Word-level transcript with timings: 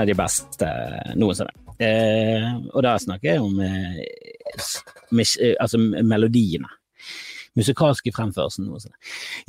en 0.00 0.02
av 0.02 0.06
de 0.06 0.16
beste 0.16 0.68
noensinne. 1.20 1.52
Eh, 1.80 2.46
og 2.72 2.84
da 2.84 2.96
snakker 3.00 3.34
jeg 3.34 3.40
om 3.44 3.60
eh, 3.64 3.98
eh, 4.00 5.56
altså 5.60 5.80
melodiene. 5.80 6.68
Musikalske 7.58 8.12
fremførelsen 8.14 8.68
noensinne. 8.68 8.96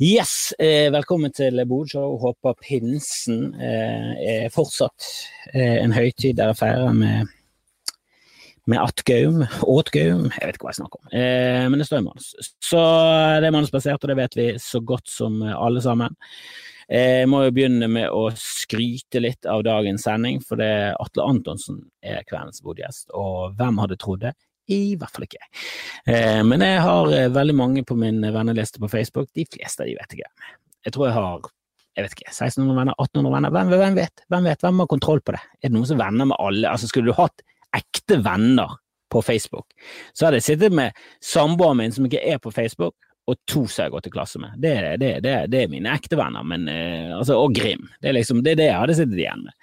Yes, 0.02 0.52
eh, 0.58 0.90
velkommen 0.92 1.32
til 1.32 1.62
Bodshow. 1.68 2.18
Håper 2.20 2.58
pinsen 2.60 3.54
eh, 3.54 4.10
er 4.32 4.50
fortsatt 4.52 5.06
eh, 5.54 5.78
en 5.84 5.94
høytid 5.96 6.36
dere 6.40 6.56
feirer 6.58 6.92
med 6.96 7.38
med 8.70 8.78
Atgaum, 8.78 9.40
åtgaum, 9.66 10.28
jeg 10.30 10.46
vet 10.46 10.54
ikke 10.54 10.68
hva 10.68 10.70
jeg 10.70 10.76
snakker 10.78 11.00
om, 11.00 11.06
eh, 11.18 11.64
men 11.66 11.80
det 11.80 11.86
står 11.88 11.98
i 11.98 12.04
manus. 12.04 12.28
Så 12.62 12.82
det 13.42 13.48
er 13.48 13.54
manusbasert, 13.56 13.98
og 13.98 14.12
det 14.12 14.16
vet 14.20 14.36
vi 14.38 14.44
så 14.62 14.78
godt 14.86 15.10
som 15.10 15.40
alle 15.42 15.82
sammen. 15.82 16.14
Jeg 16.88 17.28
må 17.30 17.44
jo 17.46 17.54
begynne 17.54 17.88
med 17.90 18.08
å 18.10 18.28
skryte 18.38 19.22
litt 19.22 19.46
av 19.48 19.64
dagens 19.66 20.06
sending, 20.06 20.40
for 20.44 20.60
det 20.60 20.68
er 20.68 20.96
Atle 21.02 21.26
Antonsen 21.34 21.82
er 22.02 22.24
kveldens 22.28 22.62
bodgjest, 22.64 23.10
og 23.14 23.54
hvem 23.58 23.80
hadde 23.82 24.00
trodd 24.00 24.24
det? 24.26 24.34
I 24.72 24.94
hvert 24.98 25.14
fall 25.14 25.26
ikke. 25.26 25.42
Eh, 26.06 26.42
men 26.46 26.62
jeg 26.62 26.82
har 26.84 27.10
eh, 27.12 27.30
veldig 27.34 27.56
mange 27.58 27.82
på 27.86 27.96
min 27.98 28.22
venneliste 28.22 28.80
på 28.82 28.90
Facebook, 28.90 29.30
de 29.34 29.46
fleste 29.50 29.82
av 29.82 29.90
de 29.90 29.96
vet 29.98 30.14
jeg 30.14 30.22
ikke. 30.22 30.54
Jeg 30.86 30.94
tror 30.94 31.08
jeg 31.08 31.16
har 31.18 31.50
jeg 31.92 32.06
vet 32.06 32.14
ikke, 32.16 32.30
1600 32.30 32.76
venner, 32.78 32.94
1800 32.96 33.34
venner, 33.34 33.52
hvem, 33.52 33.72
hvem, 33.76 33.96
vet? 34.00 34.22
Hvem 34.32 34.46
vet? 34.48 34.62
Hvem 34.64 34.78
har 34.80 34.88
kontroll 34.88 35.20
på 35.20 35.34
det? 35.34 35.42
Er 35.60 35.68
det 35.68 35.76
noen 35.76 35.88
som 35.90 35.98
venner 36.00 36.28
med 36.30 36.38
alle? 36.40 36.70
Altså, 36.70 36.88
Skulle 36.88 37.12
du 37.12 37.18
hatt 37.18 37.44
ekte 37.76 38.16
venner 38.24 38.78
på 39.12 39.20
Facebook, 39.20 39.66
så 40.16 40.24
hadde 40.26 40.38
jeg 40.40 40.46
sittet 40.46 40.72
med 40.72 40.96
samboeren 41.20 41.82
min 41.82 41.92
som 41.92 42.06
ikke 42.08 42.22
er 42.24 42.38
på 42.40 42.52
Facebook, 42.54 42.96
og 43.30 43.36
to 43.46 43.62
som 43.70 43.84
jeg 43.84 43.92
går 43.94 44.02
til 44.02 44.12
klasse 44.16 44.40
med. 44.42 44.54
Det, 44.58 44.72
det, 44.98 45.10
det, 45.22 45.34
det 45.52 45.60
er 45.62 45.70
mine 45.70 45.92
ekte 45.94 46.18
venner, 46.18 46.42
men, 46.46 46.64
eh, 46.70 47.12
altså, 47.14 47.36
og 47.38 47.54
Grim. 47.54 47.84
Liksom, 48.02 48.40
det 48.42 48.54
er 48.54 48.58
det 48.58 48.66
jeg 48.66 48.80
hadde 48.80 48.96
sittet 48.98 49.20
igjen 49.20 49.44
med. 49.46 49.54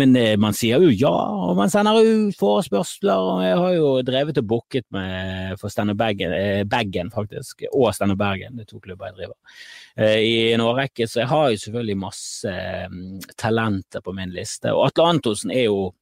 Men 0.00 0.16
eh, 0.18 0.34
man 0.40 0.56
sier 0.56 0.82
jo 0.82 0.90
ja, 0.90 1.12
og 1.46 1.54
man 1.60 1.70
sender 1.70 2.00
ut 2.02 2.38
forespørsler, 2.40 3.22
og 3.22 3.44
jeg 3.46 3.60
har 3.62 3.76
jo 3.76 3.92
drevet 4.06 4.42
og 4.42 4.48
booket 4.50 4.86
med 4.94 5.54
for 5.62 5.70
Stand 5.70 5.94
Baggen, 6.00 6.34
eh, 6.34 6.64
Baggen 6.66 7.12
faktisk, 7.14 7.68
og 7.70 7.92
Stand 7.94 8.18
Bergen, 8.18 8.58
det 8.58 8.66
er 8.66 8.72
to 8.72 8.82
klubber 8.82 9.12
jeg 9.12 9.20
driver, 9.20 9.62
eh, 9.94 10.18
i 10.18 10.34
en 10.56 10.66
årrekke, 10.66 11.06
så 11.06 11.22
jeg 11.22 11.30
har 11.30 11.52
jo 11.52 11.62
selvfølgelig 11.62 12.00
masse 12.02 12.58
mm, 12.90 13.30
talenter 13.38 14.02
på 14.02 14.16
min 14.18 14.34
liste. 14.34 14.74
Og 14.74 14.88
Atle 14.88 15.10
Antonsen 15.14 15.54
er 15.54 15.68
jo 15.68 15.92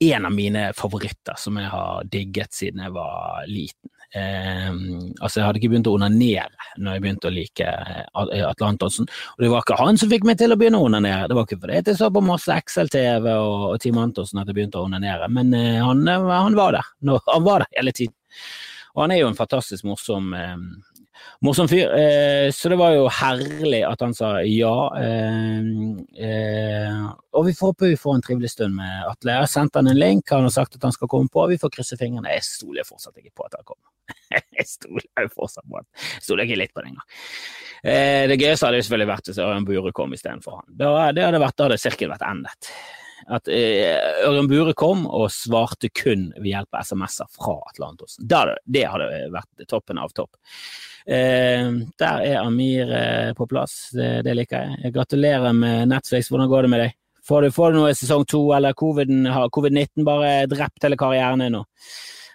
en 0.00 0.24
av 0.26 0.32
mine 0.32 0.70
favoritter 0.74 1.36
som 1.38 1.60
jeg 1.60 1.68
har 1.70 2.08
digget 2.10 2.56
siden 2.56 2.80
jeg 2.82 2.96
var 2.96 3.44
liten. 3.46 3.92
Eh, 4.12 4.70
altså 5.24 5.40
Jeg 5.40 5.46
hadde 5.46 5.60
ikke 5.60 5.70
begynt 5.72 5.88
å 5.88 5.94
onanere 5.96 6.66
når 6.76 6.96
jeg 6.96 7.04
begynte 7.04 7.30
å 7.30 7.32
like 7.32 7.68
eh, 7.68 8.42
Atle 8.44 8.68
Antonsen. 8.68 9.08
Og 9.08 9.44
det 9.44 9.52
var 9.52 9.64
ikke 9.64 9.78
han 9.80 10.00
som 10.00 10.10
fikk 10.12 10.26
meg 10.28 10.40
til 10.40 10.52
å 10.52 10.58
begynne 10.60 10.80
å 10.80 10.88
onanere, 10.88 11.30
det 11.30 11.38
var 11.38 11.48
ikke 11.48 11.60
fordi 11.62 11.80
jeg 11.80 11.96
så 12.00 12.10
på 12.12 12.24
masse 12.24 12.58
Excel-TV 12.62 13.30
og, 13.32 13.64
og 13.70 13.80
Team 13.82 14.00
Antonsen 14.02 14.42
at 14.42 14.50
jeg 14.50 14.58
begynte 14.58 14.82
å 14.82 14.88
onanere, 14.88 15.30
men 15.32 15.54
eh, 15.56 15.80
han, 15.80 16.04
eh, 16.08 16.28
han, 16.32 16.58
var 16.58 16.76
der. 16.76 16.92
han 17.30 17.48
var 17.48 17.64
der 17.64 17.78
hele 17.78 17.96
tiden. 17.96 18.16
Og 18.92 19.06
han 19.06 19.14
er 19.14 19.22
jo 19.22 19.30
en 19.30 19.38
fantastisk 19.38 19.86
morsom 19.88 20.32
eh, 20.36 20.56
morsom 21.44 21.68
fyr. 21.70 21.90
Eh, 21.98 22.50
så 22.54 22.70
det 22.72 22.78
var 22.80 22.94
jo 22.96 23.08
herlig 23.12 23.82
at 23.88 24.04
han 24.04 24.14
sa 24.16 24.34
ja. 24.46 24.74
Eh, 24.98 25.70
eh, 26.28 27.02
og 27.32 27.46
vi 27.48 27.54
får 27.56 27.72
håpe 27.72 27.90
vi 27.92 27.98
får 28.00 28.18
en 28.18 28.24
trivelig 28.26 28.52
stund 28.54 28.76
med 28.78 29.08
Atle. 29.08 29.34
Jeg 29.34 29.44
har 29.46 29.50
sendt 29.50 29.78
han 29.80 29.90
en 29.90 29.98
link, 29.98 30.30
han 30.30 30.46
har 30.46 30.54
sagt 30.54 30.78
at 30.78 30.86
han 30.86 30.94
skal 30.94 31.10
komme 31.10 31.32
på. 31.32 31.46
Vi 31.50 31.60
får 31.60 31.74
krysse 31.76 31.98
fingrene. 32.00 32.32
Jeg 32.36 32.46
stoler 32.46 32.88
fortsatt 32.88 33.18
ikke 33.18 33.34
på 33.40 33.48
at 33.48 33.58
han 33.58 33.68
kommer. 33.68 34.16
jeg 34.58 34.68
stoler 34.70 35.30
fortsatt 35.34 35.68
på 35.68 35.80
han. 35.80 35.90
Stoler 36.22 36.48
ikke 36.48 36.62
litt 36.62 36.74
på 36.74 36.84
det 36.84 36.94
engang. 36.94 37.12
Eh, 37.82 38.24
det 38.30 38.38
gøyeste 38.38 38.68
hadde 38.68 38.82
jo 38.82 38.88
selvfølgelig 38.88 39.12
vært 39.12 39.30
hvis 39.30 39.42
Ørjan 39.42 39.68
Bure 39.68 39.94
kom 39.96 40.12
istedenfor 40.14 40.60
han. 40.60 40.68
Det, 40.70 40.90
det 41.18 41.26
hadde 41.26 41.42
vært, 41.42 41.58
da 41.58 41.70
hadde 41.70 41.80
sirkelen 41.82 42.14
vært 42.14 42.28
endet 42.30 42.74
at 43.30 43.48
eh, 43.50 44.24
Ørjan 44.26 44.48
Bure 44.50 44.74
kom 44.78 45.04
og 45.06 45.28
svarte 45.34 45.90
kun 45.94 46.30
ved 46.38 46.50
hjelp 46.52 46.78
av 46.78 46.86
SMS-er 46.86 47.30
fra 47.32 47.58
Atlantos. 47.70 48.16
Det 48.18 48.84
hadde 48.88 49.08
vært 49.34 49.66
toppen 49.70 50.00
av 50.02 50.14
topp. 50.16 50.38
Eh, 51.06 51.68
der 51.98 52.24
er 52.26 52.40
Amir 52.42 52.92
eh, 52.96 53.32
på 53.38 53.46
plass, 53.50 53.92
det, 53.94 54.34
liker 54.36 54.68
jeg. 54.68 54.94
Gratulerer 54.94 55.54
med 55.56 55.92
Netflix, 55.92 56.30
hvordan 56.32 56.50
går 56.50 56.66
det 56.66 56.72
med 56.72 56.84
deg? 56.86 56.98
Får 57.22 57.44
du, 57.44 57.52
får 57.54 57.72
du 57.72 57.78
noe 57.78 57.92
i 57.92 57.98
sesong 57.98 58.24
to, 58.26 58.42
eller 58.56 58.74
covid-19 58.74 59.52
COVID 59.54 60.06
bare 60.06 60.32
drept 60.50 60.82
hele 60.82 60.98
karrieren 60.98 61.44
din 61.44 61.54
nå? 61.54 61.62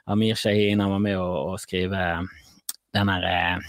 Amir 0.08 0.40
Shahin 0.40 0.80
var 0.80 1.02
med 1.04 1.20
å, 1.20 1.28
å 1.52 1.58
skrive 1.60 2.22
den 2.96 3.12
her 3.12 3.60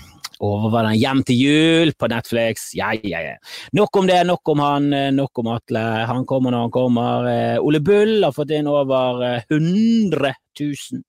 eh, 0.41 0.45
over 0.47 0.71
var 0.71 0.89
den 0.89 0.99
Hjem 0.99 1.23
til 1.27 1.43
jul 1.43 1.93
på 1.99 2.09
Netflix. 2.09 2.71
Ja, 2.75 2.93
ja, 2.95 3.21
ja. 3.21 3.37
Nok 3.73 3.97
om 3.97 4.07
det, 4.07 4.23
nok 4.27 4.49
om 4.49 4.63
han, 4.65 4.93
eh, 4.93 5.11
nok 5.13 5.39
om 5.39 5.53
Atle. 5.55 5.85
Han 6.07 6.27
kommer 6.27 6.51
når 6.51 6.67
han 6.67 6.71
kommer. 6.71 7.29
Eh, 7.29 7.59
Ole 7.61 7.81
Bull 7.81 8.25
har 8.25 8.33
fått 8.33 8.51
inn 8.51 8.67
over 8.67 9.43
100 9.49 10.35
000. 10.61 11.05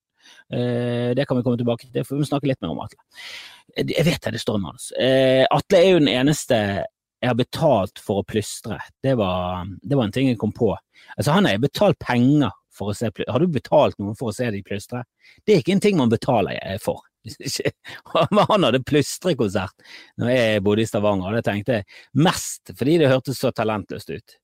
Det 0.50 1.26
kan 1.28 1.38
vi 1.38 1.44
komme 1.44 1.58
tilbake 1.58 1.92
til, 1.94 2.04
får 2.06 2.18
vi 2.18 2.26
snakke 2.26 2.48
litt 2.50 2.62
mer 2.62 2.74
om 2.74 2.80
Atle. 2.82 3.02
Jeg 3.78 4.06
vet 4.06 4.24
det, 4.24 4.32
det 4.34 4.42
står 4.42 4.58
i 4.58 4.62
manus. 4.62 4.88
Atle 4.98 5.78
er 5.78 5.92
jo 5.92 6.00
den 6.02 6.10
eneste 6.10 6.58
jeg 7.20 7.30
har 7.30 7.38
betalt 7.38 8.02
for 8.02 8.22
å 8.22 8.26
plystre. 8.26 8.80
Det 9.04 9.14
var, 9.20 9.68
det 9.82 9.98
var 9.98 10.08
en 10.08 10.16
ting 10.16 10.30
jeg 10.32 10.40
kom 10.42 10.54
på. 10.56 10.72
Altså, 11.18 11.36
han 11.36 11.46
har 11.46 11.62
betalt 11.62 12.00
penger 12.02 12.54
for 12.74 12.92
å 12.92 12.96
se 12.96 13.12
Har 13.28 13.44
du 13.44 13.52
betalt 13.52 13.98
noen 14.00 14.18
for 14.18 14.32
å 14.32 14.36
se 14.36 14.50
de 14.54 14.64
plystre? 14.66 15.04
Det 15.44 15.54
er 15.54 15.64
ikke 15.64 15.76
en 15.76 15.84
ting 15.84 16.00
man 16.00 16.12
betaler 16.12 16.60
for. 16.84 17.04
Han 18.50 18.64
hadde 18.64 18.84
plystrekonsert 18.88 19.90
når 20.22 20.32
jeg 20.34 20.64
bodde 20.66 20.86
i 20.86 20.90
Stavanger, 20.90 21.32
og 21.32 21.40
det 21.40 21.46
tenkte 21.48 21.80
jeg 21.80 22.24
mest 22.24 22.74
fordi 22.78 23.00
det 23.02 23.12
hørtes 23.12 23.42
så 23.42 23.52
talentløst 23.56 24.14
ut 24.14 24.38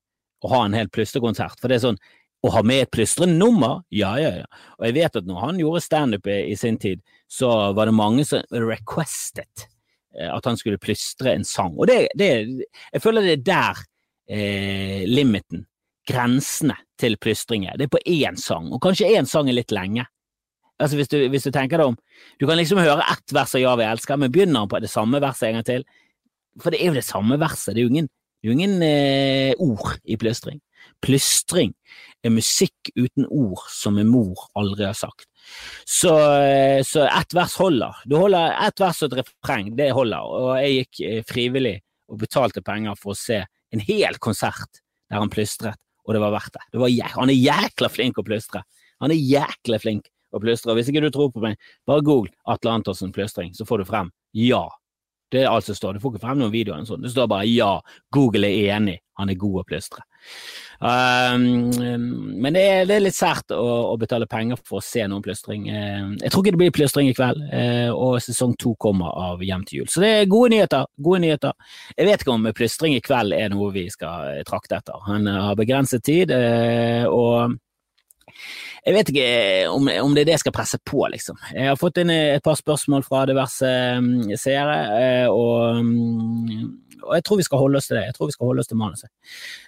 å 0.44 0.52
ha 0.52 0.64
en 0.66 0.76
hel 0.76 0.90
plystrekonsert. 0.92 1.58
For 1.60 1.72
det 1.72 1.78
er 1.78 1.86
sånn 1.88 2.00
å 2.46 2.52
ha 2.54 2.62
med 2.66 2.84
et 2.84 2.92
plystrenummer, 2.94 3.80
ja, 3.94 4.12
ja, 4.20 4.32
ja. 4.42 4.66
Og 4.78 4.88
jeg 4.88 4.96
vet 4.98 5.18
at 5.18 5.28
når 5.28 5.40
han 5.42 5.60
gjorde 5.60 5.84
standup 5.84 6.28
i, 6.30 6.42
i 6.52 6.56
sin 6.58 6.78
tid, 6.80 7.02
så 7.26 7.50
var 7.76 7.88
det 7.88 7.96
mange 7.96 8.26
som 8.28 8.44
requested 8.52 9.64
eh, 10.18 10.30
at 10.30 10.46
han 10.46 10.58
skulle 10.60 10.80
plystre 10.82 11.32
en 11.34 11.46
sang. 11.48 11.74
Og 11.74 11.88
det, 11.90 12.04
det 12.18 12.30
jeg 12.36 13.02
føler 13.02 13.26
det 13.26 13.38
er 13.38 13.46
der 13.48 13.82
eh, 14.28 15.02
limiten, 15.08 15.64
grensene 16.06 16.76
til 17.00 17.18
plystring 17.18 17.66
er. 17.66 17.80
Det 17.80 17.88
er 17.88 17.96
på 17.96 18.04
én 18.04 18.38
sang, 18.38 18.70
og 18.70 18.82
kanskje 18.84 19.10
én 19.16 19.26
sang 19.28 19.50
er 19.50 19.58
litt 19.58 19.74
lenge. 19.74 20.06
Altså 20.82 20.98
hvis 20.98 21.08
du, 21.08 21.16
hvis 21.32 21.46
du, 21.46 21.52
tenker 21.54 21.80
deg 21.80 21.92
om. 21.92 21.96
Du 22.40 22.44
kan 22.48 22.58
liksom 22.58 22.80
høre 22.82 23.04
ett 23.12 23.32
vers 23.32 23.54
av 23.56 23.62
Ja, 23.62 23.72
vi 23.80 23.86
elsker, 23.88 24.20
men 24.20 24.32
begynner 24.32 24.64
han 24.64 24.72
på 24.72 24.80
det 24.82 24.92
samme 24.92 25.22
verset 25.24 25.48
en 25.48 25.58
gang 25.58 25.68
til? 25.68 25.86
For 26.60 26.72
det 26.72 26.80
er 26.80 26.90
jo 26.90 26.98
det 26.98 27.06
samme 27.06 27.38
verset, 27.40 27.74
det 27.74 27.82
er 27.82 27.86
jo 27.86 27.92
ingen, 27.94 28.10
er 28.42 28.48
jo 28.48 28.56
ingen 28.56 28.76
eh, 28.84 29.52
ord 29.62 29.96
i 30.04 30.18
plystring. 30.20 30.60
Plystring 31.04 31.72
er 32.24 32.32
musikk 32.32 32.90
uten 32.96 33.26
ord 33.28 33.64
som 33.72 33.98
en 34.00 34.08
mor 34.08 34.46
aldri 34.56 34.86
har 34.88 34.96
sagt. 34.96 35.26
Så, 35.88 36.12
eh, 36.42 36.80
så 36.86 37.06
ett 37.06 37.36
vers 37.36 37.56
holder. 37.60 38.00
Du 38.08 38.16
holder 38.20 38.56
ett 38.66 38.80
vers 38.80 39.02
og 39.04 39.12
et 39.12 39.20
refreng, 39.22 39.72
det 39.78 39.92
holder. 39.96 40.32
Og 40.40 40.50
jeg 40.60 40.80
gikk 40.80 41.04
eh, 41.08 41.22
frivillig 41.28 41.76
og 42.12 42.20
betalte 42.22 42.64
penger 42.64 42.96
for 43.00 43.14
å 43.14 43.18
se 43.18 43.42
en 43.72 43.82
hel 43.82 44.20
konsert 44.22 44.82
der 45.10 45.20
han 45.22 45.30
plystret, 45.32 45.78
og 46.06 46.14
det 46.14 46.22
var 46.22 46.34
verdt 46.34 46.56
det. 46.56 46.64
det 46.72 46.82
var, 46.82 46.92
han 47.16 47.32
er 47.32 47.38
jækla 47.38 47.90
flink 47.92 48.18
å 48.18 48.26
plystre. 48.26 48.62
Han 49.02 49.12
er 49.12 49.20
jækla 49.20 49.78
flink 49.82 50.08
og 50.34 50.42
plystre. 50.42 50.74
Hvis 50.76 50.90
ikke 50.90 51.04
du 51.04 51.10
tror 51.14 51.30
på 51.34 51.44
meg, 51.44 51.60
bare 51.88 52.04
google 52.06 52.32
Atle 52.50 52.78
Antonsen 52.78 53.14
plystring, 53.14 53.54
så 53.56 53.68
får 53.68 53.82
du 53.82 53.90
frem 53.92 54.12
ja. 54.36 54.66
Det 55.32 55.42
er 55.42 55.50
alt 55.50 55.66
som 55.66 55.74
står. 55.74 55.96
Du 55.96 56.02
får 56.02 56.14
ikke 56.14 56.22
frem 56.22 56.38
noen 56.38 56.52
videoer. 56.52 56.78
eller 56.78 56.86
Sånn. 56.86 57.02
Det 57.02 57.10
står 57.10 57.26
bare 57.30 57.48
ja, 57.50 57.72
Google 58.14 58.46
er 58.46 58.76
enig, 58.76 59.00
han 59.18 59.32
er 59.32 59.38
god 59.40 59.62
å 59.62 59.64
plystre. 59.66 60.04
Um, 60.78 61.72
men 62.36 62.54
det 62.54 62.62
er, 62.62 62.84
det 62.86 62.96
er, 62.98 63.02
litt 63.06 63.16
sært 63.16 63.50
å, 63.54 63.64
å, 63.90 63.96
betale 63.98 64.28
penger 64.30 64.60
for 64.60 64.78
å 64.78 64.84
se 64.84 65.02
noen 65.08 65.24
plystring. 65.24 65.66
Uh, 65.66 66.14
jeg 66.20 66.30
tror 66.30 66.44
ikke 66.44 66.54
det 66.54 66.62
blir 66.62 66.74
plystring 66.78 67.10
i 67.10 67.16
kveld, 67.16 67.42
uh, 67.50 67.90
og 67.96 68.20
sesong 68.22 68.54
to 68.60 68.76
kommer 68.82 69.10
av 69.10 69.42
Hjem 69.42 69.66
til 69.66 69.80
jul. 69.80 69.90
Så 69.90 70.04
det 70.04 70.12
er 70.12 70.30
gode 70.30 70.52
nyheter. 70.54 70.86
gode 71.02 71.24
nyheter. 71.24 71.58
Jeg 71.96 72.10
vet 72.10 72.22
ikke 72.22 72.36
om 72.36 72.50
plystring 72.54 72.94
i 72.94 73.02
kveld 73.02 73.34
er 73.34 73.50
noe 73.50 73.72
vi 73.74 73.88
skal 73.90 74.44
trakte 74.46 74.78
etter. 74.78 75.00
Han 75.08 75.26
har 75.26 75.58
begrenset 75.58 76.06
tid, 76.06 76.30
uh, 76.30 77.10
og 77.10 77.58
jeg 78.86 78.94
vet 78.94 79.08
ikke 79.10 79.30
om, 79.72 79.88
om, 80.04 80.12
det 80.14 80.22
er 80.22 80.28
det 80.28 80.34
jeg 80.36 80.44
skal 80.44 80.54
presse 80.54 80.78
på, 80.86 81.00
liksom. 81.10 81.38
Jeg 81.50 81.72
har 81.72 81.78
fått 81.80 81.98
inn 81.98 82.12
et 82.14 82.44
par 82.44 82.54
spørsmål 82.58 83.02
fra 83.02 83.24
diverse 83.26 83.70
um, 83.98 84.12
seere, 84.38 84.76
eh, 84.94 85.26
og 85.26 85.80
um, 85.80 86.68
og 87.02 87.14
jeg 87.16 87.24
tror 87.26 87.40
vi 87.40 87.46
skal 87.46 87.60
holde 87.60 87.80
oss 87.80 87.88
til 87.90 87.98
det. 87.98 88.04
Jeg 88.08 88.16
tror 88.16 88.30
vi 88.30 88.34
skal 88.34 88.50
holde 88.50 88.62
oss 88.62 88.70
til 88.70 88.78
manuset. 88.80 89.10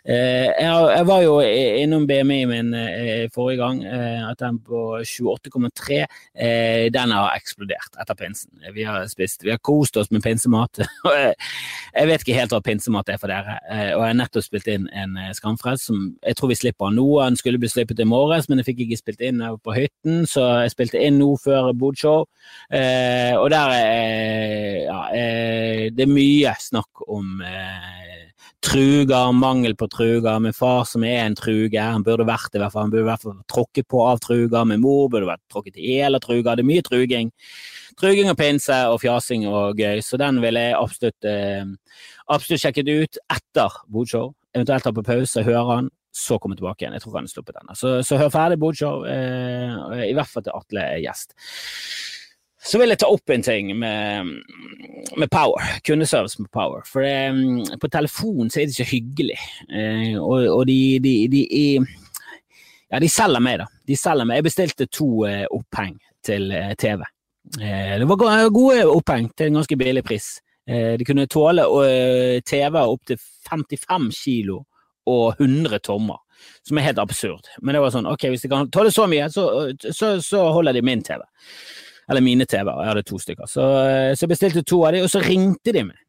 Eh, 0.05 0.49
jeg, 0.59 1.05
var 1.09 1.23
jo 1.25 1.35
innom 1.43 2.07
BMI 2.09 2.39
min 2.51 2.73
eh, 2.77 3.29
forrige 3.35 3.61
gang, 3.61 3.83
eh, 3.85 4.23
at 4.29 4.41
den 4.41 4.61
på 4.65 4.83
28,3 5.03 6.01
den 6.95 7.13
har 7.15 7.37
eksplodert 7.37 7.99
etter 8.01 8.17
pinsen. 8.19 8.51
Vi 8.75 8.85
har 8.87 9.07
spist, 9.11 9.45
vi 9.45 9.53
har 9.53 9.61
kost 9.63 9.97
oss 10.01 10.11
med 10.15 10.23
pinsemat. 10.25 10.81
jeg 11.99 12.11
vet 12.11 12.25
ikke 12.25 12.39
helt 12.39 12.55
hva 12.55 12.63
pinsemat 12.65 13.11
er 13.13 13.21
for 13.21 13.31
dere, 13.31 13.59
og 13.69 14.03
jeg 14.03 14.07
har 14.07 14.19
nettopp 14.19 14.47
spilt 14.47 14.71
inn 14.71 14.87
en 14.97 15.17
Skamfrelst 15.35 15.89
som 15.91 16.05
jeg 16.23 16.39
tror 16.39 16.53
vi 16.53 16.59
slipper 16.59 16.95
nå. 16.95 17.07
Den 17.19 17.39
skulle 17.39 17.61
bli 17.61 17.71
slippet 17.71 18.01
i 18.03 18.09
morges, 18.09 18.49
men 18.49 18.61
jeg 18.61 18.71
fikk 18.71 18.85
ikke 18.87 19.01
spilt 19.01 19.25
inn 19.25 19.43
på 19.65 19.75
hytten, 19.77 20.23
så 20.31 20.47
jeg 20.65 20.75
spilte 20.75 21.03
inn 21.03 21.19
nå 21.21 21.33
før 21.43 21.73
Bodshow. 21.79 22.27
Og 22.29 23.49
der 23.53 23.75
ja, 24.89 25.01
det 25.95 26.07
er 26.07 26.13
mye 26.13 26.55
snakk 26.63 27.05
om 27.09 27.28
eh, 27.45 28.29
truger, 28.65 29.33
mangel 29.33 29.75
på 29.79 29.89
truger. 29.93 30.39
Min 30.43 30.57
far 30.57 30.85
som 30.89 31.05
er 31.07 31.25
en 31.25 31.37
truge, 31.39 31.81
han 31.81 32.05
burde 32.07 32.27
vært 32.29 32.55
i 32.55 32.63
hvert 32.63 32.75
fall, 32.75 32.87
han 32.87 32.95
burde 32.95 33.07
i 33.07 33.11
hvert 33.11 33.25
fall 33.25 33.37
tråkket 33.53 33.89
på 33.91 34.03
av 34.05 34.23
truger. 34.25 34.65
Min 34.69 34.83
mor 34.85 35.09
burde 35.13 35.31
vært 35.31 35.45
tråkket 35.53 35.79
i 35.79 35.99
hjel 35.99 36.19
av 36.19 36.25
truger. 36.25 36.57
Det 36.57 36.65
er 36.65 36.71
mye 36.71 36.87
truging. 36.87 37.33
Truging 37.99 38.31
og 38.31 38.39
pinse 38.39 38.77
og 38.93 39.01
fjasing 39.03 39.49
og 39.51 39.81
gøy, 39.81 40.03
så 40.07 40.19
den 40.21 40.43
vil 40.43 40.59
jeg 40.61 40.77
absolutt, 40.79 41.27
eh, 41.27 41.65
absolutt 42.31 42.63
sjekket 42.63 42.91
ut 42.91 43.23
etter 43.35 43.81
Bodshow. 43.91 44.35
Eventuelt 44.55 44.87
ta 44.87 44.93
på 44.95 45.07
pause, 45.07 45.43
høre 45.43 45.65
han, 45.73 45.91
så 46.15 46.39
komme 46.39 46.57
tilbake 46.59 46.85
igjen. 46.85 46.95
Jeg 46.97 47.05
tror 47.05 47.19
han 47.19 47.27
har 47.27 47.33
sluppet 47.33 47.59
den. 47.59 47.75
Så, 47.79 47.97
så 48.07 48.19
hør 48.21 48.31
ferdig 48.35 48.61
Bodshow, 48.63 49.05
eh, 49.07 50.07
i 50.09 50.15
hvert 50.17 50.31
fall 50.31 50.47
til 50.47 50.55
Atle 50.55 50.87
er 50.95 51.03
gjest. 51.03 51.35
Så 52.65 52.81
vil 52.81 52.91
jeg 52.91 52.99
ta 52.99 53.07
opp 53.13 53.31
en 53.31 53.45
ting 53.47 53.71
med, 53.79 54.33
med 55.17 55.31
Power, 55.31 55.63
kundeservice 55.87 56.41
med 56.43 56.51
Power. 56.51 56.83
For 56.89 57.07
det, 57.07 57.79
på 57.81 57.91
telefon 57.93 58.51
så 58.51 58.61
er 58.61 58.67
det 58.67 58.75
ikke 58.75 58.93
hyggelig. 58.97 59.39
Eh, 59.71 60.17
og, 60.19 60.43
og 60.57 60.65
de, 60.67 60.99
de, 61.05 61.15
de, 61.31 61.45
ja, 62.91 62.99
de 62.99 63.11
selger 63.13 63.45
meg, 63.45 63.61
da. 63.63 63.69
De 63.87 63.97
selger 63.97 64.29
meg. 64.29 64.41
Jeg 64.41 64.49
bestilte 64.49 64.89
to 64.91 65.09
eh, 65.29 65.45
oppheng 65.55 65.95
til 66.27 66.51
eh, 66.57 66.75
TV. 66.81 67.05
Det 67.49 68.05
var 68.05 68.51
gode 68.53 68.83
oppheng 68.91 69.31
til 69.39 69.49
en 69.49 69.63
ganske 69.63 69.77
billig 69.81 70.03
pris. 70.05 70.27
De 70.69 71.05
kunne 71.09 71.25
tåle 71.33 71.65
eh, 71.87 72.41
TV 72.45 72.75
opp 72.77 73.07
til 73.09 73.17
55 73.49 74.11
kilo 74.13 74.59
og 75.09 75.39
100 75.41 75.81
tommer, 75.87 76.19
som 76.67 76.77
er 76.77 76.91
helt 76.91 77.01
absurd. 77.01 77.49
Men 77.63 77.77
det 77.77 77.81
var 77.81 77.95
sånn, 77.95 78.09
ok, 78.11 78.27
hvis 78.35 78.45
de 78.45 78.51
kan 78.53 78.69
tåle 78.73 78.93
så 78.93 79.07
mye, 79.09 79.31
så, 79.33 79.47
så, 79.89 80.19
så 80.25 80.43
holder 80.53 80.77
de 80.77 80.85
min 80.85 81.01
TV. 81.07 81.25
Eller 82.09 82.25
mine 82.25 82.47
TV-er, 82.49 82.83
jeg 82.83 82.93
hadde 82.93 83.07
to 83.09 83.19
stykker. 83.21 83.51
Så, 83.51 83.67
eh, 83.85 84.15
så 84.17 84.25
jeg 84.25 84.33
bestilte 84.33 84.65
to 84.65 84.81
av 84.87 84.97
dem, 84.97 85.05
og 85.05 85.13
så 85.13 85.23
ringte 85.25 85.75
de 85.77 85.85
meg. 85.91 86.01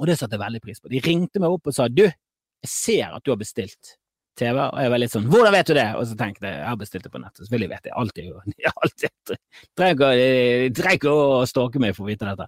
Og 0.00 0.08
det 0.08 0.18
satte 0.18 0.36
jeg 0.36 0.42
veldig 0.42 0.62
pris 0.64 0.80
på. 0.80 0.90
De 0.90 1.02
ringte 1.04 1.42
meg 1.42 1.54
opp 1.54 1.70
og 1.70 1.76
sa 1.76 1.86
du, 1.88 2.06
jeg 2.06 2.70
ser 2.70 3.14
at 3.14 3.24
du 3.24 3.32
har 3.32 3.40
bestilt 3.40 3.96
TV, 4.40 4.56
og 4.62 4.78
jeg 4.80 4.92
var 4.92 5.00
litt 5.02 5.12
sånn 5.12 5.26
hvordan 5.30 5.54
vet 5.54 5.70
du 5.70 5.74
det? 5.76 5.86
Og 5.98 6.06
så 6.08 6.16
tenkte 6.18 6.46
jeg 6.46 6.56
jeg 6.60 6.68
har 6.68 6.78
bestilt 6.80 7.06
det 7.06 7.12
på 7.12 7.20
nettet, 7.20 7.42
selvfølgelig 7.44 7.70
vet 7.72 7.88
jeg 7.88 7.96
alltid 8.02 8.28
jo. 8.30 8.42
Alltid, 8.80 9.32
trenger 9.76 10.94
ikke 10.94 11.12
å 11.12 11.40
stalke 11.48 11.82
meg 11.82 11.96
for 11.96 12.06
å 12.06 12.10
vite 12.10 12.28
dette. 12.28 12.46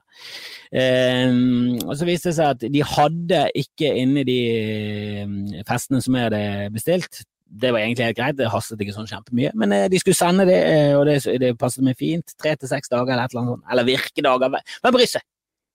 Um, 0.73 1.81
og 1.85 1.93
så 1.99 2.09
viste 2.09 2.31
det 2.31 2.37
seg 2.39 2.55
at 2.55 2.65
de 2.77 2.85
hadde 2.95 3.43
ikke 3.63 3.91
inni 4.01 4.25
de 4.29 4.39
eh, 4.53 5.61
festene 5.69 6.01
som 6.05 6.17
jeg 6.17 6.31
hadde 6.31 6.71
bestilt, 6.75 7.23
det 7.61 7.73
var 7.73 7.83
egentlig 7.83 8.07
helt 8.09 8.17
greit, 8.17 8.37
det 8.39 8.49
hastet 8.49 8.81
ikke 8.81 8.95
sånn 8.95 9.09
kjempemye. 9.11 9.51
Men 9.59 9.75
eh, 9.77 9.89
de 9.93 10.01
skulle 10.01 10.17
sende 10.17 10.47
det, 10.49 10.59
eh, 10.71 10.95
og 10.97 11.05
det, 11.09 11.19
det 11.43 11.53
passet 11.61 11.85
meg 11.85 11.99
fint. 12.01 12.33
Tre 12.41 12.55
til 12.57 12.71
seks 12.71 12.93
dager 12.93 13.13
eller 13.13 13.27
et 13.29 13.35
eller 13.35 13.43
annet 13.43 13.57
sånt. 13.57 13.67
Eller 13.75 13.89
virkedager. 13.89 14.57
Hvem 14.85 14.97
bryr 14.97 15.11
seg? 15.11 15.27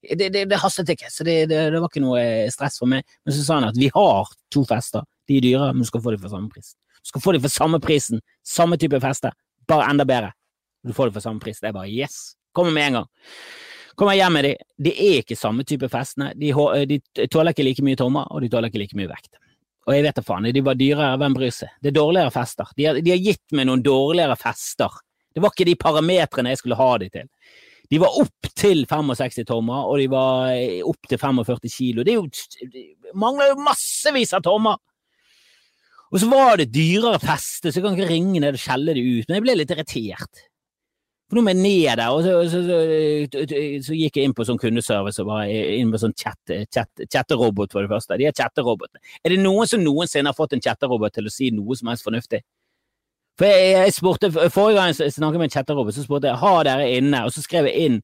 Det, 0.07 0.29
det, 0.33 0.44
det, 0.50 0.59
hastet 0.62 0.89
ikke, 0.94 1.09
så 1.12 1.25
det, 1.25 1.35
det, 1.50 1.59
var 1.74 1.89
ikke 1.89 2.03
noe 2.03 2.21
eh, 2.21 2.50
stress 2.53 2.77
for 2.81 2.89
meg. 2.89 3.06
Men 3.25 3.35
så 3.35 3.45
sa 3.45 3.59
han 3.59 3.69
at 3.69 3.77
vi 3.77 3.91
har 3.94 4.33
to 4.53 4.63
fester, 4.69 5.06
de 5.29 5.39
er 5.39 5.45
dyre, 5.45 5.69
men 5.74 5.83
du 5.83 5.89
skal 5.89 6.03
få 6.06 6.13
dem 6.13 6.24
for 6.24 6.33
samme 6.33 6.50
pris. 6.53 6.74
Du 7.01 7.12
skal 7.12 7.24
få 7.24 7.35
dem 7.35 7.44
for 7.45 7.53
samme 7.53 7.81
prisen, 7.83 8.21
samme 8.45 8.77
type 8.81 9.00
fester, 9.03 9.35
bare 9.69 9.89
enda 9.91 10.06
bedre. 10.07 10.33
Du 10.85 10.94
får 10.95 11.09
dem 11.09 11.18
for 11.18 11.25
samme 11.25 11.44
pris. 11.44 11.59
Det 11.62 11.69
er 11.69 11.75
bare 11.75 11.91
yes. 11.91 12.38
Kommer 12.56 12.73
med 12.73 12.89
en 12.89 13.01
gang. 13.01 13.09
Kommer 13.97 14.18
hjem 14.18 14.38
med 14.38 14.45
dem. 14.45 14.69
Det 14.88 14.94
er 14.94 15.19
ikke 15.23 15.38
samme 15.38 15.65
type 15.68 15.89
festene. 15.91 16.31
De, 16.38 16.53
de 16.88 17.27
tåler 17.33 17.53
ikke 17.53 17.65
like 17.65 17.85
mye 17.85 18.00
tommer, 18.00 18.30
og 18.31 18.45
de 18.45 18.50
tåler 18.53 18.71
ikke 18.71 18.85
like 18.85 18.97
mye 18.97 19.09
vekt. 19.09 19.33
Og 19.88 19.95
jeg 19.95 20.04
vet 20.04 20.18
da 20.19 20.24
faen, 20.25 20.50
de 20.51 20.63
var 20.66 20.75
dyrere, 20.75 21.16
hvem 21.22 21.36
bryr 21.38 21.54
seg? 21.56 21.72
Det 21.80 21.94
er 21.94 21.95
dårligere 21.95 22.34
fester. 22.36 22.74
De 22.75 22.88
har, 22.89 23.00
de 23.00 23.13
har, 23.13 23.22
gitt 23.24 23.56
meg 23.56 23.69
noen 23.69 23.84
dårligere 23.86 24.36
fester. 24.39 25.00
Det 25.31 25.44
var 25.44 25.54
ikke 25.54 25.68
de 25.69 25.78
parametrene 25.80 26.51
jeg 26.51 26.60
skulle 26.60 26.80
ha 26.80 26.89
de 27.00 27.07
til. 27.13 27.30
De 27.88 28.01
var 28.04 28.18
opp 28.19 28.50
til 28.51 28.84
65 28.89 29.45
tommer, 29.48 29.88
og 29.88 30.01
de 30.01 30.10
var 30.12 30.51
opp 30.89 31.07
til 31.07 31.22
45 31.22 31.72
kilo. 31.72 32.04
Det 32.04 32.18
jo, 32.18 32.25
mangler 33.16 33.54
jo 33.54 33.63
massevis 33.63 34.36
av 34.36 34.44
tommer! 34.44 34.81
Og 36.07 36.22
så 36.24 36.28
var 36.31 36.60
det 36.60 36.69
dyrere 36.72 37.19
fester, 37.19 37.72
så 37.72 37.80
jeg 37.80 37.83
kan 37.83 37.95
ikke 37.95 38.12
ringe 38.12 38.40
ned 38.44 38.56
og 38.56 38.62
skjelle 38.63 38.95
det 38.95 39.04
ut, 39.04 39.25
men 39.28 39.38
jeg 39.38 39.44
ble 39.44 39.56
litt 39.60 39.74
irritert. 39.75 40.44
For 41.27 41.35
nå 41.35 41.44
må 41.44 41.53
ned 41.57 41.97
der, 42.00 42.06
og 42.07 42.21
så, 42.24 42.35
så, 42.47 42.62
så, 42.63 43.41
så, 43.83 43.95
gikk 44.00 44.15
jeg 44.15 44.29
inn 44.29 44.35
på 44.35 44.45
sånn 44.47 44.59
kundeservice 44.62 45.19
og 45.19 45.27
bare 45.27 45.50
inn 45.75 45.89
på 45.91 46.00
sånn 46.00 46.15
chatterobot 46.15 47.75
for 47.75 47.83
det 47.83 47.91
første. 47.91 48.15
De 48.19 48.29
er 48.29 48.35
chatterobotene. 48.38 49.03
Er 49.25 49.35
det 49.35 49.41
noen 49.41 49.68
som 49.68 49.83
noensinne 49.83 50.31
har 50.31 50.38
fått 50.38 50.56
en 50.56 50.63
chatterobot 50.63 51.18
til 51.18 51.27
å 51.27 51.33
si 51.33 51.51
noe 51.51 51.75
som 51.75 51.91
helst 51.91 52.07
fornuftig? 52.07 52.39
For 53.38 53.51
jeg, 53.51 53.74
jeg 53.75 53.97
spurte, 53.97 54.31
Forrige 54.31 54.79
gang 54.79 54.94
jeg 54.94 55.18
snakket 55.18 55.44
med 55.44 55.50
en 55.50 55.56
chatterobot, 55.57 55.97
så 55.97 56.07
spurte 56.07 56.31
jeg 56.31 56.41
har 56.41 56.63
dere 56.69 56.88
inne, 56.95 57.25
og 57.27 57.35
så 57.35 57.44
skrev 57.44 57.68
jeg 57.69 57.89
inn 57.89 58.00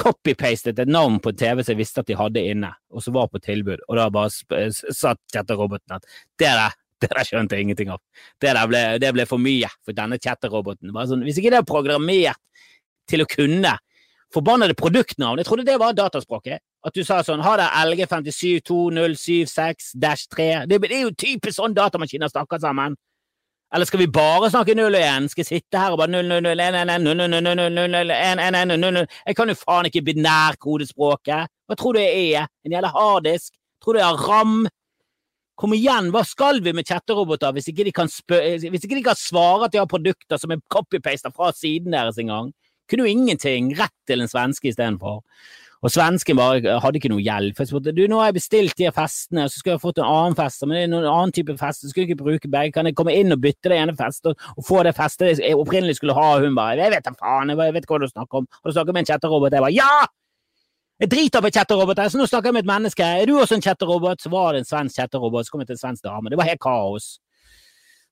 copy-pastet 0.00 0.80
et 0.80 0.90
navn 0.90 1.20
på 1.22 1.32
TV 1.36 1.62
som 1.62 1.74
jeg 1.74 1.84
visste 1.84 2.02
at 2.02 2.08
de 2.08 2.16
hadde 2.18 2.42
inne, 2.42 2.70
og 2.90 3.04
som 3.04 3.14
var 3.14 3.30
på 3.30 3.40
tilbud, 3.44 3.84
og 3.86 4.00
da 4.00 4.08
bare 4.12 4.70
sa 4.72 5.14
chatteroboten 5.32 6.00
at 6.00 6.08
det 6.40 6.50
der 6.50 6.74
det 7.06 7.14
der 7.14 7.28
skjønte 7.28 7.56
jeg 7.56 7.68
ingenting 7.68 7.94
av. 7.94 8.02
Det 8.40 8.52
der 8.56 8.66
ble, 8.70 8.82
det 9.02 9.10
ble 9.16 9.24
for 9.28 9.42
mye 9.42 9.70
for 9.84 9.92
denne 9.96 10.20
chatteroboten. 10.20 10.94
Sånn, 10.94 11.24
hvis 11.26 11.40
ikke 11.40 11.52
det 11.54 11.60
er 11.62 11.68
programmert 11.68 12.40
til 13.10 13.20
å 13.24 13.28
kunne 13.28 13.74
forbannede 14.34 14.74
produktnavn 14.74 15.38
Jeg 15.38 15.46
trodde 15.46 15.64
det 15.68 15.78
var 15.78 15.92
dataspråket. 15.94 16.58
At 16.84 16.94
du 16.96 17.04
sa 17.06 17.22
sånn 17.24 17.40
Ha 17.44 17.56
det 17.60 17.68
LG5720776-3. 17.84 20.66
Det, 20.68 20.76
er 20.90 21.02
jo 21.04 21.10
typisk 21.16 21.56
sånn 21.56 21.76
datamaskiner 21.76 22.28
snakker 22.32 22.58
sammen. 22.62 22.96
Eller 23.74 23.86
skal 23.88 24.00
vi 24.04 24.14
bare 24.14 24.50
snakke 24.52 24.76
0 24.76 24.84
og 24.86 25.00
1? 25.00 25.30
Skal 25.32 25.42
jeg 25.42 25.48
sitte 25.48 25.80
her 25.80 25.90
og 25.94 26.00
bare 26.02 26.12
0, 26.12 26.26
0, 26.30 26.42
0, 26.44 26.60
1, 26.62 26.74
1, 26.82 26.90
1, 26.94 27.02
0, 27.08 27.16
0, 27.16 27.28
0, 27.42 27.54
0, 27.58 27.70
0, 27.90 28.10
1, 28.14 28.38
1, 28.44 28.56
1, 28.60 28.68
0, 28.70 28.78
0. 29.00 29.06
Jeg 29.26 29.34
kan 29.38 29.50
jo 29.50 29.56
faen 29.58 29.86
ikke 29.90 30.06
binærkodespråket. 30.10 31.42
Hva 31.66 31.74
tror 31.80 31.92
du 31.96 32.00
jeg 32.02 32.14
er? 32.38 32.44
En 32.66 32.74
jævla 32.76 32.90
harddisk? 32.94 33.50
Tror 33.82 33.92
du 33.96 34.00
jeg 34.02 34.12
har 34.12 34.20
ram? 34.28 34.54
Kom 35.54 35.74
igjen, 35.76 36.10
hva 36.10 36.24
skal 36.26 36.58
vi 36.64 36.72
med 36.74 36.88
chatteroboter 36.88 37.54
hvis 37.54 37.68
ikke 37.70 37.86
de 37.86 37.94
kan, 37.94 38.08
hvis 38.10 38.86
ikke 38.86 38.98
de 38.98 39.04
kan 39.06 39.18
svare 39.18 39.68
at 39.68 39.74
de 39.74 39.78
har 39.78 39.90
produkter 39.90 40.40
som 40.40 40.50
er 40.50 40.62
copypasta 40.72 41.30
fra 41.30 41.52
siden 41.54 41.94
deres 41.94 42.18
engang? 42.18 42.50
Kunne 42.90 43.06
jo 43.06 43.12
ingenting. 43.14 43.70
Rett 43.78 43.94
til 44.08 44.20
en 44.20 44.28
svenske 44.28 44.68
istedenfor. 44.68 45.22
Og 45.84 45.92
svensken 45.92 46.38
bare 46.40 46.78
hadde 46.80 46.96
ikke 46.96 47.10
noe 47.12 47.20
hjelp. 47.20 47.58
Jeg 47.60 47.68
spurte 47.68 47.92
du, 47.92 48.06
nå 48.08 48.16
har 48.16 48.30
jeg 48.30 48.38
bestilt 48.38 48.78
de 48.80 48.88
festene, 48.96 49.44
og 49.44 49.52
så 49.52 49.60
skulle 49.60 49.74
jeg 49.76 49.82
fått 49.82 50.00
en 50.00 50.08
annen 50.08 50.36
fest, 50.38 50.64
men 50.64 50.78
det 50.78 50.82
er 50.86 50.90
noen 50.94 51.08
annen 51.10 51.34
type 51.36 51.56
fest, 51.60 51.82
så 51.82 51.90
skulle 51.90 52.06
jeg 52.06 52.14
ikke 52.14 52.24
bruke 52.24 52.48
begge. 52.48 52.72
Kan 52.72 52.88
jeg 52.88 52.96
komme 52.96 53.12
inn 53.12 53.36
og 53.36 53.42
bytte 53.44 53.68
det 53.68 53.82
ene 53.82 53.96
festet 53.98 54.32
og, 54.32 54.46
og 54.56 54.64
få 54.64 54.80
det 54.86 54.94
festet 54.96 55.42
jeg 55.44 55.58
opprinnelig 55.60 55.98
skulle 56.00 56.16
ha? 56.16 56.30
Hun 56.40 56.56
bare 56.56 56.80
jeg 56.80 56.94
vet 56.96 57.04
da 57.04 57.12
faen, 57.18 57.52
jeg 57.52 57.76
vet 57.76 57.88
hva 57.90 58.00
du 58.00 58.08
snakker 58.08 58.40
om. 58.40 58.48
Har 58.62 58.72
du 58.72 58.78
snakket 58.78 58.96
med 58.96 59.04
en 59.04 59.10
chatterobot? 59.12 59.52
Jeg 59.52 59.66
bare 59.66 59.76
ja! 59.76 60.06
Jeg 61.04 61.10
driter 61.12 61.42
på 61.44 61.50
chatteroboter, 61.52 62.08
så 62.08 62.16
nå 62.16 62.24
snakker 62.24 62.48
jeg 62.48 62.56
med 62.56 62.62
et 62.64 62.68
menneske. 62.70 63.04
Er 63.04 63.28
du 63.28 63.34
også 63.36 63.58
en 63.58 63.64
kjetterobot? 63.64 64.22
Så 64.24 64.30
var 64.32 64.54
det 64.54 64.62
en 64.62 64.68
svensk 64.70 64.96
kjetterobot. 64.96 65.44
så 65.44 65.52
kom 65.52 65.60
jeg 65.60 65.68
til 65.68 65.76
en 65.76 65.82
svensk 65.82 66.06
dame. 66.06 66.30
Det 66.32 66.38
var 66.40 66.48
helt 66.48 66.62
kaos. 66.64 67.08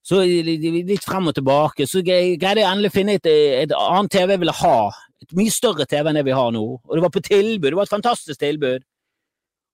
Så 0.05 0.19
litt 0.21 1.07
frem 1.07 1.31
og 1.31 1.35
tilbake, 1.39 1.87
så 1.89 2.03
greide 2.05 2.37
jeg 2.43 2.67
endelig 2.69 2.91
å 2.91 2.97
finne 2.99 3.15
et, 3.17 3.29
et 3.31 3.73
annet 3.79 4.13
TV 4.13 4.35
jeg 4.35 4.43
ville 4.43 4.57
ha. 4.59 4.77
Et 5.25 5.33
mye 5.39 5.55
større 5.55 5.87
TV 5.89 6.11
enn 6.11 6.21
det 6.21 6.27
vi 6.27 6.37
har 6.37 6.53
nå. 6.53 6.65
Og 6.85 6.93
det 6.93 7.07
var 7.07 7.15
på 7.15 7.25
tilbud. 7.25 7.71
Det 7.71 7.79
var 7.81 7.89
et 7.89 7.97
fantastisk 7.97 8.43
tilbud. 8.43 8.85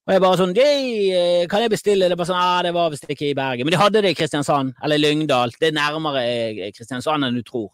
Og 0.07 0.15
jeg 0.15 0.23
bare 0.23 0.39
sånn 0.41 0.55
Kan 1.51 1.67
jeg 1.67 1.75
bestille? 1.75 2.13
Det 2.13 2.21
var 2.21 2.31
sånn, 2.31 2.39
ah, 2.39 2.63
det 2.63 2.77
var 2.77 2.95
visst 2.95 3.11
ikke 3.11 3.33
i 3.33 3.35
Bergen. 3.35 3.67
Men 3.67 3.75
de 3.75 3.83
hadde 3.83 4.05
det 4.05 4.15
i 4.15 4.21
Kristiansand, 4.21 4.77
eller 4.85 5.03
Lyngdal. 5.03 5.59
Det 5.59 5.73
er 5.73 5.81
nærmere 5.81 6.23
eh, 6.23 6.71
Kristiansand 6.77 7.27
enn 7.27 7.43
du 7.43 7.43
tror. 7.43 7.73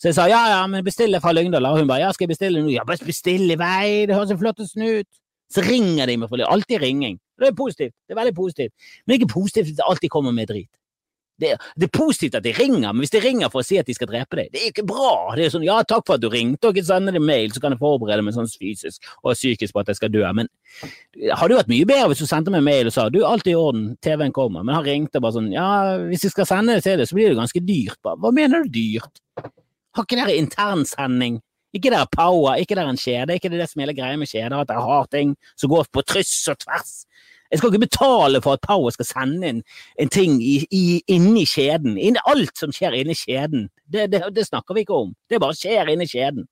Så 0.00 0.08
jeg 0.08 0.16
sa 0.16 0.26
ja, 0.30 0.40
ja, 0.48 0.60
men 0.70 0.84
bestill 0.84 1.12
det 1.12 1.20
fra 1.20 1.32
Lyngdal. 1.36 1.66
Og 1.68 1.82
hun 1.82 1.90
bare 1.90 2.06
ja, 2.06 2.12
skal 2.16 2.24
jeg 2.24 2.34
bestille 2.34 2.62
noe? 2.62 2.72
Ja, 2.72 2.86
bare 2.88 3.04
bestill 3.04 3.50
i 3.52 3.58
vei, 3.60 4.06
det 4.08 4.16
høres 4.16 4.32
så 4.32 4.38
flott 4.40 4.62
ut. 4.64 5.08
Så 5.50 5.64
ringer 5.66 6.06
de 6.06 6.16
meg 6.16 6.30
for 6.30 6.40
det. 6.40 6.48
Alltid 6.48 6.80
ringing. 6.80 7.18
Det 7.40 7.50
er 7.50 7.56
positivt. 7.58 7.94
Det 8.06 8.14
er 8.14 8.20
veldig 8.20 8.36
positivt. 8.36 8.72
Men 9.02 9.12
det 9.12 9.20
ikke 9.20 9.34
positivt 9.34 9.66
hvis 9.66 9.80
det 9.80 9.88
alltid 9.88 10.12
kommer 10.12 10.32
med 10.32 10.48
drit. 10.48 10.70
Det 11.40 11.56
det 11.80 11.86
er, 11.86 11.92
positivt 11.94 12.34
at 12.36 12.44
de 12.44 12.52
ringer, 12.52 12.92
men 12.92 13.00
hvis 13.00 13.12
de 13.14 13.20
ringer 13.24 13.48
for 13.48 13.62
å 13.62 13.64
si 13.64 13.78
at 13.80 13.88
de 13.88 13.94
skal 13.96 14.10
drepe 14.10 14.36
deg, 14.36 14.50
det 14.52 14.60
er 14.60 14.72
ikke 14.74 14.84
bra. 14.84 15.32
Det 15.36 15.46
er 15.46 15.54
sånn, 15.54 15.64
ja, 15.64 15.78
takk 15.88 16.04
for 16.04 16.18
at 16.18 16.22
du 16.22 16.28
ringte, 16.32 16.68
og 16.68 16.80
sender 16.84 17.16
deg 17.16 17.24
mail, 17.24 17.54
så 17.54 17.62
kan 17.64 17.72
jeg 17.72 17.80
forberede 17.80 18.24
meg 18.26 18.36
sånn 18.36 18.50
fysisk 18.50 19.08
og 19.22 19.32
psykisk 19.32 19.72
på 19.72 19.80
at 19.80 19.88
jeg 19.88 20.00
skal 20.02 20.12
dø. 20.12 20.24
Men 20.36 20.50
det 21.16 21.32
hadde 21.32 21.56
jo 21.56 21.60
vært 21.62 21.72
mye 21.72 21.88
bedre 21.88 22.10
hvis 22.12 22.20
du 22.20 22.28
sendte 22.28 22.52
meg 22.52 22.66
mail 22.66 22.90
og 22.90 22.96
sa 22.96 23.08
du, 23.08 23.22
alt 23.24 23.48
er 23.48 23.54
i 23.54 23.58
orden, 23.58 23.88
TV-en 24.04 24.36
kommer. 24.36 24.66
Men 24.66 24.76
han 24.76 24.84
ringte 24.84 25.22
bare 25.24 25.38
sånn, 25.38 25.48
ja, 25.54 25.70
hvis 26.10 26.28
jeg 26.28 26.36
skal 26.36 26.50
sende 26.50 26.76
det 26.76 26.84
til 26.84 27.00
deg, 27.00 27.08
så 27.08 27.16
blir 27.16 27.32
det 27.32 27.40
ganske 27.40 27.64
dyrt. 27.64 28.00
Hva 28.04 28.34
mener 28.36 28.66
du 28.66 28.76
dyrt? 28.76 29.24
Har 29.96 30.06
ikke 30.06 30.18
dere 30.20 30.38
internsending? 30.38 31.40
Ikke 31.74 31.92
dere 31.92 32.08
power, 32.10 32.58
ikke 32.58 32.74
dere 32.78 32.90
en 32.90 32.98
kjede, 32.98 33.36
ikke 33.36 33.50
det 33.50 33.60
det 33.62 33.68
som 33.70 33.82
hele 33.82 33.94
greia 33.94 34.18
med 34.18 34.30
kjeder, 34.30 34.58
at 34.58 34.70
dere 34.70 34.82
har 34.82 35.06
ting 35.10 35.36
som 35.58 35.70
går 35.70 35.86
på 35.94 36.02
tryss 36.02 36.48
og 36.50 36.58
tvers. 36.64 37.04
Jeg 37.50 37.58
skal 37.58 37.72
ikke 37.72 37.86
betale 37.86 38.40
for 38.42 38.54
at 38.54 38.62
Power 38.62 38.92
skal 38.94 39.08
sende 39.08 39.48
inn 39.48 39.62
en 39.98 40.10
ting 40.12 40.38
i, 40.42 40.60
i, 40.70 41.00
inni 41.10 41.42
kjeden. 41.50 41.96
Inni 41.98 42.22
alt 42.30 42.54
som 42.58 42.70
skjer 42.74 42.94
inni 42.94 43.16
kjeden. 43.18 43.66
Det, 43.90 44.06
det, 44.12 44.22
det, 44.36 44.46
snakker 44.46 44.76
vi 44.76 44.84
ikke 44.86 45.00
om. 45.06 45.14
Det 45.26 45.40
bare 45.42 45.58
skjer 45.58 45.90
inni 45.90 46.06
kjeden. 46.10 46.46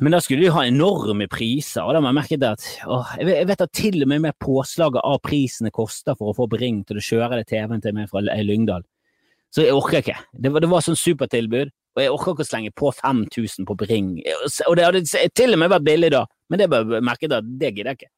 Men 0.00 0.16
da 0.16 0.18
skulle 0.24 0.42
de 0.42 0.54
ha 0.56 0.64
enorme 0.66 1.28
priser, 1.30 1.84
og 1.84 1.92
da 1.92 2.00
har 2.00 2.06
man 2.08 2.16
merket 2.16 2.42
at 2.48 2.64
å, 2.90 3.04
jeg 3.20 3.46
vet 3.46 3.60
at 3.62 3.76
til 3.76 4.00
og 4.02 4.10
med 4.10 4.24
med 4.24 4.38
påslaget 4.42 5.04
av 5.04 5.20
prisene 5.22 5.70
koster 5.70 6.16
for 6.18 6.32
å 6.32 6.38
få 6.40 6.48
Bring 6.50 6.80
til 6.88 6.98
å 6.98 7.04
kjøre 7.04 7.38
det 7.38 7.46
TV-en 7.52 7.84
til 7.84 7.94
meg 7.94 8.08
fra 8.10 8.24
Lyngdal. 8.24 8.82
Så 9.54 9.62
jeg 9.62 9.76
orker 9.76 10.00
ikke. 10.02 10.18
Det 10.34 10.50
var, 10.50 10.64
det 10.64 10.70
var 10.72 10.82
sånn 10.82 10.98
supertilbud, 10.98 11.70
og 11.94 12.02
jeg 12.02 12.10
orker 12.10 12.34
ikke 12.34 12.42
å 12.42 12.48
slenge 12.48 12.74
på 12.74 12.90
5000 12.90 13.68
på 13.68 13.76
Bring. 13.78 14.10
Og 14.66 14.74
det 14.78 14.88
hadde 14.88 15.30
til 15.30 15.54
og 15.54 15.62
med 15.62 15.70
vært 15.70 15.86
billig 15.86 16.10
da, 16.16 16.24
men 16.50 16.60
det 16.60 16.70
bare 16.72 17.02
merket 17.04 17.36
at 17.36 17.46
det 17.46 17.70
gidder 17.70 17.92
jeg 17.92 18.02
ikke. 18.02 18.12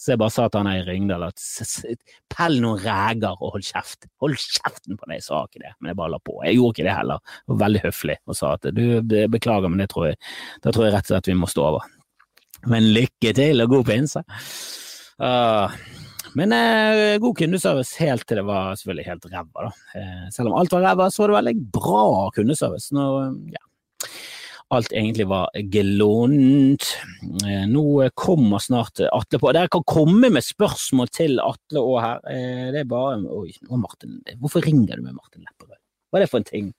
Så 0.00 0.14
jeg 0.14 0.20
bare 0.22 0.32
sa 0.32 0.46
til 0.48 0.62
han 0.62 0.68
her 0.70 0.78
i 0.80 0.84
Ringdal 0.86 1.26
at 1.26 1.42
pell 2.32 2.54
noen 2.62 2.78
reger 2.80 3.34
og 3.34 3.58
hold 3.58 3.66
kjeft. 3.66 4.06
Hold 4.24 4.38
kjeften 4.40 4.96
på 4.96 5.04
deg, 5.10 5.18
jeg 5.18 5.26
sa 5.26 5.42
ikke 5.44 5.60
det, 5.60 5.74
men 5.76 5.90
jeg 5.90 5.98
bare 5.98 6.14
la 6.14 6.20
på. 6.24 6.38
Jeg 6.46 6.56
gjorde 6.56 6.72
ikke 6.78 6.86
det 6.86 6.94
heller. 6.96 7.20
Jeg 7.42 7.52
var 7.52 7.58
veldig 7.66 7.82
høflig 7.84 8.16
og 8.24 8.38
sa 8.38 8.54
at 8.56 8.68
du, 8.72 8.84
beklager, 9.34 9.68
men 9.68 9.84
det 9.84 9.90
tror 9.92 10.06
jeg, 10.08 10.20
da 10.64 10.72
tror 10.72 10.88
jeg 10.88 10.94
rett 10.96 11.10
og 11.10 11.12
slett 11.12 11.28
vi 11.28 11.36
må 11.36 11.50
stå 11.52 11.66
over. 11.66 11.90
Men 12.72 12.88
lykke 12.96 13.34
til 13.36 13.60
og 13.60 13.74
god 13.74 13.90
pinse. 13.90 14.24
Uh, 15.20 15.76
men 16.38 16.52
eh, 16.54 17.16
god 17.22 17.38
kundeservice 17.38 17.98
helt 18.00 18.26
til 18.28 18.40
det 18.40 18.46
var 18.48 18.76
selvfølgelig 18.78 19.06
helt 19.08 19.26
ræva, 19.32 19.66
da. 19.66 19.70
Eh, 19.98 20.26
selv 20.34 20.50
om 20.50 20.58
alt 20.60 20.74
var 20.74 20.84
ræva, 20.86 21.08
så 21.10 21.24
var 21.24 21.32
det 21.32 21.38
veldig 21.40 21.72
bra 21.74 22.04
kundeservice. 22.36 22.94
Når, 22.96 23.32
ja, 23.54 23.62
alt 24.70 24.92
egentlig 24.94 25.26
var 25.30 25.50
gelånt. 25.72 26.86
Eh, 27.42 27.64
nå 27.70 27.84
kommer 28.14 28.62
snart 28.62 29.02
Atle 29.10 29.40
på. 29.42 29.50
Dere 29.56 29.70
kan 29.72 29.86
komme 29.88 30.30
med 30.30 30.46
spørsmål 30.46 31.10
til 31.14 31.42
Atle 31.42 31.82
òg 31.82 31.98
her. 32.04 32.22
Eh, 32.30 32.68
det 32.74 32.84
er 32.84 32.90
bare 32.90 33.18
Oi, 33.26 33.50
Martin, 33.70 34.20
hvorfor 34.38 34.62
ringer 34.66 34.96
du 34.96 35.08
med 35.08 35.18
Martin 35.18 35.42
Lepperød? 35.42 35.78
Hva 36.10 36.18
er 36.18 36.26
det 36.26 36.30
for 36.30 36.42
en 36.42 36.48
ting? 36.48 36.70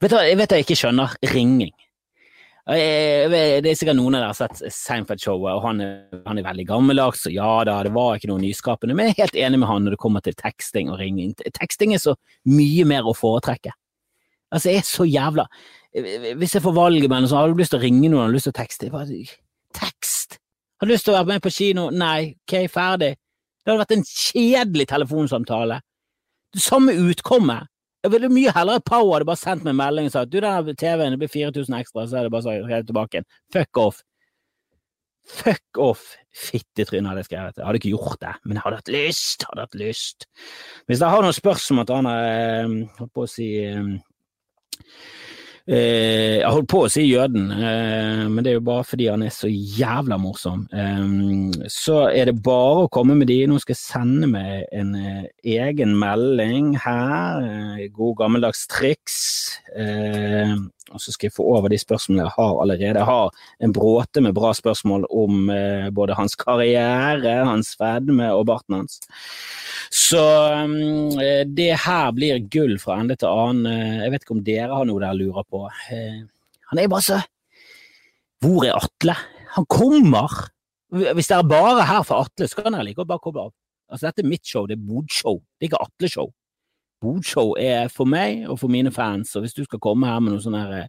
Vet 0.00 0.12
du 0.12 0.16
hva 0.16 0.44
jeg 0.44 0.66
ikke 0.66 0.78
skjønner? 0.78 1.16
Ringing. 1.32 1.72
Det 2.66 3.62
er 3.62 3.76
sikkert 3.78 3.94
noen 3.94 4.16
av 4.16 4.24
dere 4.24 4.30
har 4.32 4.38
sett 4.38 4.74
Seinfeld-showet, 4.74 5.52
og 5.54 5.62
han 5.62 5.82
er, 5.84 6.20
han 6.26 6.40
er 6.40 6.46
veldig 6.48 6.64
gammeldags, 6.66 7.28
og 7.28 7.34
ja 7.36 7.50
da, 7.68 7.76
det 7.86 7.92
var 7.94 8.18
ikke 8.18 8.30
noe 8.32 8.42
nyskapende, 8.42 8.96
men 8.96 9.06
jeg 9.06 9.14
er 9.14 9.22
helt 9.22 9.38
enig 9.46 9.60
med 9.62 9.70
han 9.70 9.86
når 9.86 9.94
det 9.94 10.00
kommer 10.02 10.24
til 10.26 10.34
teksting 10.34 10.90
og 10.90 10.98
ringing. 10.98 11.36
Teksting 11.60 11.94
er 11.94 12.02
så 12.02 12.16
mye 12.50 12.86
mer 12.90 13.06
å 13.06 13.14
foretrekke. 13.14 13.70
Altså, 14.50 14.70
jeg 14.70 14.78
er 14.78 14.84
så 14.86 15.02
jævla 15.02 15.42
Hvis 16.38 16.52
jeg 16.54 16.62
får 16.62 16.74
valget 16.76 17.10
mellom 17.10 17.26
så 17.26 17.40
har 17.40 17.50
du 17.50 17.58
lyst 17.58 17.72
til 17.74 17.80
å 17.80 17.82
ringe 17.82 18.06
noen, 18.06 18.20
har 18.22 18.30
du 18.30 18.36
lyst 18.36 18.46
til 18.46 18.54
å 18.54 18.58
tekste? 18.60 18.90
Bare, 18.92 19.22
tekst! 19.74 20.36
Har 20.76 20.86
du 20.86 20.92
lyst 20.92 21.06
til 21.06 21.14
å 21.14 21.16
være 21.16 21.32
med 21.32 21.42
på 21.42 21.54
kino? 21.54 21.86
Nei, 21.94 22.34
ok, 22.44 22.56
ferdig. 22.70 23.14
Det 23.62 23.72
hadde 23.72 23.82
vært 23.82 23.94
en 23.96 24.04
kjedelig 24.06 24.86
telefonsamtale. 24.92 25.80
Det 26.54 26.62
samme 26.62 26.94
utkommet. 27.08 27.70
Jeg 28.04 28.12
ville 28.12 28.28
mye 28.30 28.52
heller 28.54 28.82
Power 28.86 29.16
hadde 29.16 29.28
bare 29.28 29.40
sendt 29.40 29.64
meg 29.64 29.72
en 29.74 29.80
melding 29.80 30.10
og 30.10 30.14
sagt 30.14 30.32
du, 30.32 30.38
den 30.42 30.76
TV-en 30.78 31.16
blir 31.20 31.32
4000 31.32 31.78
ekstra, 31.80 32.04
så 32.06 32.20
er 32.20 32.28
det 32.28 32.34
bare 32.34 32.58
helt 32.70 32.86
tilbake 32.90 33.18
igjen. 33.18 33.28
Fuck 33.54 33.80
off. 33.82 34.02
Fuck 35.26 35.80
off, 35.82 36.12
fittetryne, 36.30 37.08
hadde 37.10 37.24
jeg 37.24 37.30
skrevet. 37.32 37.56
Jeg 37.58 37.66
hadde 37.66 37.80
ikke 37.80 37.94
gjort 37.96 38.20
det, 38.22 38.34
men 38.44 38.54
jeg 38.54 38.62
hadde 38.62 38.78
hatt 38.78 38.92
lyst. 38.94 39.46
Hadde 39.48 39.64
hatt 39.64 39.78
lyst. 39.80 40.28
Hvis 40.86 41.02
dere 41.02 41.14
har 41.16 41.24
noen 41.24 41.34
spørsmål 41.34 41.88
til 41.88 41.98
han 41.98 42.10
eh, 42.12 42.76
holdt 43.00 43.14
på 43.16 43.24
å 43.24 43.30
si 43.30 43.48
eh, 45.68 46.38
jeg 46.40 46.52
holdt 46.52 46.68
på 46.70 46.82
å 46.84 46.90
si 46.92 47.04
jøden, 47.06 47.50
eh, 47.52 48.22
men 48.30 48.44
det 48.44 48.52
er 48.52 48.58
jo 48.58 48.66
bare 48.68 48.86
fordi 48.86 49.08
han 49.10 49.24
er 49.26 49.34
så 49.34 49.50
jævla 49.50 50.18
morsom. 50.22 50.66
Eh, 50.70 51.66
så 51.72 52.06
er 52.10 52.30
det 52.30 52.38
bare 52.46 52.86
å 52.86 52.92
komme 52.92 53.16
med 53.18 53.30
de. 53.30 53.40
Nå 53.50 53.58
skal 53.62 53.76
jeg 53.76 53.82
sende 53.82 54.30
meg 54.30 54.66
en 54.72 54.94
eh, 54.98 55.26
egen 55.56 55.96
melding 55.98 56.74
her. 56.84 57.42
Eh, 57.42 57.88
god 57.94 58.16
gammeldags 58.22 58.66
triks. 58.72 59.18
Eh, 59.76 60.54
og 60.92 61.02
så 61.02 61.12
skal 61.12 61.28
jeg 61.28 61.36
få 61.36 61.46
over 61.56 61.72
de 61.72 61.78
spørsmålene 61.80 62.26
jeg 62.28 62.36
har 62.36 62.60
allerede. 62.62 63.00
Jeg 63.00 63.08
har 63.08 63.40
en 63.66 63.74
bråte 63.74 64.22
med 64.22 64.36
bra 64.36 64.52
spørsmål 64.54 65.08
om 65.10 65.50
både 65.96 66.14
hans 66.14 66.38
karriere, 66.38 67.40
hans 67.48 67.74
fedme 67.78 68.30
og 68.32 68.46
barten 68.52 68.78
hans. 68.80 69.00
Så 69.90 70.22
eh, 71.22 71.44
det 71.46 71.72
her 71.84 72.10
blir 72.16 72.42
gull 72.52 72.76
fra 72.82 72.98
ende 73.00 73.16
til 73.18 73.30
annen. 73.30 73.68
Eh, 73.70 74.02
jeg 74.04 74.12
vet 74.12 74.26
ikke 74.26 74.36
om 74.36 74.44
dere 74.46 74.74
har 74.74 74.88
noe 74.88 75.02
dere 75.02 75.18
lurer 75.18 75.46
på. 75.46 75.62
Uh, 75.66 76.22
han 76.72 76.82
er 76.82 76.90
bare 76.90 77.06
så 77.06 77.20
Hvor 78.42 78.66
er 78.66 78.76
Atle? 78.76 79.14
Han 79.56 79.66
kommer! 79.70 80.32
Hvis 80.92 81.30
dere 81.30 81.46
bare 81.48 81.80
er 81.80 81.88
her 81.88 82.02
for 82.06 82.26
Atle, 82.26 82.48
så 82.48 82.60
kan 82.60 82.74
dere 82.74 82.86
like 82.86 83.00
godt 83.00 83.10
bare 83.10 83.24
koble 83.24 83.46
av. 83.48 83.54
Altså, 83.86 84.08
dette 84.08 84.24
er 84.24 84.28
mitt 84.28 84.44
show, 84.46 84.66
det 84.66 84.76
er 84.76 84.82
Bodshow, 84.82 85.38
det 85.56 85.66
er 85.66 85.70
ikke 85.70 85.84
Atle-show. 85.84 86.28
Bodshow 87.02 87.54
er 87.60 87.90
for 87.92 88.08
meg 88.08 88.46
og 88.48 88.60
for 88.62 88.72
mine 88.72 88.92
fans, 88.94 89.34
og 89.36 89.44
hvis 89.44 89.56
du 89.56 89.62
skal 89.66 89.82
komme 89.82 90.08
her 90.08 90.22
med 90.22 90.34
noe 90.34 90.42
sånn 90.44 90.56
her 90.56 90.88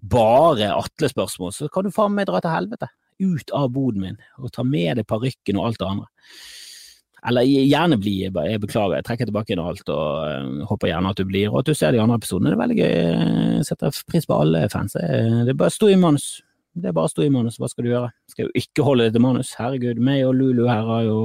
bare 0.00 0.72
Atle-spørsmål, 0.72 1.52
så 1.52 1.70
kan 1.72 1.86
du 1.86 1.94
faen 1.94 2.16
meg 2.16 2.28
dra 2.30 2.40
til 2.42 2.54
helvete. 2.54 2.90
Ut 3.22 3.52
av 3.54 3.68
boden 3.70 4.02
min 4.02 4.16
og 4.40 4.50
ta 4.54 4.64
med 4.66 4.98
deg 4.98 5.06
parykken 5.06 5.60
og 5.60 5.68
alt 5.68 5.80
det 5.82 5.90
andre. 5.90 6.08
Eller 7.24 7.46
gjerne 7.48 7.96
bli, 7.96 8.16
jeg 8.26 8.60
beklager, 8.60 8.98
jeg 8.98 9.06
trekker 9.06 9.28
tilbake 9.30 9.54
inn 9.54 9.62
alt 9.62 9.88
og 9.88 10.08
uh, 10.28 10.64
håper 10.68 10.90
gjerne 10.90 11.12
at 11.14 11.20
du 11.20 11.28
blir, 11.28 11.46
og 11.48 11.62
at 11.62 11.70
du 11.70 11.78
ser 11.78 11.94
de 11.94 12.02
andre 12.02 12.18
episodene. 12.20 12.50
Det 12.52 12.58
er 12.58 12.64
veldig 12.64 12.80
gøy. 12.80 12.90
Jeg 13.54 13.68
setter 13.70 14.02
pris 14.10 14.28
på 14.28 14.40
alle 14.44 14.66
fans. 14.72 14.96
Det 14.98 15.54
er 15.54 15.56
bare 15.56 15.72
å 15.72 15.76
stå 15.78 15.88
i 15.94 15.96
manus. 16.00 16.26
Det 16.74 16.90
er 16.90 16.94
bare 16.96 17.06
å 17.06 17.22
i 17.22 17.30
manus, 17.30 17.56
hva 17.62 17.68
skal 17.70 17.86
du 17.86 17.92
gjøre? 17.92 18.10
Skal 18.32 18.48
jo 18.48 18.52
ikke 18.58 18.84
holde 18.84 19.06
det 19.06 19.14
til 19.14 19.22
manus. 19.22 19.52
Herregud, 19.54 20.00
meg 20.02 20.24
og 20.26 20.34
Lulu 20.34 20.64
her 20.66 20.82
har 20.88 21.04
jo 21.06 21.18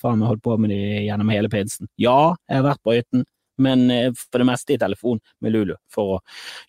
faen 0.00 0.22
meg 0.22 0.30
holdt 0.30 0.42
på 0.46 0.56
med 0.56 0.72
de 0.72 0.78
gjennom 1.04 1.32
hele 1.34 1.50
pinsen. 1.52 1.90
Ja, 2.00 2.32
jeg 2.48 2.62
har 2.62 2.64
vært 2.70 2.80
på 2.80 2.94
hytten, 2.96 3.26
men 3.62 3.86
uh, 3.90 4.10
for 4.16 4.42
det 4.42 4.48
meste 4.48 4.76
i 4.76 4.80
telefon 4.80 5.20
med 5.44 5.54
Lulu 5.54 5.74
for 5.92 6.16
å 6.16 6.20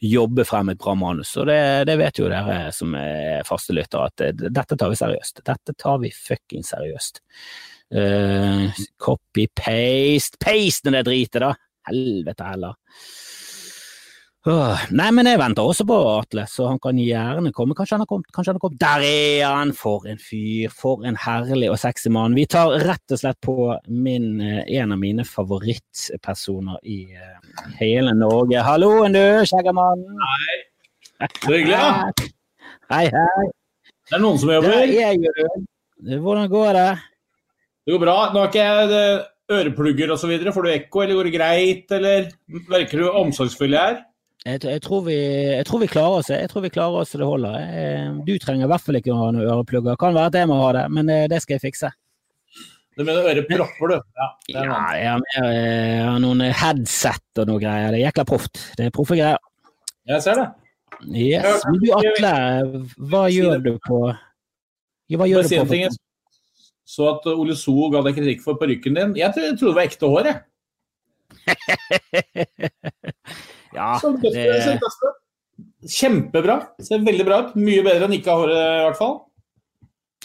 jobbe 0.04 0.46
frem 0.48 0.74
et 0.74 0.82
bra 0.82 0.96
manus. 0.98 1.36
Og 1.38 1.50
det, 1.50 1.60
det 1.90 1.98
vet 2.00 2.22
jo 2.22 2.32
dere 2.32 2.60
som 2.76 2.96
er 3.00 3.48
faste 3.48 3.76
lyttere, 3.76 4.10
at 4.12 4.44
dette 4.48 4.78
tar 4.78 4.94
vi 4.94 5.00
seriøst. 5.00 5.44
Dette 5.48 5.76
tar 5.78 6.02
vi 6.04 6.14
fucking 6.14 6.66
seriøst. 6.68 7.24
Uh, 7.96 8.68
Copy-paste 9.00 10.40
Paste 10.44 10.92
det 10.92 11.06
dritet, 11.08 11.42
da! 11.44 11.54
Helvete 11.88 12.44
heller. 12.44 12.76
Nei, 14.48 15.08
men 15.12 15.28
jeg 15.28 15.40
venter 15.42 15.66
også 15.68 15.84
på 15.88 15.96
Atle, 16.14 16.46
så 16.48 16.70
han 16.70 16.78
kan 16.80 16.96
gjerne 17.02 17.52
komme. 17.56 17.76
Kanskje 17.76 17.98
han 17.98 18.04
har 18.06 18.08
kommet? 18.08 18.30
Kanskje 18.32 18.54
han 18.54 18.60
har 18.60 18.64
kommet. 18.64 18.80
Der 18.80 19.04
er 19.04 19.58
han! 19.58 19.74
For 19.76 20.08
en 20.08 20.22
fyr! 20.22 20.72
For 20.72 21.04
en 21.08 21.18
herlig 21.20 21.72
og 21.74 21.80
sexy 21.82 22.12
mann. 22.14 22.38
Vi 22.38 22.46
tar 22.48 22.72
rett 22.86 23.12
og 23.12 23.20
slett 23.20 23.40
på 23.44 23.74
min, 23.92 24.30
uh, 24.40 24.62
en 24.64 24.96
av 24.96 25.02
mine 25.02 25.26
favorittpersoner 25.28 26.80
i 26.88 27.02
uh, 27.18 27.76
hele 27.82 28.16
Norge. 28.16 28.64
Halloen, 28.64 29.18
du, 29.18 29.44
skjeggermannen! 29.52 30.24
Hei. 30.32 30.58
Så 31.42 31.52
hyggelig, 31.52 31.76
da. 31.76 32.30
Hei, 32.94 33.06
hei. 33.12 33.48
Det 34.08 34.16
er 34.16 34.24
noen 34.24 34.40
som 34.40 34.54
jobber. 34.54 34.72
Det 34.72 35.02
er 35.04 35.18
jeg, 35.18 36.18
Hvordan 36.24 36.48
går 36.52 36.78
det? 36.78 36.90
Det 37.84 37.96
går 37.96 38.06
bra. 38.06 38.20
Nå 38.32 38.44
har 38.46 38.52
ikke 38.52 38.64
jeg 38.64 38.92
eh, 38.96 39.26
øreplugger 39.58 40.14
osv. 40.16 40.32
Får 40.56 40.68
du 40.68 40.72
ekko, 40.72 41.04
eller 41.04 41.18
går 41.20 41.28
det 41.28 41.34
greit, 41.36 41.96
eller 41.98 42.30
virker 42.70 43.02
du 43.02 43.10
omsorgsfull 43.10 43.76
jeg 43.76 43.98
er? 43.98 44.06
Jeg, 44.48 44.62
jeg, 44.64 44.82
tror 44.86 45.02
vi, 45.04 45.16
jeg, 45.18 45.66
tror 45.68 45.82
vi, 45.84 45.90
klarer 45.92 46.22
oss. 46.22 46.30
Jeg 46.32 46.48
tror 46.52 46.64
vi 46.64 46.72
klarer 46.72 47.02
oss 47.02 47.10
så 47.12 47.20
det 47.20 47.28
holder. 47.28 47.56
Du 48.24 48.32
trenger 48.40 48.68
i 48.68 48.70
hvert 48.72 48.86
fall 48.86 49.00
ikke 49.00 49.12
å 49.12 49.18
ha 49.20 49.32
noen 49.36 49.50
øreplugger. 49.50 49.98
Kan 50.00 50.16
være 50.16 50.32
at 50.32 50.38
jeg 50.40 50.48
må 50.48 50.60
ha 50.62 50.70
det, 50.78 50.84
men 50.96 51.12
eh, 51.12 51.26
det 51.32 51.42
skal 51.44 51.58
jeg 51.58 51.66
fikse. 51.66 51.90
Du 52.98 53.04
mener 53.04 53.28
ørepropper, 53.28 53.92
du? 53.92 53.98
Ja, 54.18 54.28
ja 54.54 54.64
jeg, 54.64 55.10
har, 55.12 55.50
jeg 55.52 56.06
har 56.08 56.22
noen 56.24 56.46
headset 56.48 57.42
og 57.44 57.52
noe 57.52 57.62
greier. 57.62 57.92
Det 57.92 58.00
er 58.00 58.08
jækla 58.08 58.26
proft. 58.30 58.56
Det 58.80 58.88
er 58.88 58.96
proffe 58.96 59.20
greier. 59.20 59.42
Jeg 60.08 60.24
ser 60.24 60.40
det. 60.40 60.48
Yes. 61.12 61.68
Men 61.68 61.84
du 61.84 61.92
Atle, 61.94 62.32
hva 63.12 63.28
gjør 63.30 63.60
du 63.62 63.76
på 63.84 63.98
Hva 65.14 65.28
gjør 65.30 65.46
du 65.46 65.50
på? 65.70 65.90
Så 66.88 67.10
at 67.12 67.28
Ole 67.30 67.56
So 67.60 67.92
ga 67.94 68.00
deg 68.08 68.16
kritikk 68.18 68.42
for 68.46 68.54
parykken 68.58 68.98
din 68.98 69.12
Jeg 69.20 69.36
trodde 69.36 69.60
det 69.60 69.76
var 69.76 69.84
ekte 69.84 70.10
hår, 70.10 70.26
jeg. 70.32 70.38
ja, 73.76 73.94
det... 74.22 74.80
Kjempebra. 75.88 76.60
Ser 76.84 77.06
veldig 77.06 77.26
bra 77.26 77.40
ut. 77.46 77.56
Mye 77.60 77.84
bedre 77.86 78.08
enn 78.08 78.18
ikke 78.18 78.34
ha 78.34 78.42
håret, 78.44 78.58
i 78.58 78.86
hvert 78.88 79.00
fall. 79.00 79.16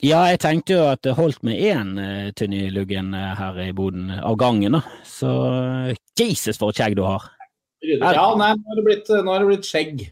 Ja, 0.03 0.25
jeg 0.33 0.41
tenkte 0.43 0.75
jo 0.75 0.87
at 0.91 1.03
det 1.07 1.15
holdt 1.15 1.45
med 1.47 1.61
én 1.63 1.93
uh, 2.01 2.31
tynn 2.35 2.55
i 2.57 2.65
luggen 2.75 3.13
uh, 3.15 3.37
her 3.39 3.61
i 3.63 3.71
boden 3.77 4.11
av 4.17 4.35
gangen, 4.41 4.75
da. 4.75 4.81
Så 5.07 5.31
uh, 5.31 5.93
Jesus, 6.19 6.59
for 6.59 6.73
et 6.73 6.81
skjegg 6.81 6.97
du 6.99 7.05
har. 7.07 7.29
Ja, 7.87 8.33
nei, 8.39 8.51
nå 8.57 8.73
har 8.73 8.79
det 8.79 8.85
blitt, 8.87 9.11
nå 9.13 9.31
har 9.31 9.45
det 9.45 9.51
blitt 9.53 9.69
skjegg. 9.69 10.03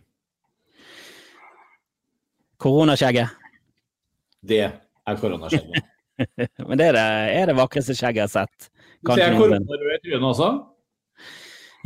Koronaskjegget? 2.60 3.34
Det 4.46 4.62
er 4.68 5.18
koronaskjegget. 5.20 5.88
Men 6.68 6.78
det 6.78 6.90
er 6.90 6.96
det, 6.98 7.06
er 7.40 7.50
det 7.50 7.56
vakreste 7.58 7.96
skjegget 7.96 8.22
jeg 8.22 8.28
har 8.28 8.34
sett. 8.34 8.70
Kanskje 9.00 9.24
Ser 9.24 9.32
jeg 9.32 9.40
koronavrød 9.40 9.94
i 9.96 10.00
trynet 10.04 10.28
også? 10.30 10.50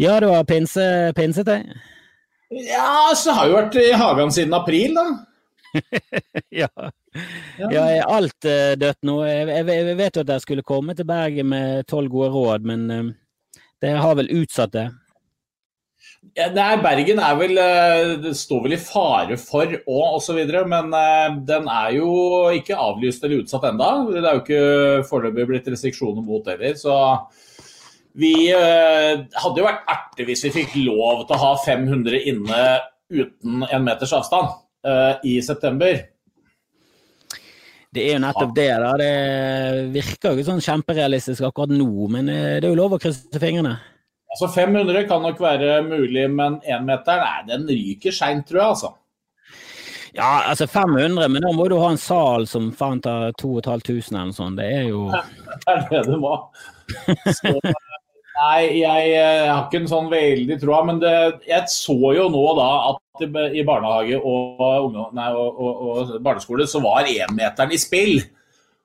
Ja, 0.00 0.18
du 0.20 0.26
har 0.32 0.44
pinse, 0.48 1.12
pinsetøy? 1.16 1.62
Ja, 2.50 3.12
så 3.16 3.34
har 3.34 3.48
jo 3.50 3.58
vært 3.58 3.78
i 3.78 3.92
hagen 3.98 4.32
siden 4.34 4.54
april, 4.56 4.98
da. 4.98 5.06
ja. 6.62 6.68
ja. 7.58 7.68
er 7.82 8.02
alt 8.06 8.46
uh, 8.46 8.74
dødt 8.78 9.00
nå? 9.06 9.20
Jeg, 9.26 9.46
jeg, 9.50 9.68
jeg, 9.70 9.96
vet 9.98 10.18
jo 10.18 10.24
at 10.24 10.30
dere 10.30 10.42
skulle 10.42 10.66
komme 10.66 10.94
til 10.94 11.06
Bergen 11.08 11.50
med 11.50 11.86
tolv 11.90 12.12
gode 12.12 12.30
råd, 12.34 12.66
men 12.66 12.84
uh, 12.90 13.60
det 13.82 13.96
har 13.98 14.18
vel 14.18 14.30
utsatt 14.42 14.74
det? 14.74 14.88
Ja, 16.34 16.48
nei, 16.50 16.72
Bergen 16.82 17.20
er 17.22 17.34
vel 17.38 17.58
eh, 17.60 18.14
Det 18.22 18.32
står 18.38 18.62
vel 18.64 18.74
i 18.76 18.80
fare 18.80 19.36
for 19.38 19.70
og 19.84 20.16
osv., 20.18 20.40
men 20.70 20.94
eh, 20.96 21.36
den 21.46 21.68
er 21.70 21.90
jo 21.98 22.08
ikke 22.56 22.78
avlyst 22.80 23.24
eller 23.24 23.44
utsatt 23.44 23.66
enda. 23.68 23.90
Det 24.08 24.22
er 24.22 24.38
jo 24.38 24.42
ikke 24.42 25.08
foreløpig 25.10 25.46
blitt 25.50 25.68
restriksjoner 25.74 26.24
mot 26.24 26.48
heller. 26.48 26.74
Så 26.80 26.96
vi 28.14 28.32
eh, 28.54 29.24
hadde 29.42 29.60
jo 29.60 29.66
vært 29.66 29.88
erte 29.90 30.26
hvis 30.28 30.44
vi 30.46 30.54
fikk 30.60 30.76
lov 30.86 31.24
til 31.26 31.36
å 31.36 31.42
ha 31.42 31.52
500 31.64 32.20
inne 32.30 32.64
uten 33.14 33.64
en 33.66 33.86
meters 33.86 34.14
avstand 34.16 34.60
i 35.24 35.38
september. 35.40 35.94
Det 37.94 38.02
er 38.08 38.16
jo 38.16 38.22
nettopp 38.24 38.54
det. 38.56 38.70
da. 38.82 38.92
Det 38.98 39.10
virker 39.94 40.32
jo 40.32 40.38
ikke 40.38 40.48
sånn 40.48 40.64
kjemperealistisk 40.64 41.46
akkurat 41.46 41.70
nå, 41.70 42.08
men 42.10 42.30
eh, 42.32 42.56
det 42.58 42.66
er 42.66 42.72
jo 42.72 42.80
lov 42.80 42.96
å 42.96 43.00
krysse 43.02 43.38
fingrene. 43.42 43.76
Altså 44.34 44.48
500 44.50 45.06
kan 45.06 45.22
nok 45.22 45.38
være 45.38 45.78
mulig, 45.86 46.24
men 46.32 46.58
énmeteren, 46.66 47.22
nei, 47.22 47.44
den 47.52 47.68
ryker 47.70 48.14
seint, 48.14 48.48
tror 48.48 48.60
jeg. 48.60 48.70
altså. 48.74 48.90
Ja, 50.14 50.30
altså 50.50 50.66
500, 50.70 51.28
men 51.30 51.46
da 51.46 51.52
må 51.54 51.68
du 51.70 51.76
ha 51.78 51.92
en 51.92 52.00
sal 52.02 52.48
som 52.50 52.72
faen 52.74 53.02
tar 53.02 53.30
2500 53.38 54.10
eller 54.10 54.32
noe 54.32 54.38
sånt. 54.40 54.58
Det 54.58 54.66
er 54.74 54.88
jo 54.90 55.06
Det 55.64 55.76
er 55.76 55.86
det 55.92 56.02
du 56.10 56.16
må. 56.22 56.34
Så, 57.30 57.54
nei, 58.44 58.60
jeg, 58.82 59.08
jeg 59.14 59.48
har 59.48 59.64
ikke 59.64 59.80
en 59.82 59.90
sånn 59.90 60.12
veldig 60.12 60.60
troa, 60.60 60.82
men 60.88 61.00
det, 61.02 61.14
jeg 61.48 61.72
så 61.72 61.96
jo 62.16 62.28
nå 62.32 62.44
da 62.58 62.70
at 62.92 63.00
i 63.54 63.62
barnehage 63.66 64.18
og, 64.18 64.96
nei, 65.14 65.28
og, 65.32 65.60
og, 65.62 65.84
og 65.84 66.16
barneskole 66.24 66.66
så 66.68 66.82
var 66.84 67.08
énmeteren 67.08 67.74
i 67.74 67.78
spill. 67.80 68.18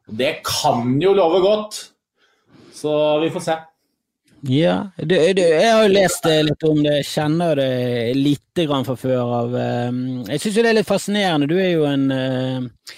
Det 0.09 0.39
kan 0.45 0.95
jo 1.01 1.15
love 1.17 1.41
godt. 1.43 1.79
Så 2.73 2.93
vi 3.23 3.31
får 3.33 3.45
se. 3.45 3.57
Ja, 4.47 4.75
du, 4.95 5.15
du, 5.35 5.41
jeg 5.41 5.67
har 5.67 5.83
jo 5.83 5.91
lest 5.91 6.25
litt 6.47 6.63
om 6.63 6.77
det, 6.85 7.01
kjenner 7.09 7.59
det 7.59 8.15
lite 8.15 8.63
grann 8.69 8.87
fra 8.87 8.95
før 8.95 9.33
av. 9.41 9.57
Eh, 9.59 9.89
jeg 10.31 10.43
syns 10.43 10.59
jo 10.59 10.63
det 10.63 10.71
er 10.71 10.77
litt 10.79 10.89
fascinerende. 10.89 11.49
Du 11.49 11.57
er 11.59 11.73
jo 11.73 11.83
en, 11.89 12.05
eh, 12.15 12.93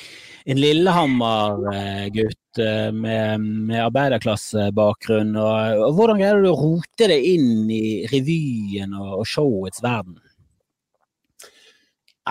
en 0.46 0.60
Lillehammer-gutt 0.60 2.60
eh, 2.60 2.90
med, 2.96 3.42
med 3.42 3.84
arbeiderklassebakgrunn. 3.86 5.36
Og, 5.38 5.86
og 5.86 5.96
hvordan 5.98 6.22
greier 6.22 6.42
du 6.42 6.52
å 6.52 6.60
rote 6.60 7.10
deg 7.12 7.30
inn 7.36 7.70
i 7.72 8.08
revyen 8.12 8.98
og, 8.98 9.22
og 9.22 9.30
showets 9.30 9.84
verden? 9.84 10.18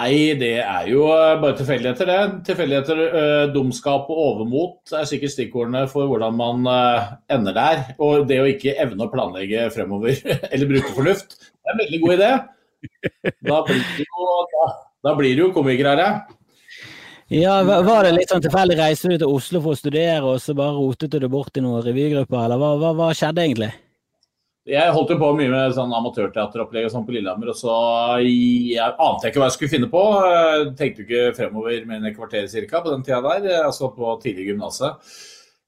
Nei, 0.00 0.38
det 0.38 0.60
er 0.62 0.86
jo 0.90 1.08
eh, 1.12 1.36
bare 1.42 1.58
tilfeldigheter, 1.58 2.10
det. 2.10 2.42
Tilfeldigheter, 2.48 3.02
øh, 3.20 3.44
dumskap 3.54 4.10
og 4.10 4.22
overmot 4.26 4.94
er 4.96 5.08
sikkert 5.08 5.34
stikkordene 5.34 5.86
for 5.90 6.10
hvordan 6.10 6.38
man 6.38 6.70
ender 7.30 7.56
der. 7.56 7.84
Og 8.02 8.26
det 8.30 8.40
å 8.42 8.50
ikke 8.50 8.78
evne 8.82 9.06
å 9.06 9.12
planlegge 9.12 9.68
fremover 9.74 10.18
eller 10.52 10.70
bruke 10.70 10.96
fornuft, 10.96 11.38
det 11.38 11.68
er 11.68 11.76
en 11.76 11.84
veldig 11.84 12.02
god 12.04 12.18
idé. 12.18 12.32
Da 13.44 13.58
blir 13.66 13.82
det 13.84 14.04
jo, 14.06 14.26
da, 14.54 14.66
da 15.04 15.12
blir 15.18 15.34
det 15.34 15.42
jo 15.42 15.50
komikere 15.52 15.90
her, 15.92 16.00
ja. 16.00 16.39
Ja, 17.30 17.60
Var 17.62 18.02
det 18.02 18.16
litt 18.16 18.32
sånn 18.32 18.42
tilfeldig 18.42 18.74
reise 18.80 19.06
du 19.06 19.14
til 19.14 19.30
Oslo 19.30 19.60
for 19.62 19.76
å 19.76 19.78
studere, 19.78 20.18
og 20.26 20.40
så 20.42 20.50
bare 20.58 20.74
rotet 20.74 21.12
du 21.12 21.20
det 21.22 21.28
bort 21.30 21.54
i 21.54 21.62
noen 21.62 21.84
revygrupper, 21.84 22.40
eller 22.42 22.58
hva, 22.58 22.70
hva, 22.80 22.90
hva 22.98 23.10
skjedde 23.14 23.44
egentlig? 23.44 23.68
Jeg 24.66 24.90
holdt 24.96 25.12
jo 25.14 25.18
på 25.20 25.28
mye 25.38 25.50
med 25.52 25.76
sånn 25.76 25.94
amatørteateropplegg 25.94 26.88
og 26.88 26.92
sånn 26.92 27.04
på 27.06 27.14
Lillehammer, 27.14 27.52
og 27.52 27.58
så 27.58 27.76
jeg 28.26 28.82
ante 28.82 29.30
ikke 29.30 29.40
hva 29.40 29.46
jeg 29.46 29.56
skulle 29.56 29.72
finne 29.76 29.90
på. 29.92 30.02
Tenkte 30.78 31.06
ikke 31.06 31.22
fremover 31.38 31.86
med 31.86 32.02
en 32.02 32.16
kvarter 32.18 32.50
cirka 32.50 32.82
på 32.82 32.90
den 32.92 33.06
tida 33.06 33.22
der, 33.24 33.62
altså 33.62 33.92
på 33.94 34.16
tidlig 34.26 34.50
gymnaset. 34.50 35.14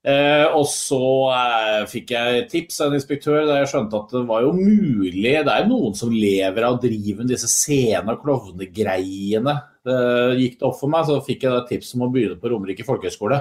Eh, 0.03 0.45
og 0.51 0.65
så 0.67 0.99
eh, 1.31 1.83
fikk 1.87 2.11
jeg 2.11 2.47
tips 2.51 2.81
av 2.83 2.89
en 2.91 2.99
inspektør 2.99 3.45
der 3.47 3.61
jeg 3.61 3.69
skjønte 3.71 4.01
at 4.01 4.15
det 4.17 4.23
var 4.27 4.43
jo 4.43 4.49
mulig 4.57 5.37
Det 5.47 5.53
er 5.53 5.69
noen 5.69 5.95
som 5.95 6.11
lever 6.11 6.67
av 6.67 6.75
å 6.75 6.81
drive 6.83 7.21
med 7.21 7.31
disse 7.31 7.51
scene- 7.51 8.17
og 8.17 8.25
klovnegreiene. 8.25 9.55
Det 9.87 10.01
gikk 10.41 10.59
det 10.59 10.67
opp 10.67 10.81
for 10.81 10.91
meg, 10.91 11.07
så 11.07 11.21
fikk 11.23 11.47
jeg 11.47 11.55
da 11.55 11.63
tips 11.69 11.95
om 11.95 12.09
å 12.09 12.11
begynne 12.15 12.41
på 12.41 12.51
Romerike 12.51 12.87
folkehøgskole. 12.87 13.39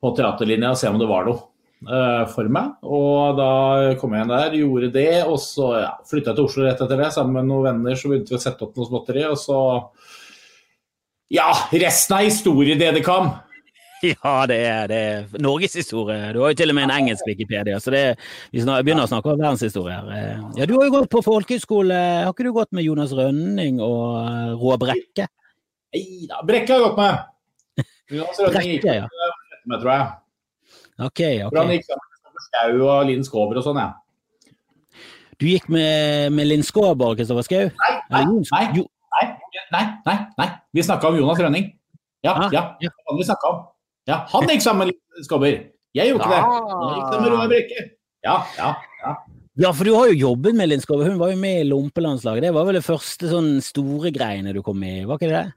På 0.00 0.12
teaterlinja 0.16 0.74
og 0.74 0.80
se 0.80 0.92
om 0.92 1.00
det 1.00 1.08
var 1.08 1.28
noe. 1.28 1.46
Eh, 1.80 2.24
for 2.28 2.44
meg. 2.52 2.74
Og 2.84 3.38
da 3.40 3.50
kom 4.00 4.12
jeg 4.12 4.26
inn 4.26 4.32
der, 4.34 4.56
gjorde 4.60 4.92
det. 4.92 5.10
Og 5.24 5.38
så 5.40 5.72
ja, 5.80 5.92
flytta 6.08 6.34
jeg 6.34 6.36
til 6.40 6.48
Oslo 6.50 6.66
rett 6.66 6.82
etter 6.84 7.00
det 7.00 7.12
sammen 7.16 7.38
med 7.40 7.48
noen 7.48 7.70
venner. 7.70 7.96
Så 7.96 8.12
begynte 8.12 8.34
vi 8.34 8.36
å 8.36 8.42
sette 8.42 8.66
opp 8.66 8.76
noe 8.76 8.88
småtteri. 8.88 9.24
Og 9.30 9.40
så 9.40 9.60
Ja, 11.32 11.48
resten 11.72 12.16
av 12.18 12.26
historie, 12.26 12.76
Dedekam. 12.76 13.30
Ja, 14.24 14.46
det 14.48 14.56
er, 14.64 14.86
det 14.88 14.98
er 14.98 15.42
norgeshistorie. 15.42 16.32
Du 16.34 16.40
har 16.42 16.52
jo 16.52 16.58
til 16.60 16.72
og 16.72 16.76
med 16.78 16.86
en 16.88 16.94
engelsk 16.94 17.26
Wikipedia, 17.28 17.80
så 17.80 17.92
det, 17.92 18.02
vi 18.52 18.62
begynner 18.64 19.04
å 19.04 19.10
snakke 19.10 19.32
om 19.32 19.40
verdenshistorie 19.40 19.96
her. 19.96 20.12
Eh, 20.16 20.44
ja, 20.60 20.68
du 20.68 20.76
har 20.78 20.86
jo 20.88 20.94
gått 20.94 21.10
på 21.12 21.22
folkehøyskole. 21.26 21.98
Har 22.24 22.32
ikke 22.32 22.48
du 22.48 22.52
gått 22.56 22.72
med 22.76 22.86
Jonas 22.86 23.12
Rønning 23.16 23.80
og 23.84 24.04
eh, 24.22 24.52
Rå 24.60 24.76
Brekke? 24.80 25.28
Nei 25.94 26.04
da, 26.30 26.40
Brekke 26.46 26.72
har 26.72 26.80
jeg 26.80 26.86
gått 26.88 27.00
med. 27.00 27.88
Jonas 28.16 28.44
Rønning 28.44 28.76
gikk 28.76 28.86
med, 28.90 29.80
tror 29.82 29.92
jeg. 29.92 30.06
Ok, 31.00 31.20
ok. 31.48 31.58
Han 31.58 31.74
gikk 31.74 31.90
med 31.90 32.46
Skau 32.46 32.86
og 32.86 33.02
Linn 33.08 33.26
Skåber 33.26 33.60
og 33.60 33.66
sånn, 33.66 33.82
ja. 33.82 33.90
Du 35.40 35.46
gikk 35.48 35.68
med, 35.72 36.32
med 36.36 36.48
Linn 36.48 36.64
Skåber 36.64 37.12
og 37.12 37.20
Kristoffer 37.20 37.46
Skau? 37.46 37.68
Nei, 37.80 37.92
nei, 38.12 38.24
nei, 38.52 39.28
nei, 39.72 39.84
nei, 40.08 40.16
nei. 40.40 40.48
Vi 40.76 40.84
snakka 40.84 41.12
om 41.12 41.20
Jonas 41.20 41.40
Rønning. 41.40 41.70
Ja, 42.20 42.34
ah, 42.36 42.50
ja. 42.52 42.64
ja. 42.84 42.90
Han 43.08 43.16
vi 43.16 43.24
snakka 43.24 43.48
om. 43.48 43.62
Ja, 44.08 44.22
han 44.32 44.48
gikk 44.48 44.64
sammen 44.64 44.90
med 44.90 45.26
Skåber. 45.26 45.58
Jeg 45.96 46.12
gjorde 46.12 46.24
ikke 46.24 46.36
det. 46.36 46.40
Jeg 46.70 46.96
gikk 46.96 47.10
sammen 47.10 47.26
med 47.26 47.34
Roar 47.34 47.50
Brekke. 47.50 47.84
Ja, 48.24 48.38
ja, 48.56 48.72
ja. 49.02 49.14
Ja, 49.60 49.72
for 49.76 49.84
du 49.84 49.92
har 49.92 50.08
jo 50.08 50.20
jobbet 50.30 50.56
med 50.56 50.70
Linn 50.70 50.80
Skåber. 50.80 51.08
Hun 51.10 51.18
var 51.20 51.32
jo 51.34 51.40
med 51.40 51.60
i 51.60 51.68
Lompelandslaget. 51.68 52.46
Det 52.46 52.52
var 52.54 52.68
vel 52.68 52.78
det 52.78 52.86
første 52.86 53.28
sånn 53.28 53.56
store 53.64 54.12
greiene 54.14 54.54
du 54.56 54.62
kom 54.64 54.78
med 54.80 55.02
i, 55.02 55.08
var 55.08 55.18
ikke 55.20 55.32
det? 55.32 55.48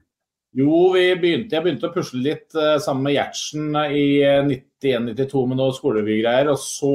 Jo, 0.54 0.92
begynte, 0.94 1.56
jeg 1.56 1.64
begynte 1.64 1.88
å 1.88 1.94
pusle 1.94 2.20
litt 2.22 2.54
uh, 2.54 2.76
sammen 2.82 3.08
med 3.08 3.16
Gjertsen 3.16 3.72
i 3.90 4.04
91-92 4.46 5.40
med 5.50 5.58
noe 5.58 5.74
skolevygreier. 5.74 6.50
Og 6.52 6.60
så 6.62 6.92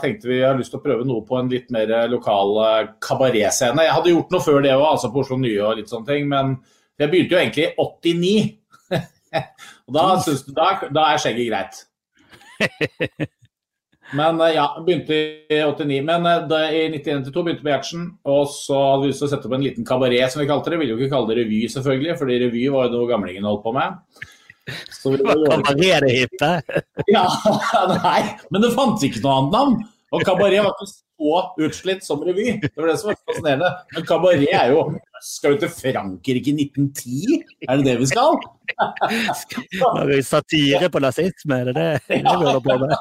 tenkte 0.00 0.30
vi 0.30 0.38
har 0.44 0.56
lyst 0.56 0.72
til 0.72 0.80
å 0.80 0.84
prøve 0.84 1.04
noe 1.08 1.24
på 1.28 1.36
en 1.40 1.50
litt 1.52 1.68
mer 1.74 1.92
lokal 2.12 2.54
uh, 2.60 2.92
kabaretscene. 3.04 3.88
Jeg 3.88 3.96
hadde 3.98 4.14
gjort 4.14 4.32
noe 4.32 4.46
før 4.46 4.62
det 4.64 4.72
òg, 4.76 4.86
altså 4.94 5.12
på 5.12 5.24
Oslo 5.24 5.40
Nye 5.42 5.60
og 5.60 5.80
litt 5.80 5.92
sånne 5.92 6.08
ting. 6.08 6.30
Men 6.30 6.56
jeg 7.00 7.12
begynte 7.12 7.36
jo 7.36 7.42
egentlig 7.42 7.66
i 7.66 7.74
89. 7.88 8.34
og 9.86 9.94
da, 9.96 10.08
synes, 10.24 10.44
da, 10.56 10.72
da 10.92 11.06
er 11.12 11.22
skjegget 11.22 11.48
greit. 11.52 11.80
Men 14.12 14.40
eh, 14.40 14.54
ja, 14.56 14.66
begynte 14.86 15.14
i 15.14 15.62
89. 15.64 16.02
Men 16.04 16.26
eh, 16.28 16.44
da, 16.48 16.60
i 16.68 16.84
1992 16.90 17.44
begynte 17.46 17.66
med 17.66 17.74
Gjertsen. 17.74 18.04
Og 18.28 18.44
så 18.52 18.76
hadde 18.76 19.06
vi 19.06 19.12
lyst 19.12 19.22
til 19.24 19.28
å 19.28 19.32
sette 19.32 19.48
opp 19.48 19.56
en 19.56 19.64
liten 19.64 19.88
kabaret, 19.88 20.32
som 20.32 20.42
vi 20.42 20.48
kalte 20.50 20.72
det. 20.72 20.78
Vi 20.78 20.84
Ville 20.84 20.96
jo 20.96 21.00
ikke 21.00 21.14
kalle 21.14 21.32
det 21.32 21.38
revy, 21.40 21.62
selvfølgelig, 21.72 22.18
fordi 22.20 22.38
revy 22.44 22.66
var 22.74 22.88
jo 22.88 22.96
noe 22.96 23.10
gamlingen 23.10 23.48
holdt 23.48 23.64
på 23.64 23.74
med. 23.76 23.96
Så 24.94 25.14
vi 25.14 25.22
kabaret 25.24 26.04
det 26.06 26.18
hitte? 26.20 26.50
Ja, 27.10 27.24
nei, 27.96 28.20
men 28.52 28.64
det 28.64 28.74
fantes 28.76 29.08
ikke 29.08 29.24
noe 29.24 29.38
annet 29.38 29.56
navn. 29.56 29.80
Og 30.12 30.26
kabaret 30.28 30.60
var 30.60 30.76
ikke 30.76 30.90
så 30.92 31.40
utslitt 31.64 32.04
som 32.04 32.20
revy. 32.26 32.58
Det 32.60 32.76
var 32.76 32.92
det 32.92 32.98
som 33.00 33.12
var 33.12 33.20
fascinerende. 33.24 33.72
Men 33.96 34.06
kabaret 34.10 34.44
er 34.52 34.74
jo 34.74 34.84
Skal 35.22 35.54
vi 35.54 35.60
til 35.62 35.70
Frankrike 35.70 36.50
i 36.50 36.64
1910? 36.66 37.42
Er 37.68 37.78
det 37.78 37.86
det 37.86 37.98
vi 38.00 38.08
skal? 38.10 38.40
Satire 40.26 40.88
på 40.90 41.02
nazisme, 41.02 41.60
er 41.60 41.70
det 41.70 41.76
det 41.78 41.92
vi 42.08 42.22
holder 42.26 42.58
på 42.64 42.78
med? 42.82 42.96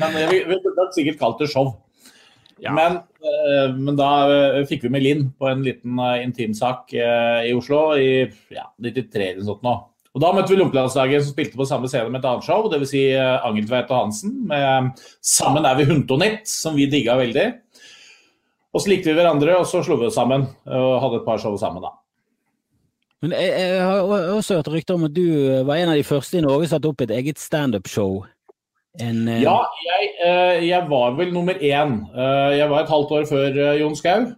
Men 0.00 0.18
vi, 0.28 0.42
vi 0.50 0.58
burde 0.60 0.90
sikkert 0.94 1.18
kalt 1.22 1.40
det 1.40 1.48
show. 1.52 1.72
Ja. 2.62 2.74
Men, 2.76 3.00
uh, 3.24 3.72
men, 3.74 3.96
da 3.98 4.10
uh, 4.28 4.58
fikk 4.68 4.84
vi 4.86 4.92
med 4.92 5.02
Linn 5.02 5.24
på 5.38 5.48
en 5.50 5.64
liten 5.66 5.96
uh, 5.98 6.20
intimsak 6.22 6.92
i 6.94 7.54
Oslo 7.56 7.88
i 7.98 8.28
ja, 8.54 8.68
93 8.78 9.32
eller 9.32 9.48
sånt 9.48 9.64
nå. 9.66 9.74
Og 10.12 10.20
Da 10.20 10.28
møtte 10.36 10.52
vi 10.52 10.58
Lompelandslaget 10.60 11.24
som 11.24 11.32
spilte 11.32 11.56
på 11.56 11.64
samme 11.64 11.88
scene 11.88 12.12
med 12.12 12.20
et 12.20 12.28
annet 12.28 12.44
show, 12.44 12.66
dvs. 12.68 12.90
Si, 12.90 13.00
Angeltveit 13.16 13.88
og 13.88 13.96
Hansen 13.96 14.34
med 14.50 15.00
'Sammen 15.24 15.64
er 15.64 15.78
vi 15.78 15.88
Huntonitt', 15.88 16.44
som 16.44 16.76
vi 16.76 16.84
digga 16.92 17.16
veldig. 17.16 17.46
Og 18.72 18.80
så 18.80 18.88
likte 18.88 19.10
vi 19.10 19.16
hverandre, 19.18 19.58
og 19.60 19.66
så 19.68 19.82
slo 19.84 19.98
vi 20.00 20.08
oss 20.08 20.16
sammen 20.16 20.46
og 20.64 20.92
hadde 21.02 21.20
et 21.20 21.26
par 21.26 21.40
show 21.42 21.56
sammen, 21.60 21.84
da. 21.84 21.92
Men 23.22 23.36
jeg, 23.36 23.50
jeg 23.54 23.82
har 23.84 24.30
også 24.32 24.58
hørt 24.58 24.70
rykter 24.72 24.96
om 24.96 25.04
at 25.06 25.14
du 25.14 25.26
var 25.68 25.78
en 25.78 25.92
av 25.92 25.98
de 26.00 26.06
første 26.06 26.40
i 26.40 26.42
Norge 26.42 26.66
som 26.66 26.78
satte 26.78 26.90
opp 26.90 27.04
et 27.04 27.12
eget 27.14 27.38
standup-show 27.38 28.22
en, 29.00 29.24
uh... 29.28 29.40
Ja, 29.40 29.56
jeg, 29.86 30.08
uh, 30.20 30.58
jeg, 30.66 30.84
var 30.90 31.16
vel 31.16 31.32
nummer 31.32 31.56
én. 31.56 31.98
Uh, 32.12 32.52
jeg 32.52 32.68
var 32.68 32.82
et 32.82 32.92
halvt 32.92 33.14
år 33.16 33.28
før 33.30 33.60
Jon 33.80 33.98
Skau. 33.98 34.30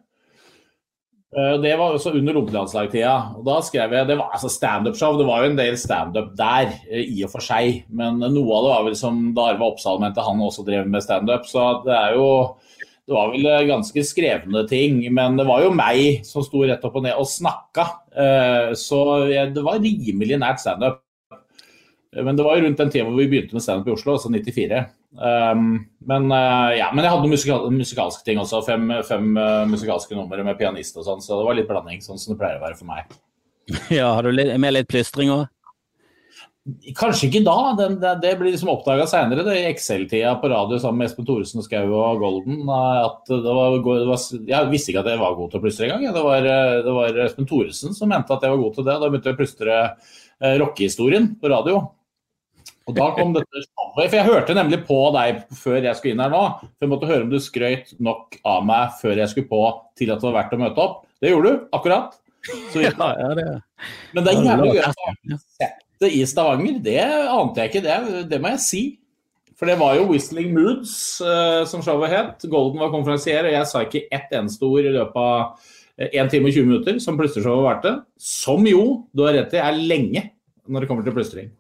Det 1.35 1.73
var 1.75 1.97
også 1.97 2.13
under 2.15 2.37
rumpelandslagtida. 2.37 3.13
Da 3.43 3.57
skrev 3.67 3.91
jeg 3.91 4.07
Det 4.07 4.17
var 4.21 4.37
altså 4.37 4.47
standup-show. 4.47 5.17
Det 5.19 5.25
var 5.27 5.43
jo 5.43 5.49
en 5.51 5.57
del 5.59 5.75
standup 5.75 6.29
der, 6.39 6.71
i 6.95 7.25
og 7.27 7.33
for 7.33 7.43
seg. 7.43 7.81
Men 7.91 8.23
noe 8.23 8.55
av 8.55 8.63
det 8.63 8.71
var 8.71 8.85
vel 8.87 8.95
som 8.95 9.19
da 9.35 9.49
Arve 9.51 9.67
Oppsal 9.67 9.99
mente 9.99 10.23
han 10.23 10.45
også 10.47 10.63
drev 10.63 10.87
med 10.87 11.03
standup. 11.03 11.49
Så 11.51 11.65
det 11.89 11.97
er 11.97 12.15
jo 12.15 12.29
Det 13.05 13.13
var 13.13 13.33
vel 13.35 13.49
ganske 13.69 14.05
skrevne 14.07 14.65
ting. 14.69 15.03
Men 15.13 15.37
det 15.37 15.45
var 15.49 15.65
jo 15.65 15.75
meg 15.77 16.25
som 16.27 16.45
sto 16.47 16.63
rett 16.65 16.85
opp 16.87 16.99
og 17.01 17.05
ned 17.05 17.19
og 17.21 17.29
snakka. 17.29 17.85
Så 18.81 19.01
det 19.29 19.65
var 19.67 19.83
rimelig 19.83 20.39
nært 20.41 20.63
standup. 20.63 21.03
Men 22.15 22.39
det 22.39 22.47
var 22.47 22.57
jo 22.57 22.65
rundt 22.65 22.81
den 22.81 22.93
tida 22.95 23.05
hvor 23.05 23.19
vi 23.19 23.27
begynte 23.29 23.57
med 23.57 23.65
standup 23.65 23.91
i 23.91 23.95
Oslo, 23.97 24.15
altså 24.15 24.31
94. 24.33 24.85
Um, 25.15 25.83
men, 26.07 26.29
ja, 26.79 26.89
men 26.95 27.03
jeg 27.03 27.11
hadde 27.11 27.27
noen 27.27 27.35
musikal 27.35 27.67
musikalske 27.75 28.25
ting 28.25 28.41
også. 28.41 28.63
Fem, 28.67 28.89
fem 29.05 29.35
musikalske 29.69 30.17
numre 30.17 30.47
med 30.47 30.57
pianist 30.61 30.97
og 30.97 31.05
sånn, 31.09 31.21
så 31.25 31.37
det 31.37 31.49
var 31.49 31.59
litt 31.59 31.69
blanding, 31.69 32.01
sånn 32.07 32.23
som 32.23 32.33
det 32.33 32.41
pleier 32.41 32.63
å 32.63 32.65
være 32.65 32.79
for 32.81 32.89
meg. 32.89 33.13
Ja, 33.99 34.15
Har 34.15 34.25
du 34.25 34.33
med 34.33 34.77
litt 34.77 34.89
plystring 34.91 35.33
òg? 35.35 35.47
Kanskje 36.97 37.29
ikke 37.29 37.43
da. 37.45 37.57
Det, 37.77 37.87
det, 38.01 38.11
det 38.23 38.31
blir 38.41 38.55
liksom 38.55 38.71
oppdaga 38.73 39.05
seinere, 39.09 39.43
i 39.53 39.67
Excel-tida 39.69 40.31
på 40.41 40.49
radio 40.49 40.79
sammen 40.81 41.03
med 41.03 41.11
Espen 41.11 41.27
Thoresen 41.29 41.61
og 41.61 41.67
Skau 41.67 41.91
og 41.93 42.23
Golden. 42.23 42.63
At 42.73 43.29
det 43.29 43.43
var, 43.45 43.77
det 43.85 44.07
var, 44.09 44.23
jeg 44.49 44.71
visste 44.71 44.95
ikke 44.95 45.03
at 45.05 45.11
jeg 45.13 45.21
var 45.21 45.37
god 45.37 45.53
til 45.53 45.61
å 45.61 45.65
plystre 45.67 45.91
engang. 45.91 46.07
Det, 46.17 46.23
var, 46.25 46.49
det 46.87 46.95
var 46.97 47.21
Espen 47.27 47.51
Thoresen 47.51 47.93
som 47.97 48.09
mente 48.09 48.33
at 48.33 48.47
jeg 48.47 48.55
var 48.55 48.63
god 48.63 48.79
til 48.79 48.89
det. 48.89 48.97
Da 48.97 49.13
begynte 49.13 49.31
jeg 49.31 49.37
å 49.37 49.43
plystre 49.43 49.77
eh, 49.85 50.57
rockehistorien 50.65 51.29
på 51.37 51.53
radio. 51.53 51.85
Og 52.89 52.97
da 52.97 53.13
kom 53.17 53.37
dette 53.37 53.65
showet, 53.65 53.95
for 54.01 54.17
Jeg 54.17 54.29
hørte 54.29 54.57
nemlig 54.57 54.83
på 54.89 54.99
deg 55.15 55.45
før 55.57 55.79
jeg 55.85 56.01
skulle 56.01 56.17
inn 56.17 56.25
her 56.25 56.33
nå. 56.33 56.43
For 56.65 56.89
jeg 56.89 56.97
måtte 56.97 57.13
høre 57.13 57.29
om 57.29 57.33
du 57.33 57.41
skrøt 57.45 57.93
nok 58.01 58.41
av 58.41 58.65
meg 58.65 58.97
før 59.05 59.21
jeg 59.21 59.33
skulle 59.33 59.53
på 59.53 59.65
til 60.01 60.17
at 60.17 60.21
det 60.21 60.31
var 60.31 60.41
verdt 60.41 60.57
å 60.57 60.65
møte 60.65 60.85
opp. 60.89 61.01
Det 61.21 61.33
gjorde 61.33 61.53
du, 61.53 61.65
akkurat. 61.77 62.21
Så, 62.73 62.81
ja, 62.85 62.93
ja, 62.93 63.33
det... 63.37 63.49
Men 64.17 64.25
det 64.25 64.33
er 64.33 64.49
jævlig 64.49 64.79
gøy 64.79 64.85
å 64.85 65.75
sette 65.95 66.11
i 66.13 66.27
Stavanger. 66.27 66.83
Det 66.83 67.01
ante 67.03 67.63
jeg 67.63 67.73
ikke, 67.73 67.85
det, 67.85 68.29
det, 68.31 68.41
må 68.41 68.55
jeg 68.55 68.63
si. 68.65 68.83
For 69.55 69.71
det 69.71 69.79
var 69.79 69.97
jo 69.97 70.09
Whistling 70.11 70.53
Moods 70.55 71.21
uh, 71.23 71.65
som 71.67 71.83
showet 71.83 72.11
het. 72.11 72.47
Golden 72.51 72.81
var 72.83 72.93
konferansier, 72.93 73.47
og 73.47 73.55
jeg 73.55 73.71
sa 73.71 73.85
ikke 73.85 74.07
ett 74.11 74.33
eneste 74.35 74.67
ord 74.67 74.85
i 74.85 74.95
løpet 74.95 75.19
av 75.21 76.09
1 76.11 76.31
time 76.33 76.51
og 76.51 76.57
20 76.57 76.67
minutter, 76.67 76.97
som 76.99 77.19
plystreshowet 77.19 77.69
varte. 77.69 77.93
Som 78.19 78.67
jo, 78.67 79.05
du 79.15 79.23
har 79.27 79.37
rett 79.39 79.55
i, 79.55 79.63
er 79.63 79.79
lenge 79.79 80.25
når 80.67 80.83
det 80.83 80.89
kommer 80.91 81.07
til 81.07 81.15
plystring. 81.15 81.53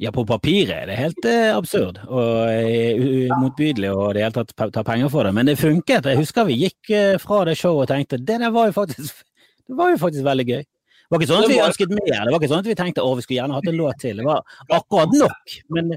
Ja, 0.00 0.08
på 0.16 0.24
papiret 0.24 0.72
er 0.72 0.86
det 0.88 0.94
helt 0.96 1.26
eh, 1.28 1.50
absurd 1.52 1.98
og 2.08 2.48
uh, 2.48 3.34
motbydelig 3.36 3.90
å 3.92 4.06
det 4.16 4.22
hele 4.24 4.32
tatt 4.32 4.72
ta 4.72 4.80
penger 4.80 5.10
for 5.12 5.28
det, 5.28 5.34
men 5.36 5.50
det 5.50 5.58
funket. 5.60 6.08
Jeg 6.08 6.22
husker 6.22 6.48
vi 6.48 6.56
gikk 6.62 6.92
uh, 6.96 7.18
fra 7.20 7.42
det 7.44 7.58
showet 7.60 7.84
og 7.84 7.90
tenkte 7.92 8.16
det 8.16 8.38
der 8.40 8.54
var 8.54 8.70
jo 8.70 8.78
faktisk, 8.78 9.20
det 9.68 9.76
var 9.76 9.92
jo 9.92 10.00
faktisk 10.00 10.24
veldig 10.24 10.46
gøy. 10.48 10.64
Det 11.10 11.16
var 11.16 11.24
ikke 11.24 11.32
sånn 11.32 11.42
at 11.42 11.50
vi 11.50 11.56
ønsket 11.58 11.90
mer, 11.90 12.18
det 12.22 12.30
var 12.30 12.36
ikke 12.38 12.48
sånn 12.52 12.60
at 12.62 12.66
vi 12.70 12.74
tenkte 12.78 13.02
å, 13.02 13.14
vi 13.18 13.22
skulle 13.24 13.40
gjerne 13.40 13.56
hatt 13.56 13.66
en 13.66 13.78
låt 13.80 13.98
til. 13.98 14.20
Det 14.20 14.26
var 14.28 14.44
akkurat 14.76 15.14
nok. 15.18 15.54
Men, 15.74 15.88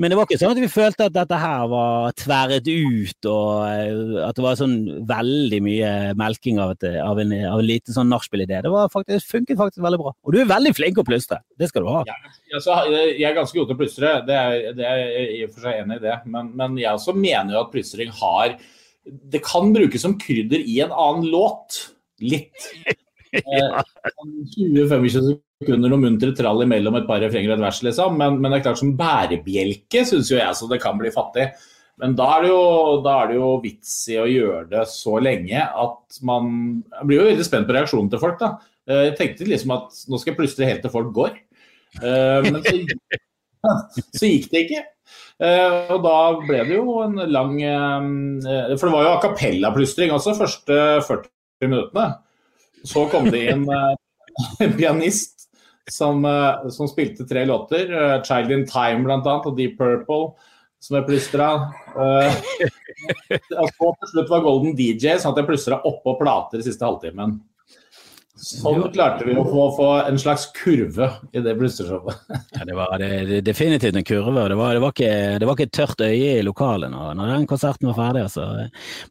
men, 0.00 0.06
det 0.08 0.16
var 0.16 0.24
ikke 0.24 0.38
sånn 0.40 0.54
at 0.54 0.60
vi 0.62 0.70
følte 0.72 1.08
at 1.10 1.12
dette 1.12 1.40
her 1.42 1.66
var 1.68 2.14
tverret 2.16 2.70
ut, 2.70 3.28
og 3.28 3.50
eh, 3.68 4.22
at 4.24 4.38
det 4.38 4.46
var 4.46 4.56
sånn 4.56 4.78
veldig 5.10 5.60
mye 5.66 5.92
melking 6.16 6.62
av, 6.64 6.72
et, 6.78 6.88
av 6.96 7.20
en, 7.20 7.36
av 7.50 7.60
en 7.60 7.68
liten 7.68 7.92
sånn 7.92 8.08
nachspiel-idé. 8.08 8.62
Det 8.64 8.72
var 8.72 8.88
faktisk, 8.94 9.28
funket 9.34 9.60
faktisk 9.60 9.84
veldig 9.84 10.00
bra. 10.00 10.14
Og 10.24 10.32
du 10.32 10.40
er 10.40 10.48
veldig 10.54 10.72
flink 10.80 11.04
å 11.04 11.06
plystre. 11.12 11.42
Det 11.60 11.68
skal 11.68 11.84
du 11.84 11.92
ha. 11.92 12.00
Ja, 12.08 12.16
altså, 12.56 12.80
jeg 12.94 13.28
er 13.28 13.36
ganske 13.36 13.60
god 13.60 13.68
til 13.68 13.76
å 13.76 13.82
plystre, 13.84 14.16
det 14.24 14.40
er, 14.46 14.58
det 14.80 14.90
er 14.94 15.04
jeg 15.04 15.30
i 15.42 15.44
og 15.44 15.52
for 15.58 15.68
seg 15.68 15.84
enig 15.84 16.00
i 16.00 16.06
det. 16.08 16.18
Men, 16.24 16.54
men 16.56 16.80
jeg 16.80 16.96
også 16.96 17.12
mener 17.12 17.52
jo 17.52 17.66
at 17.66 17.72
plystring 17.76 18.16
har 18.16 18.56
Det 19.04 19.44
kan 19.44 19.74
brukes 19.76 20.00
som 20.00 20.16
krydder 20.16 20.64
i 20.64 20.80
en 20.80 20.96
annen 21.04 21.28
låt. 21.28 21.82
Litt. 22.24 22.70
ja. 23.58 23.82
20-25 24.54 25.36
sekunder 25.62 25.94
og 25.96 26.02
muntre 26.02 26.32
trall 26.36 26.64
imellom 26.64 26.98
et 26.98 27.06
par 27.08 27.22
refrenger 27.24 27.52
og 27.52 27.58
et 27.58 27.64
vers, 27.66 27.80
liksom. 27.86 28.18
Men, 28.20 28.40
men, 28.40 28.50
det 28.50 28.60
er 28.60 28.66
klart 28.68 28.82
som 28.82 28.94
bærebjelke 28.98 30.04
syns 30.08 30.32
jo 30.32 30.38
jeg 30.40 30.58
så 30.58 30.68
det 30.70 30.82
kan 30.82 30.98
bli 31.00 31.12
fattig. 31.14 31.48
Men 32.02 32.16
da 32.18 32.26
er, 32.36 32.44
det 32.44 32.50
jo, 32.50 32.62
da 33.04 33.18
er 33.22 33.28
det 33.30 33.36
jo 33.38 33.50
vits 33.62 33.92
i 34.10 34.18
å 34.18 34.26
gjøre 34.26 34.64
det 34.72 34.82
så 34.90 35.20
lenge 35.22 35.60
at 35.62 36.16
man 36.26 36.48
Jeg 36.88 37.06
blir 37.06 37.20
jo 37.20 37.26
veldig 37.28 37.44
spent 37.46 37.68
på 37.68 37.76
reaksjonen 37.76 38.08
til 38.10 38.22
folk, 38.22 38.40
da. 38.40 38.56
Eh, 38.90 39.04
jeg 39.10 39.18
tenkte 39.20 39.46
liksom 39.46 39.76
at 39.76 40.00
nå 40.10 40.18
skal 40.18 40.32
jeg 40.32 40.40
plystre 40.40 40.68
helt 40.68 40.82
til 40.84 40.94
folk 40.94 41.12
går. 41.14 41.38
Eh, 42.02 42.48
men 42.48 42.58
så, 42.66 42.74
så 44.18 44.32
gikk 44.32 44.50
det 44.50 44.66
ikke. 44.66 44.82
Og 45.94 45.96
da 46.04 46.18
ble 46.46 46.60
det 46.68 46.76
jo 46.76 46.92
en 47.02 47.16
lang 47.26 47.56
For 47.58 48.86
det 48.86 48.92
var 48.92 49.02
jo 49.02 49.14
a 49.16 49.22
cappella-plystring 49.22 50.12
også, 50.14 50.36
første 50.38 50.76
40 51.08 51.26
minuttene. 51.66 52.04
Så 52.84 53.06
kom 53.12 53.30
det 53.32 53.46
inn 53.52 53.64
uh, 53.70 53.94
en 54.64 54.74
pianist 54.76 55.46
som, 55.90 56.24
uh, 56.24 56.68
som, 56.72 56.88
spilte 56.90 57.26
tre 57.28 57.44
låter. 57.48 57.88
Uh, 57.92 58.18
'Child 58.22 58.52
in 58.52 58.66
Time' 58.68 59.04
bl.a. 59.06 59.20
og 59.20 59.56
'Deep 59.56 59.78
Purple', 59.80 60.34
som 60.80 60.98
jeg 60.98 61.08
plystra. 61.08 61.48
og 63.60 63.68
så 63.72 63.90
til 64.00 64.12
slutt 64.12 64.30
var 64.30 64.44
Golden 64.44 64.76
DJ, 64.76 65.16
sånn 65.16 65.32
at 65.32 65.40
jeg 65.40 65.48
plystra 65.48 65.80
oppå 65.88 66.18
plater 66.20 66.64
siste 66.64 66.84
halvtimen. 66.84 67.38
Sånn 68.34 68.80
klarte 68.90 69.22
vi 69.28 69.34
å 69.38 69.44
få, 69.46 69.64
få, 69.76 69.88
en 70.08 70.16
slags 70.18 70.48
kurve 70.56 71.06
i 71.30 71.42
det 71.44 71.52
blustershowet. 71.54 72.24
ja, 72.56 72.64
det 72.66 72.74
var 72.74 72.96
det, 72.98 73.40
definitivt 73.46 73.94
en 73.94 74.06
kurve. 74.06 74.48
Det 74.50 74.56
var, 74.58 74.74
det, 74.74 74.82
var 74.82 74.94
ikke, 74.96 75.12
det 75.38 75.46
var 75.46 75.54
ikke, 75.54 75.68
et 75.70 75.76
tørt 75.78 76.02
øye 76.02 76.32
i 76.40 76.42
lokalet 76.42 76.90
når, 76.90 77.12
når, 77.14 77.30
den 77.30 77.46
konserten 77.50 77.92
var 77.92 78.00
ferdig. 78.00 78.24
Altså. 78.26 78.48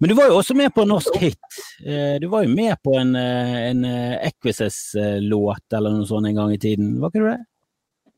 Men 0.04 0.12
du 0.12 0.16
var 0.20 0.28
jo 0.28 0.42
også 0.42 0.58
med 0.60 0.76
på 0.76 0.84
Norsk 0.90 1.16
Hit. 1.24 1.40
Eh, 1.88 2.20
du 2.20 2.28
var 2.34 2.44
jo 2.44 2.52
med 2.52 2.76
på 2.84 2.98
en, 3.00 3.16
eh, 3.16 3.56
en 3.70 3.88
eh, 3.88 4.20
Equises-låt 4.28 5.80
eller 5.80 5.96
noe 5.96 6.10
sånt 6.10 6.28
en 6.28 6.44
gang 6.44 6.52
i 6.52 6.60
tiden, 6.60 6.98
var 7.00 7.14
ikke 7.14 7.24
du 7.24 7.32
det? 7.32 7.40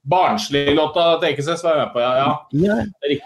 Barnslig-låta 0.10 1.08
til 1.22 1.36
Equises 1.36 1.62
var 1.66 1.78
jeg 1.78 1.86
med 1.86 1.94
på, 1.94 2.02
ja. 2.02 2.14
ja. 2.18 2.82
ja. 3.14 3.22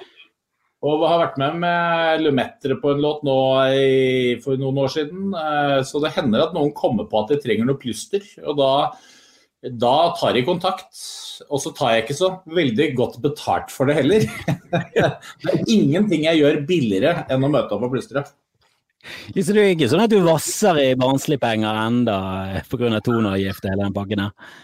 Og 0.79 1.01
har 1.03 1.19
vært 1.19 1.39
med 1.41 1.57
med 1.59 2.21
Lumetre 2.23 2.77
på 2.79 2.93
en 2.93 3.01
låt 3.03 3.23
nå 3.27 3.37
i, 3.75 4.35
for 4.43 4.59
noen 4.59 4.77
år 4.85 4.91
siden. 4.93 5.33
Eh, 5.35 5.79
så 5.83 5.99
det 5.99 6.13
hender 6.15 6.45
at 6.45 6.53
noen 6.55 6.71
kommer 6.75 7.09
på 7.09 7.19
at 7.19 7.33
de 7.33 7.39
trenger 7.43 7.67
noe 7.67 7.79
plyster. 7.81 8.23
Og 8.45 8.55
da, 8.61 8.69
da 9.67 9.95
tar 10.15 10.37
de 10.37 10.45
kontakt. 10.47 11.01
Og 11.49 11.59
så 11.59 11.73
tar 11.75 11.97
jeg 11.97 12.05
ikke 12.05 12.19
så 12.21 12.29
veldig 12.47 12.87
godt 12.95 13.19
betalt 13.25 13.73
for 13.75 13.91
det 13.91 13.97
heller. 13.99 14.23
det 14.71 15.51
er 15.51 15.65
ingenting 15.67 16.23
jeg 16.29 16.45
gjør 16.45 16.61
billigere 16.69 17.25
enn 17.27 17.43
å 17.43 17.51
møte 17.51 17.75
opp 17.75 17.83
og 17.89 17.97
plystre. 17.97 18.23
Så 19.35 19.51
det 19.51 19.59
er 19.59 19.73
ikke 19.73 19.91
sånn 19.91 20.05
at 20.05 20.11
du 20.11 20.19
vasser 20.23 20.79
i 20.79 20.87
barnslige 20.99 21.43
penger 21.43 21.75
enda 21.83 22.17
pga. 22.71 22.99
toneavgift 23.03 23.67
hele 23.67 23.83
den 23.83 23.95
pakken 23.95 24.23
her? 24.25 24.55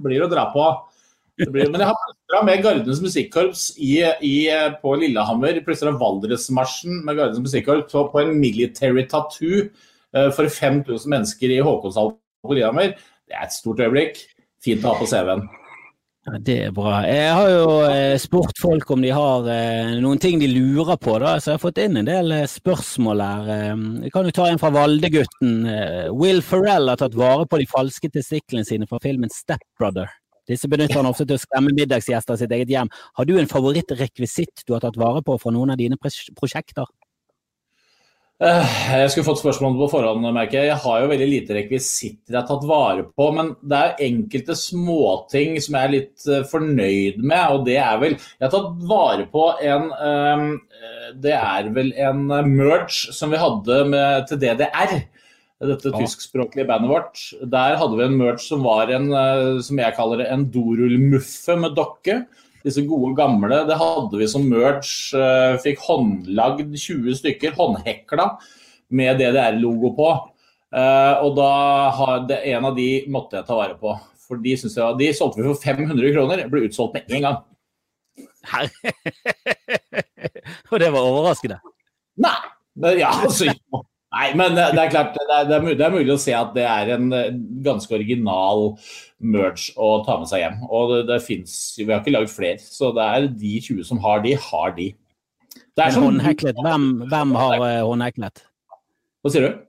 Blir 0.00 0.24
å 0.24 0.32
dra 0.32 0.48
på. 0.52 0.64
Blir, 1.50 1.70
men 1.72 1.82
jeg 1.82 1.88
har 1.90 2.02
plystra 2.02 2.42
med 2.46 2.62
Gardens 2.64 3.00
Musikkorps 3.04 3.64
i, 3.76 3.94
i, 4.24 4.34
på 4.82 4.94
Lillehammer. 5.00 5.62
Plystra 5.66 5.94
Valdresmarsjen 5.98 7.00
med 7.06 7.18
Gardens 7.18 7.42
Musikkorps 7.42 7.92
på, 7.92 8.04
på, 8.12 8.22
en 8.22 8.36
military 8.40 9.06
tattoo 9.10 9.66
uh, 9.66 10.28
for 10.34 10.46
5000 10.46 11.08
mennesker 11.10 11.56
i 11.56 11.62
Håkonshallen 11.64 12.18
på 12.46 12.54
Lillehammer. 12.58 12.94
Det 13.26 13.38
er 13.38 13.48
et 13.48 13.56
stort 13.56 13.82
øyeblikk. 13.82 14.22
Fint 14.62 14.84
å 14.86 14.92
ha 14.92 15.00
på 15.00 15.10
CV-en. 15.10 15.48
Det 16.22 16.54
er 16.68 16.74
bra. 16.74 17.00
Jeg 17.02 17.30
har 17.34 17.48
jo 17.50 17.70
eh, 17.82 18.14
spurt 18.22 18.60
folk 18.62 18.92
om 18.94 19.00
de 19.02 19.10
har 19.10 19.48
eh, 19.50 19.96
noen 19.98 20.20
ting 20.22 20.38
de 20.38 20.46
lurer 20.46 20.94
på, 21.02 21.16
da, 21.18 21.32
så 21.42 21.50
jeg 21.50 21.58
har 21.58 21.64
fått 21.64 21.80
inn 21.82 21.98
en 21.98 22.06
del 22.06 22.30
eh, 22.36 22.46
spørsmål 22.46 23.22
her. 23.24 23.50
Eh, 23.50 23.82
vi 24.04 24.12
kan 24.14 24.28
jo 24.28 24.34
ta 24.36 24.46
en 24.46 24.62
fra 24.62 24.70
Valdegutten. 24.70 25.56
Eh, 25.66 26.12
Will 26.14 26.38
Ferrell 26.46 26.92
har 26.92 27.02
tatt 27.02 27.18
vare 27.18 27.48
på 27.50 27.58
de 27.58 27.66
falske 27.66 28.12
testiklene 28.14 28.62
sine 28.68 28.86
fra 28.86 29.02
filmen 29.02 29.34
Step 29.34 29.66
Brother. 29.80 30.14
Disse 30.48 30.70
benytter 30.70 30.98
han 31.00 31.10
ofte 31.10 31.26
til 31.28 31.38
å 31.38 31.42
skremme 31.42 31.74
middagsgjester 31.76 32.34
i 32.34 32.42
sitt 32.42 32.56
eget 32.56 32.72
hjem. 32.72 32.90
Har 33.18 33.28
du 33.28 33.36
en 33.38 33.50
favorittrekvisitt 33.50 34.66
du 34.66 34.74
har 34.74 34.82
tatt 34.84 34.98
vare 34.98 35.22
på 35.24 35.38
fra 35.38 35.54
noen 35.54 35.74
av 35.74 35.80
dine 35.80 35.98
prosjekter? 36.00 36.90
Eh, 38.42 38.70
jeg 38.98 39.10
skulle 39.12 39.26
fått 39.28 39.38
spørsmålet 39.38 39.78
på 39.78 39.86
forhånd, 39.92 40.24
merker 40.34 40.58
jeg. 40.58 40.70
Jeg 40.72 40.82
har 40.82 41.02
jo 41.02 41.10
veldig 41.12 41.28
lite 41.30 41.54
rekvisitter 41.54 42.34
jeg 42.34 42.40
har 42.40 42.48
tatt 42.48 42.64
vare 42.66 43.04
på. 43.06 43.28
Men 43.36 43.52
det 43.62 43.78
er 43.78 44.02
enkelte 44.08 44.56
småting 44.58 45.60
som 45.62 45.76
jeg 45.78 45.86
er 45.86 45.92
litt 45.92 46.26
eh, 46.26 46.42
fornøyd 46.50 47.20
med. 47.22 47.44
Og 47.54 47.68
det 47.68 47.78
er 47.78 48.00
vel 48.02 48.16
Jeg 48.16 48.42
har 48.42 48.54
tatt 48.56 48.82
vare 48.90 49.28
på 49.30 49.46
en 49.62 49.86
eh, 49.94 50.46
Det 51.22 51.36
er 51.38 51.70
vel 51.76 51.92
en 51.94 52.26
merge 52.26 53.14
som 53.14 53.30
vi 53.30 53.38
hadde 53.38 53.78
med, 53.92 54.26
til 54.26 54.42
DDR 54.42 54.96
dette 55.70 55.92
ja. 55.92 55.98
tyskspråklige 56.00 56.66
bandet 56.68 56.90
vårt. 56.90 57.20
Der 57.52 57.76
hadde 57.78 57.98
vi 57.98 58.06
en 58.06 58.18
merch 58.18 58.48
som 58.50 58.64
var 58.66 58.90
en, 58.94 59.10
eh, 59.14 59.60
som 59.62 59.78
jeg 59.78 59.96
kaller 59.96 60.22
det, 60.22 60.30
en 60.32 60.48
dorullmuffe 60.52 61.56
med 61.60 61.76
dokke. 61.78 62.22
Disse 62.62 62.84
gode 62.86 63.14
gamle. 63.18 63.62
Det 63.68 63.78
hadde 63.78 64.20
vi 64.20 64.28
som 64.30 64.48
merch. 64.50 64.92
Eh, 65.18 65.54
fikk 65.62 65.82
håndlagd 65.86 66.74
20 66.74 67.18
stykker, 67.20 67.56
håndhekla, 67.58 68.26
med 68.92 69.22
DDR-logo 69.22 69.94
på. 69.98 70.10
Eh, 70.72 71.14
og 71.22 71.36
da 71.36 71.52
hadde, 71.98 72.42
en 72.54 72.70
av 72.70 72.76
de 72.78 72.90
måtte 73.12 73.38
jeg 73.38 73.48
ta 73.48 73.58
vare 73.58 73.78
på. 73.78 73.96
For 74.22 74.40
de, 74.40 74.56
jeg, 74.56 74.98
de 74.98 75.14
solgte 75.14 75.42
vi 75.42 75.50
for 75.50 75.62
500 75.62 76.14
kroner. 76.14 76.46
Ble 76.50 76.66
utsolgt 76.68 76.94
med 76.96 77.18
en 77.18 77.26
gang. 77.28 77.38
og 80.72 80.80
det 80.82 80.90
var 80.90 81.06
overraskende? 81.06 81.58
Nei. 82.22 82.40
Ja, 82.96 83.10
altså, 83.12 83.52
Nei, 84.12 84.28
men 84.36 84.52
det 84.58 84.76
er 84.76 84.90
klart, 84.92 85.14
det 85.16 85.24
er, 85.24 85.46
det, 85.48 85.56
er 85.56 85.62
mulig, 85.64 86.04
det 86.04 86.14
å 86.14 86.20
se 86.20 86.34
at 86.36 86.50
det 86.52 86.66
er 86.68 86.90
en 86.98 87.06
eh, 87.16 87.30
ganske 87.64 87.94
original 87.96 88.74
merge 89.24 89.72
å 89.80 90.02
ta 90.04 90.18
med 90.20 90.28
seg 90.28 90.42
hjem. 90.42 90.58
Og 90.68 90.92
det, 90.92 90.98
det 91.08 91.20
finnes, 91.24 91.54
Vi 91.78 91.88
har 91.88 92.02
ikke 92.02 92.12
lagd 92.12 92.32
flere, 92.32 92.60
så 92.60 92.90
det 92.92 93.06
er 93.06 93.28
de 93.30 93.54
20 93.70 93.86
som 93.88 94.02
har 94.04 94.20
de, 94.24 94.34
har 94.50 94.74
de. 94.76 94.90
Det 95.72 95.86
er 95.86 95.94
sånn, 95.96 96.20
hvem, 96.20 96.84
hvem 97.08 97.32
har 97.40 97.56
uh, 97.62 97.68
håndheklet? 97.88 98.44
Hva 99.24 99.32
sier 99.32 99.46
du? 99.46 99.62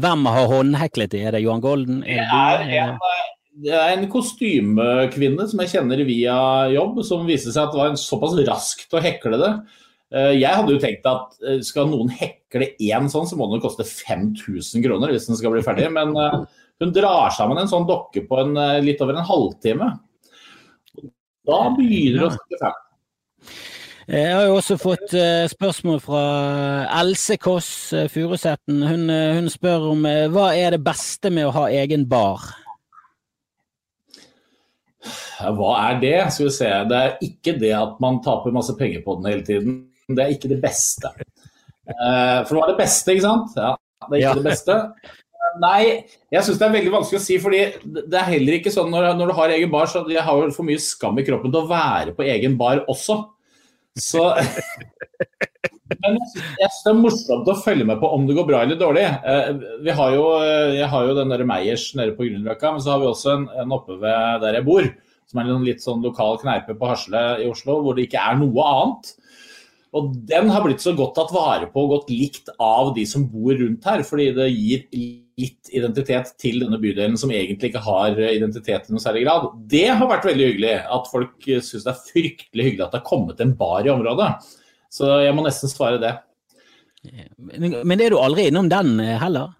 Hvem 0.00 0.24
har 0.32 0.48
håndheklet 0.54 1.12
de? 1.12 1.20
Er 1.28 1.36
det 1.36 1.44
Johan 1.44 1.60
Golden? 1.60 2.00
Er 2.08 2.24
det, 2.24 2.40
er 2.80 2.86
en, 2.86 2.96
eh, 2.96 3.28
det 3.66 3.76
er 3.76 3.92
en 3.98 4.08
kostymekvinne 4.08 5.44
som 5.52 5.60
jeg 5.60 5.74
kjenner 5.74 6.00
via 6.08 6.40
jobb, 6.72 7.04
som 7.04 7.28
viste 7.28 7.52
seg 7.52 7.66
at 7.66 7.76
det 7.76 7.82
var 7.82 8.00
såpass 8.00 8.40
raskt 8.48 8.96
å 8.96 9.04
hekle 9.04 9.36
det 9.44 9.52
Eh, 9.52 9.89
jeg 10.10 10.58
hadde 10.58 10.74
jo 10.74 10.82
tenkt 10.82 11.06
at 11.06 11.36
eh, 11.46 11.60
skal 11.62 11.90
noen 11.90 12.10
hekle 12.10 12.72
én 12.82 13.10
sånn, 13.12 13.28
så 13.30 13.38
må 13.38 13.46
den 13.52 13.62
koste 13.62 13.86
5000 13.86 14.82
kroner 14.82 15.12
hvis 15.14 15.28
den 15.28 15.38
skal 15.38 15.54
bli 15.54 15.62
ferdig. 15.62 15.86
Men 15.94 16.14
eh, 16.18 16.38
hun 16.82 16.94
drar 16.96 17.30
sammen 17.36 17.60
en 17.60 17.70
sånn 17.70 17.86
dokke 17.86 18.24
på 18.26 18.40
en, 18.42 18.56
litt 18.82 19.02
over 19.04 19.18
en 19.18 19.28
halvtime. 19.28 19.92
Da 21.46 21.58
begynner 21.76 22.24
det 22.24 22.30
å 22.30 22.36
snakke 22.38 22.62
ferdig. 22.62 22.86
Jeg 24.10 24.30
har 24.34 24.48
jo 24.48 24.56
også 24.56 24.74
fått 24.80 25.12
spørsmål 25.52 26.00
fra 26.02 26.22
Else 26.98 27.36
Kåss 27.38 27.68
Furuseten. 28.10 28.80
Hun, 28.82 29.04
hun, 29.06 29.50
spør 29.52 29.92
om 29.92 30.08
hva 30.34 30.48
er 30.58 30.74
det 30.74 30.80
beste 30.82 31.30
med 31.30 31.46
å 31.46 31.52
ha 31.54 31.68
egen 31.70 32.08
bar? 32.10 32.48
hva 35.56 35.76
er 35.86 36.00
det? 36.02 36.16
Skal 36.34 36.48
vi 36.48 36.56
se. 36.56 36.72
Det 36.90 36.98
er 36.98 37.22
ikke 37.24 37.54
det 37.60 37.72
at 37.76 38.02
man 38.02 38.18
taper 38.24 38.56
masse 38.56 38.74
penger 38.78 39.04
på 39.04 39.20
den 39.20 39.30
hele 39.30 39.46
tiden. 39.46 39.78
Det 40.16 40.24
er 40.24 40.34
ikke 40.34 40.50
det 40.52 40.60
beste. 40.62 41.12
Eh, 41.90 42.38
for 42.44 42.52
det 42.54 42.60
var 42.60 42.72
det 42.72 42.78
beste, 42.80 43.14
ikke 43.14 43.26
sant? 43.26 43.56
Ja, 43.58 43.74
det 44.06 44.12
er 44.12 44.20
ikke 44.20 44.28
ja. 44.28 44.36
det 44.38 44.48
beste. 44.50 44.78
Nei, 45.60 45.82
jeg 46.30 46.46
syns 46.46 46.60
det 46.60 46.66
er 46.68 46.74
veldig 46.76 46.92
vanskelig 46.94 47.18
å 47.18 47.24
si. 47.24 47.40
fordi 47.42 47.60
det 47.90 48.18
er 48.20 48.28
heller 48.28 48.58
ikke 48.60 48.72
sånn 48.72 48.92
når, 48.92 49.10
når 49.18 49.32
du 49.32 49.36
har 49.40 49.54
egen 49.56 49.72
bar, 49.72 49.90
så 49.90 50.04
jeg 50.06 50.22
har 50.22 50.44
jo 50.44 50.54
for 50.54 50.68
mye 50.68 50.82
skam 50.82 51.18
i 51.18 51.26
kroppen 51.26 51.52
til 51.52 51.64
å 51.64 51.70
være 51.70 52.14
på 52.16 52.26
egen 52.28 52.56
bar 52.60 52.84
også. 52.90 53.22
Så 53.98 54.28
Men 56.00 56.16
jeg 56.16 56.30
syns 56.30 56.82
det 56.84 56.90
er 56.92 56.98
morsomt 57.00 57.48
å 57.50 57.56
følge 57.64 57.86
med 57.88 57.98
på 58.00 58.08
om 58.14 58.26
det 58.28 58.36
går 58.38 58.46
bra 58.48 58.62
eller 58.64 58.78
dårlig. 58.78 59.04
Eh, 59.04 59.48
vi 59.84 59.94
har 59.96 60.14
jo, 60.14 60.26
eh, 60.38 60.76
jeg 60.78 60.88
har 60.92 61.06
jo 61.08 61.16
den 61.18 61.32
der 61.34 61.42
Meyers 61.48 61.88
nede 61.98 62.14
på 62.16 62.28
Grünerløkka, 62.28 62.74
men 62.76 62.84
så 62.84 62.94
har 62.94 63.02
vi 63.02 63.08
også 63.10 63.32
en, 63.34 63.48
en, 63.58 63.74
oppe 63.74 63.96
ved 64.00 64.44
der 64.44 64.60
jeg 64.60 64.66
bor, 64.68 64.86
som 65.30 65.42
er 65.42 65.50
en 65.50 65.66
litt 65.66 65.82
sånn 65.82 66.04
lokal 66.04 66.38
kneipe 66.42 66.76
på 66.78 66.90
Hasle 66.90 67.24
i 67.42 67.48
Oslo, 67.50 67.80
hvor 67.82 67.98
det 67.98 68.06
ikke 68.06 68.22
er 68.22 68.38
noe 68.38 68.68
annet. 68.70 69.12
Og 69.96 70.12
den 70.28 70.50
har 70.54 70.62
blitt 70.62 70.82
så 70.82 70.92
godt 70.94 71.16
tatt 71.16 71.32
vare 71.34 71.66
på 71.72 71.82
og 71.82 71.96
godt 71.96 72.12
likt 72.12 72.52
av 72.62 72.92
de 72.94 73.02
som 73.10 73.24
bor 73.26 73.56
rundt 73.58 73.86
her, 73.88 74.04
fordi 74.06 74.28
det 74.36 74.46
gir 74.52 74.84
litt 75.40 75.70
identitet 75.74 76.30
til 76.38 76.60
denne 76.62 76.78
bydelen 76.78 77.16
som 77.18 77.32
egentlig 77.34 77.72
ikke 77.72 77.82
har 77.82 78.14
identitet 78.30 78.86
i 78.86 78.94
noe 78.94 79.02
særlig 79.02 79.24
grad. 79.24 79.48
Det 79.72 79.88
har 79.88 80.10
vært 80.10 80.28
veldig 80.30 80.48
hyggelig. 80.52 80.74
At 80.98 81.10
folk 81.10 81.48
syns 81.48 81.86
det 81.86 81.94
er 81.94 82.02
fryktelig 82.06 82.68
hyggelig 82.68 82.86
at 82.86 82.94
det 82.94 83.00
har 83.02 83.08
kommet 83.08 83.42
en 83.42 83.56
bar 83.58 83.86
i 83.86 83.92
området. 83.92 84.32
Så 84.90 85.10
jeg 85.24 85.34
må 85.34 85.46
nesten 85.46 85.70
svare 85.70 85.98
det. 86.02 86.14
Men 87.40 87.96
er 88.00 88.12
du 88.12 88.20
aldri 88.20 88.50
innom 88.50 88.68
den 88.70 88.98
eh, 89.00 89.16
heller? 89.20 89.54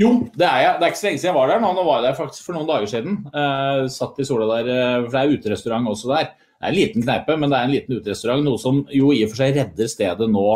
Jo, 0.00 0.10
det 0.36 0.44
er 0.44 0.62
jeg. 0.62 0.72
Det 0.76 0.84
er 0.84 0.92
ikke 0.92 1.00
så 1.00 1.06
lenge 1.08 1.20
siden 1.20 1.30
jeg 1.30 1.38
var 1.38 1.50
der. 1.50 1.60
Nå, 1.62 1.70
nå 1.76 1.84
var 1.86 2.00
jeg 2.00 2.06
der 2.08 2.18
faktisk 2.18 2.44
for 2.44 2.56
noen 2.56 2.68
dager 2.68 2.90
siden. 2.90 3.20
Uh, 3.32 3.86
satt 3.92 4.18
i 4.20 4.26
sola 4.28 4.48
der, 4.50 4.72
eh, 4.72 4.96
for 5.04 5.14
det 5.14 5.22
er 5.22 5.38
uterestaurant 5.38 5.92
også 5.92 6.10
der. 6.12 6.32
Det 6.56 6.64
er 6.64 6.72
en 6.72 6.78
liten 6.78 7.04
kneipe, 7.04 7.36
men 7.36 7.52
det 7.52 7.58
er 7.58 7.68
en 7.68 7.74
liten 7.74 7.98
uterestaurant. 7.98 8.44
Noe 8.46 8.60
som 8.60 8.80
jo 8.92 9.12
i 9.12 9.24
og 9.26 9.32
for 9.32 9.42
seg 9.42 9.58
redder 9.58 9.90
stedet 9.92 10.28
nå 10.32 10.46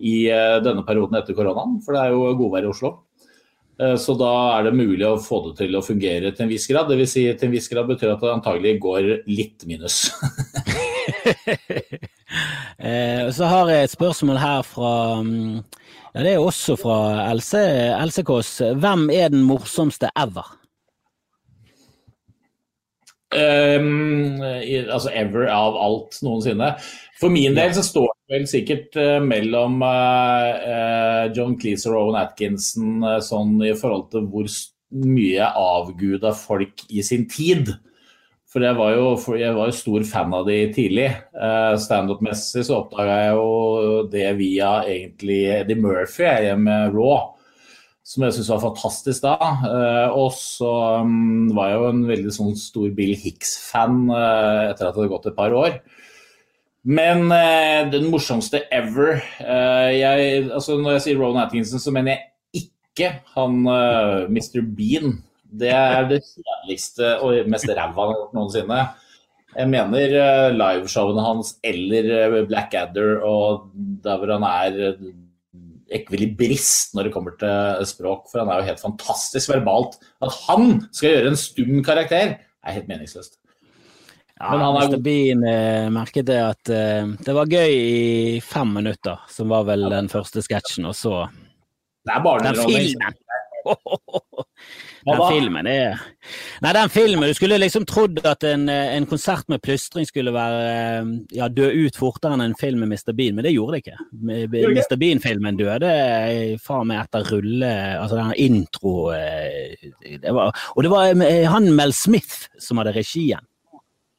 i 0.00 0.16
uh, 0.32 0.58
denne 0.64 0.82
perioden 0.86 1.18
etter 1.20 1.36
koronaen, 1.36 1.78
for 1.84 1.94
det 1.94 2.02
er 2.02 2.14
jo 2.14 2.34
godvær 2.40 2.66
i 2.66 2.70
Oslo. 2.70 2.92
Uh, 3.80 3.94
så 4.00 4.16
da 4.18 4.32
er 4.56 4.66
det 4.66 4.74
mulig 4.80 5.06
å 5.06 5.20
få 5.22 5.42
det 5.48 5.54
til 5.62 5.78
å 5.78 5.84
fungere 5.84 6.32
til 6.34 6.46
en 6.46 6.52
viss 6.52 6.66
grad. 6.70 6.90
Dvs. 6.90 7.14
Si, 7.14 7.26
til 7.30 7.50
en 7.50 7.54
viss 7.54 7.70
grad 7.70 7.90
betyr 7.90 8.14
at 8.16 8.24
det 8.24 8.34
antagelig 8.34 8.78
går 8.82 9.12
litt 9.30 9.68
minus. 9.70 10.06
Eh, 12.80 13.26
så 13.34 13.44
har 13.50 13.68
jeg 13.68 13.84
et 13.84 13.92
spørsmål 13.92 14.38
her 14.40 14.62
fra 14.64 14.92
mm, 15.20 15.56
ja, 16.14 16.22
Det 16.22 16.30
er 16.32 16.38
også 16.40 16.76
fra 16.80 17.26
Else, 17.26 17.60
Else 17.98 18.22
Kåss. 18.24 18.52
Hvem 18.80 19.10
er 19.12 19.28
den 19.34 19.42
morsomste 19.44 20.08
ever? 20.16 20.46
Um, 23.30 24.40
altså 24.42 25.12
ever 25.14 25.46
av 25.54 25.76
alt 25.78 26.18
noensinne. 26.26 26.72
For 27.20 27.30
min 27.30 27.54
del 27.54 27.74
så 27.76 27.84
står 27.86 28.08
det 28.10 28.34
vel 28.34 28.48
sikkert 28.50 28.96
uh, 28.98 29.18
mellom 29.22 29.78
uh, 29.84 30.50
uh, 30.64 31.24
John 31.36 31.54
Cleese 31.60 31.90
og 31.90 31.94
Rowan 31.94 32.18
Atkinson 32.24 33.04
sånn 33.22 33.60
i 33.62 33.76
forhold 33.78 34.08
til 34.14 34.26
hvor 34.32 34.50
mye 34.90 35.52
avguda 35.54 36.34
folk 36.34 36.82
i 36.90 37.04
sin 37.06 37.28
tid. 37.30 37.70
For 38.50 38.64
jeg 38.66 38.74
var, 38.74 38.96
jo, 38.98 39.10
jeg 39.38 39.54
var 39.54 39.68
jo 39.70 39.74
stor 39.78 40.04
fan 40.10 40.32
av 40.34 40.48
de 40.48 40.56
tidlig. 40.74 41.06
Uh, 41.36 41.76
Standup-messig 41.78 42.64
så 42.66 42.80
oppdaga 42.80 43.20
jeg 43.20 43.36
jo 43.38 44.00
det 44.10 44.30
via 44.40 44.72
egentlig 44.90 45.44
Eddie 45.60 45.78
Murphy 45.78 46.26
jeg, 46.26 46.56
med 46.58 46.96
Raw, 46.96 47.36
som 48.10 48.24
jeg 48.26 48.34
syntes 48.34 48.50
var 48.50 48.62
fantastisk 48.64 49.22
da. 49.22 49.36
Uh, 49.62 50.18
og 50.18 50.32
så 50.34 50.72
um, 51.04 51.50
var 51.54 51.70
jeg 51.70 51.78
jo 51.78 51.88
en 51.92 52.02
veldig 52.08 52.34
sånn 52.34 52.56
stor 52.58 52.90
Bill 52.96 53.14
Hicks-fan 53.14 54.02
uh, 54.10 54.70
etter 54.72 54.88
at 54.88 54.96
det 54.96 54.98
hadde 54.98 55.12
gått 55.12 55.28
et 55.30 55.38
par 55.38 55.54
år. 55.54 55.78
Men 56.90 57.26
den 57.92 58.06
morsomste 58.08 58.62
ever 58.72 59.18
jeg, 59.36 60.46
altså 60.48 60.78
Når 60.80 60.94
jeg 60.94 61.02
sier 61.04 61.18
Rowan 61.18 61.42
Atkinson, 61.42 61.82
så 61.82 61.92
mener 61.92 62.14
jeg 62.14 62.62
ikke 62.62 63.10
han 63.34 63.58
Mr. 64.32 64.62
Bean 64.64 65.18
det 65.60 65.74
er 65.76 66.08
det 66.08 66.22
kjedeligste 66.24 67.10
og 67.20 67.50
mest 67.52 67.68
ræva 67.68 68.06
noensinne. 68.32 68.78
Jeg 69.58 69.68
mener 69.68 70.54
liveshowene 70.56 71.26
hans 71.26 71.52
eller 71.68 72.38
Blackadder 72.48 73.20
og 73.28 73.68
der 74.00 74.16
hvor 74.16 74.32
han 74.38 74.48
er 74.48 74.94
ekvilibrist 75.90 76.94
når 76.94 77.08
det 77.08 77.12
kommer 77.14 77.34
til 77.40 77.86
språk, 77.88 78.28
for 78.30 78.42
han 78.42 78.50
er 78.52 78.60
jo 78.60 78.70
helt 78.70 78.82
fantastisk 78.82 79.52
verbalt. 79.52 79.98
At 80.22 80.34
han 80.46 80.80
skal 80.94 81.14
gjøre 81.16 81.32
en 81.32 81.40
stum 81.40 81.76
karakter, 81.86 82.36
er 82.40 82.76
helt 82.76 82.90
meningsløst. 82.90 83.40
Ja, 84.40 84.54
Men 84.54 84.62
han 84.64 84.76
er 84.80 84.88
Mr. 84.88 85.00
Bean 85.04 85.42
eh, 85.44 85.88
merket 85.92 86.28
det 86.30 86.38
at 86.40 86.70
eh, 86.72 87.10
det 87.26 87.34
var 87.36 87.50
gøy 87.50 87.74
i 87.74 88.38
fem 88.40 88.70
minutter, 88.78 89.20
som 89.28 89.52
var 89.52 89.66
vel 89.68 89.84
den 89.92 90.08
første 90.12 90.40
sketsjen, 90.46 90.88
og 90.88 90.96
så 90.96 91.26
Det 92.06 92.14
er 92.14 92.24
barneunderholdning. 92.24 92.96
Den 95.06 95.20
filmen! 95.32 95.66
Er 95.66 96.00
Nei, 96.60 96.72
den 96.76 96.90
filmen 96.92 97.28
Du 97.30 97.34
skulle 97.34 97.56
liksom 97.60 97.86
trodd 97.88 98.20
at 98.28 98.44
en, 98.44 98.68
en 98.68 99.06
konsert 99.08 99.48
med 99.48 99.62
plystring 99.64 100.06
skulle 100.08 100.32
være 100.34 101.04
ja, 101.36 101.48
dø 101.48 101.70
ut 101.86 101.96
fortere 101.96 102.36
enn 102.36 102.44
en 102.44 102.56
film 102.58 102.82
med 102.84 102.92
Mr. 102.92 103.14
Bean, 103.16 103.36
men 103.38 103.46
det 103.46 103.54
gjorde 103.54 103.78
det 103.78 103.82
ikke. 103.84 103.98
Mr. 104.20 104.96
Bean-filmen 105.00 105.60
døde 105.60 105.92
faen 106.62 106.90
meg 106.90 107.04
etter 107.04 107.28
rulle 107.32 107.70
Altså 108.00 108.18
den 108.18 108.34
intro 108.40 108.94
eh, 109.14 109.90
det 110.20 110.34
var, 110.36 110.52
Og 110.74 110.84
det 110.84 110.92
var 110.92 111.14
eh, 111.14 111.46
han 111.50 111.70
Mel 111.76 111.94
Smith 111.96 112.50
som 112.60 112.80
hadde 112.80 112.94
regien. 112.96 113.46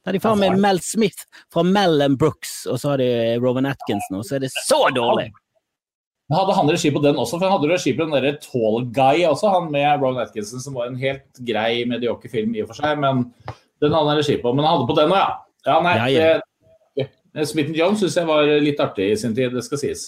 Da 0.02 0.10
hadde 0.10 0.18
de 0.18 0.24
faen 0.24 0.40
meg 0.42 0.58
Mel 0.58 0.82
Smith 0.82 1.28
fra 1.52 1.62
Mel 1.66 2.02
Brooks, 2.18 2.64
og 2.66 2.80
så 2.82 2.94
har 2.94 3.02
de 3.02 3.12
Rowan 3.38 3.68
Atkinson, 3.70 4.18
og 4.18 4.26
så 4.26 4.38
er 4.38 4.46
det 4.46 4.50
så 4.56 4.88
dårlig! 4.94 5.30
Men 6.32 6.38
hadde 6.38 6.54
han 6.56 6.70
regi 6.72 6.88
på 6.88 7.00
den 7.04 7.18
også? 7.20 7.36
For 7.36 7.44
han 7.44 7.58
hadde 7.58 7.68
regi 7.68 7.92
på 7.92 8.06
den 8.06 8.14
derre 8.16 8.38
Tall 8.40 8.86
Guy 8.88 9.26
også, 9.28 9.50
han 9.52 9.66
med 9.74 10.00
Ron 10.00 10.20
Atkinson, 10.22 10.62
som 10.64 10.78
var 10.78 10.88
en 10.88 10.96
helt 10.96 11.42
grei 11.44 11.82
medioker 11.84 12.32
film 12.32 12.54
i 12.56 12.62
og 12.64 12.70
for 12.70 12.80
seg, 12.80 13.02
men 13.02 13.26
den 13.84 13.92
hadde 13.92 14.08
han 14.08 14.16
regi 14.16 14.38
på. 14.40 14.54
Men 14.56 14.64
han 14.64 14.78
hadde 14.78 14.86
på 14.88 14.96
den 14.96 15.12
òg, 15.12 15.18
ja. 15.20 15.34
Ja, 15.68 15.74
nei, 15.84 15.92
ja, 16.00 16.30
ja. 16.32 17.04
Det, 17.36 17.44
Smith 17.50 17.76
Jones 17.76 18.00
syns 18.00 18.16
jeg 18.16 18.28
var 18.30 18.48
litt 18.64 18.80
artig 18.80 19.10
i 19.12 19.18
sin 19.20 19.36
tid, 19.36 19.52
det 19.52 19.64
skal 19.66 19.82
sies. 19.82 20.06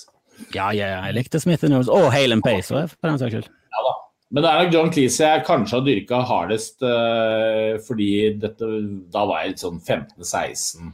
Ja, 0.57 0.71
ja, 0.73 0.89
jeg 0.97 1.19
likte 1.19 1.41
Smith 1.45 1.69
Jones 1.69 1.93
og 1.93 2.09
Hale 2.15 2.41
Pace, 2.45 2.73
for 2.73 3.11
den 3.11 3.21
saks 3.21 3.37
skyld. 3.37 3.51
Ja 3.77 3.85
da. 3.85 3.93
Men 4.33 4.47
det 4.47 4.51
er 4.51 4.63
nok 4.63 4.79
John 4.79 4.95
Cleese 4.97 5.29
jeg 5.29 5.45
kanskje 5.45 5.77
har 5.77 5.85
dyrka 5.91 6.23
hardest, 6.31 6.81
uh, 6.81 7.77
fordi 7.85 8.09
dette, 8.41 8.71
da 9.13 9.27
var 9.29 9.45
jeg 9.45 9.53
litt 9.53 9.67
sånn 9.67 9.77
15-16. 9.85 10.89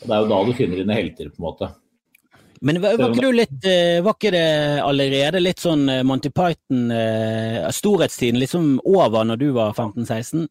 Og 0.00 0.10
Det 0.10 0.16
er 0.16 0.26
jo 0.26 0.28
da 0.34 0.42
du 0.42 0.52
finner 0.58 0.82
dine 0.82 0.98
helter, 0.98 1.30
på 1.30 1.38
en 1.38 1.46
måte. 1.46 1.70
Men 2.60 2.80
var, 2.82 2.98
var, 3.00 3.08
ikke 3.14 3.24
du 3.24 3.32
litt 3.32 3.66
eh, 3.68 3.98
Var 4.04 4.16
ikke 4.16 4.32
det 4.34 4.48
allerede 4.84 5.40
litt 5.40 5.62
sånn 5.62 5.86
eh, 5.88 6.02
Monty 6.04 6.28
Python 6.28 6.90
eh, 6.92 7.64
Storhetstiden 7.72 8.40
liksom 8.40 8.74
over 8.84 9.24
når 9.24 9.40
du 9.40 9.46
var 9.56 9.72
15-16? 9.72 10.44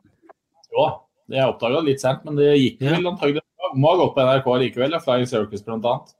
Jo, 0.73 0.87
jeg 1.29 1.45
oppdaga 1.45 1.83
det 1.83 1.91
litt 1.91 2.01
sent, 2.01 2.25
men 2.25 2.37
det 2.39 2.49
gikk 2.57 2.81
vel 2.81 2.97
ja. 2.97 3.11
antagelig 3.13 3.45
Må 3.77 3.93
ha 3.93 3.99
gått 4.01 4.15
på 4.15 4.25
NRK 4.25 4.49
likevel, 4.63 4.97
Flying 5.03 5.29
Circus 5.29 5.65
annet. 5.67 6.13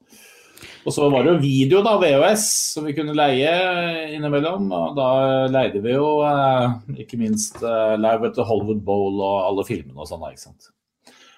Og 0.86 0.93
så 0.93 1.08
var 1.10 1.25
det 1.25 1.34
jo 1.34 1.41
video, 1.41 1.82
da, 1.86 1.95
VHS, 2.02 2.45
som 2.75 2.86
vi 2.86 2.93
kunne 2.97 3.15
leie 3.17 3.52
innimellom. 4.15 4.69
Og 4.73 4.97
da 4.97 5.10
leide 5.52 5.82
vi 5.84 5.95
jo 5.95 6.08
ikke 6.97 7.19
minst 7.21 7.62
Live 7.62 8.30
at 8.30 8.38
the 8.38 8.45
Hollywood 8.45 8.82
Bowl 8.86 9.17
og 9.17 9.38
alle 9.47 9.65
filmene 9.67 9.97
og 9.97 10.10
sånn. 10.10 10.25
ikke 10.30 10.45
sant? 10.45 10.69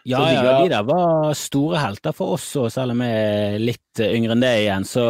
Ja, 0.10 0.22
ja, 0.34 0.54
de 0.64 0.70
der 0.72 0.86
var 0.88 1.36
store 1.38 1.78
helter 1.78 2.14
for 2.16 2.34
oss, 2.34 2.48
òg, 2.58 2.72
selv 2.74 2.96
om 2.96 3.04
jeg 3.06 3.18
er 3.22 3.60
litt 3.62 4.02
yngre 4.02 4.34
enn 4.34 4.42
det 4.42 4.52
igjen, 4.64 4.86
så 4.88 5.04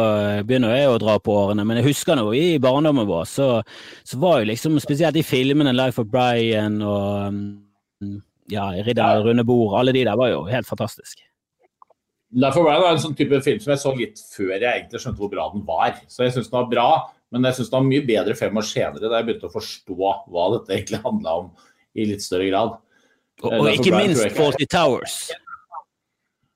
begynner 0.44 0.74
jeg 0.76 0.90
å 0.90 0.98
dra 1.00 1.14
på 1.22 1.36
årene. 1.46 1.64
Men 1.64 1.80
jeg 1.80 1.88
husker 1.88 2.18
nå 2.18 2.26
i 2.36 2.58
barndommen 2.60 3.08
vår, 3.08 3.24
så, 3.30 3.48
så 4.04 4.20
var 4.20 4.42
jo 4.42 4.50
liksom 4.50 4.76
spesielt 4.84 5.16
de 5.16 5.24
filmene, 5.24 5.72
Life 5.72 6.02
of 6.02 6.10
Brian 6.12 6.76
og 6.84 7.38
mm, 7.38 8.18
ja, 8.52 8.68
Ridder 8.84 9.24
runde 9.24 9.46
bord, 9.48 9.78
alle 9.80 9.96
de 9.96 10.04
der 10.04 10.18
var 10.18 10.32
jo 10.32 10.44
helt 10.50 10.68
fantastiske. 10.68 11.24
Life 12.32 12.60
of 12.60 12.68
Brian 12.68 12.84
var 12.84 12.94
en 12.94 13.02
sånn 13.02 13.16
type 13.16 13.40
film 13.44 13.64
som 13.64 13.72
jeg 13.72 13.80
så 13.80 13.96
litt 13.96 14.22
før 14.32 14.54
jeg 14.54 14.68
egentlig 14.68 15.00
skjønte 15.02 15.20
hvor 15.20 15.32
bra 15.32 15.48
den 15.52 15.66
var. 15.68 15.98
Så 16.08 16.26
jeg 16.26 16.36
syns 16.36 16.52
den 16.52 16.58
var 16.58 16.70
bra, 16.70 16.88
men 17.32 17.48
jeg 17.48 17.58
syns 17.58 17.72
den 17.72 17.78
var 17.78 17.90
mye 17.90 18.06
bedre 18.08 18.36
fem 18.36 18.60
år 18.60 18.68
senere, 18.68 19.08
da 19.08 19.18
jeg 19.20 19.28
begynte 19.28 19.48
å 19.48 19.56
forstå 19.56 19.96
hva 20.32 20.46
dette 20.58 20.76
egentlig 20.76 21.00
handla 21.04 21.36
om 21.42 21.52
i 21.96 22.08
litt 22.08 22.24
større 22.24 22.48
grad. 22.48 22.80
Og, 23.42 23.54
og 23.58 23.70
ikke 23.72 23.94
minst 23.94 24.36
Faulty 24.36 24.66
Towers. 24.70 25.16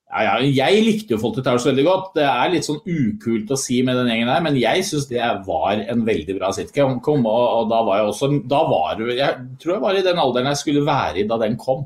Ja, 0.07 0.39
ja, 0.39 0.67
jeg 0.71 0.85
likte 0.85 1.13
jo 1.13 1.19
Faulty 1.21 1.43
Towers 1.45 1.67
veldig 1.67 1.85
godt. 1.85 2.13
Det 2.17 2.25
er 2.25 2.53
litt 2.53 2.65
sånn 2.65 2.79
ukult 2.81 3.51
å 3.53 3.59
si 3.61 3.83
med 3.85 3.99
den 3.99 4.09
gjengen 4.13 4.31
her, 4.31 4.45
men 4.45 4.57
jeg 4.57 4.85
syns 4.87 5.09
det 5.11 5.25
var 5.49 5.83
en 5.83 6.05
veldig 6.07 6.39
bra 6.39 6.53
sitcom. 6.57 7.01
Og, 7.03 7.27
og, 7.27 7.67
da 7.73 7.83
var 7.85 8.01
jeg 8.01 8.13
også 8.13 8.31
da 8.49 8.63
var, 8.71 9.03
Jeg 9.11 9.59
tror 9.61 9.75
jeg 9.75 9.85
var 9.85 9.99
i 9.99 10.07
den 10.07 10.23
alderen 10.23 10.51
jeg 10.53 10.63
skulle 10.63 10.87
være 10.87 11.21
i 11.21 11.29
da 11.29 11.41
den 11.43 11.59
kom. 11.61 11.85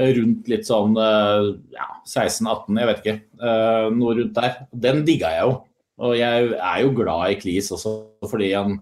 Rundt 0.00 0.46
litt 0.48 0.68
sånn 0.68 0.94
ja, 0.94 1.88
16-18, 2.06 2.78
jeg 2.78 2.90
vet 2.90 3.02
ikke. 3.02 3.16
Eh, 3.40 3.88
noe 3.96 4.14
rundt 4.20 4.36
der. 4.36 4.62
Den 4.86 5.02
digga 5.08 5.34
jeg 5.34 5.48
jo. 5.48 5.56
Og 6.00 6.14
jeg 6.16 6.52
er 6.54 6.78
jo 6.84 6.92
glad 6.96 7.32
i 7.32 7.40
Cleese 7.40 7.74
også, 7.76 7.96
fordi 8.30 8.52
han 8.54 8.78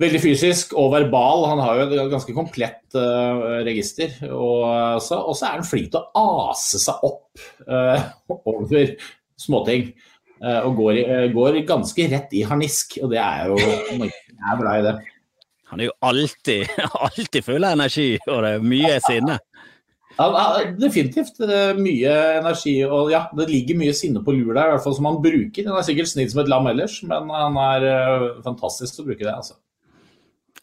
Veldig 0.00 0.22
fysisk 0.22 0.72
og 0.78 0.94
verbal. 0.94 1.44
Han 1.50 1.60
har 1.60 1.78
jo 1.78 1.84
et 1.84 2.12
ganske 2.12 2.34
komplett 2.36 2.96
uh, 2.96 3.60
register. 3.66 4.14
Og 4.32 5.02
så, 5.04 5.18
og 5.20 5.36
så, 5.36 5.50
er 5.50 5.58
han 5.58 5.68
flink 5.68 5.92
til 5.92 6.00
å 6.00 6.22
ase 6.48 6.80
seg 6.80 7.04
opp 7.04 7.42
uh, 7.68 8.08
over 8.54 8.96
småting. 9.40 9.90
Uh, 10.42 10.64
og 10.64 10.80
går, 10.80 11.02
går, 11.36 11.60
ganske 11.68 12.08
rett 12.10 12.32
i 12.34 12.42
harnisk, 12.48 12.96
og 13.04 13.12
det 13.12 13.20
er 13.22 13.52
jo 13.52 13.60
Jeg 13.60 14.08
er 14.10 14.58
glad 14.58 14.80
i 14.80 14.86
det. 14.88 14.96
Han 15.70 15.80
er 15.80 15.88
jo 15.88 15.96
alltid, 16.04 16.72
alltid 17.06 17.46
full 17.46 17.62
av 17.62 17.76
energi, 17.76 18.10
og 18.26 18.42
det 18.42 18.56
er 18.56 18.68
mye 18.72 18.98
sinne. 19.04 19.38
Ja, 20.18 20.58
definitivt 20.76 21.38
mye 21.78 22.16
energi, 22.40 22.74
og 22.84 23.12
ja, 23.14 23.22
det 23.38 23.46
ligger 23.48 23.78
mye 23.80 23.94
sinne 23.96 24.20
på 24.24 24.34
lur 24.34 24.50
der, 24.50 24.66
i 24.66 24.74
hvert 24.74 24.84
fall 24.84 24.96
som 24.98 25.08
han 25.08 25.22
bruker. 25.24 25.68
Han 25.68 25.78
er 25.78 25.86
sikkert 25.86 26.10
snill 26.10 26.28
som 26.32 26.42
et 26.42 26.50
lam 26.52 26.68
ellers, 26.68 26.98
men 27.06 27.30
han 27.32 27.56
er 27.62 27.86
fantastisk 28.44 28.98
til 28.98 29.06
å 29.06 29.12
bruke 29.12 29.24
det. 29.24 29.32
altså. 29.32 29.61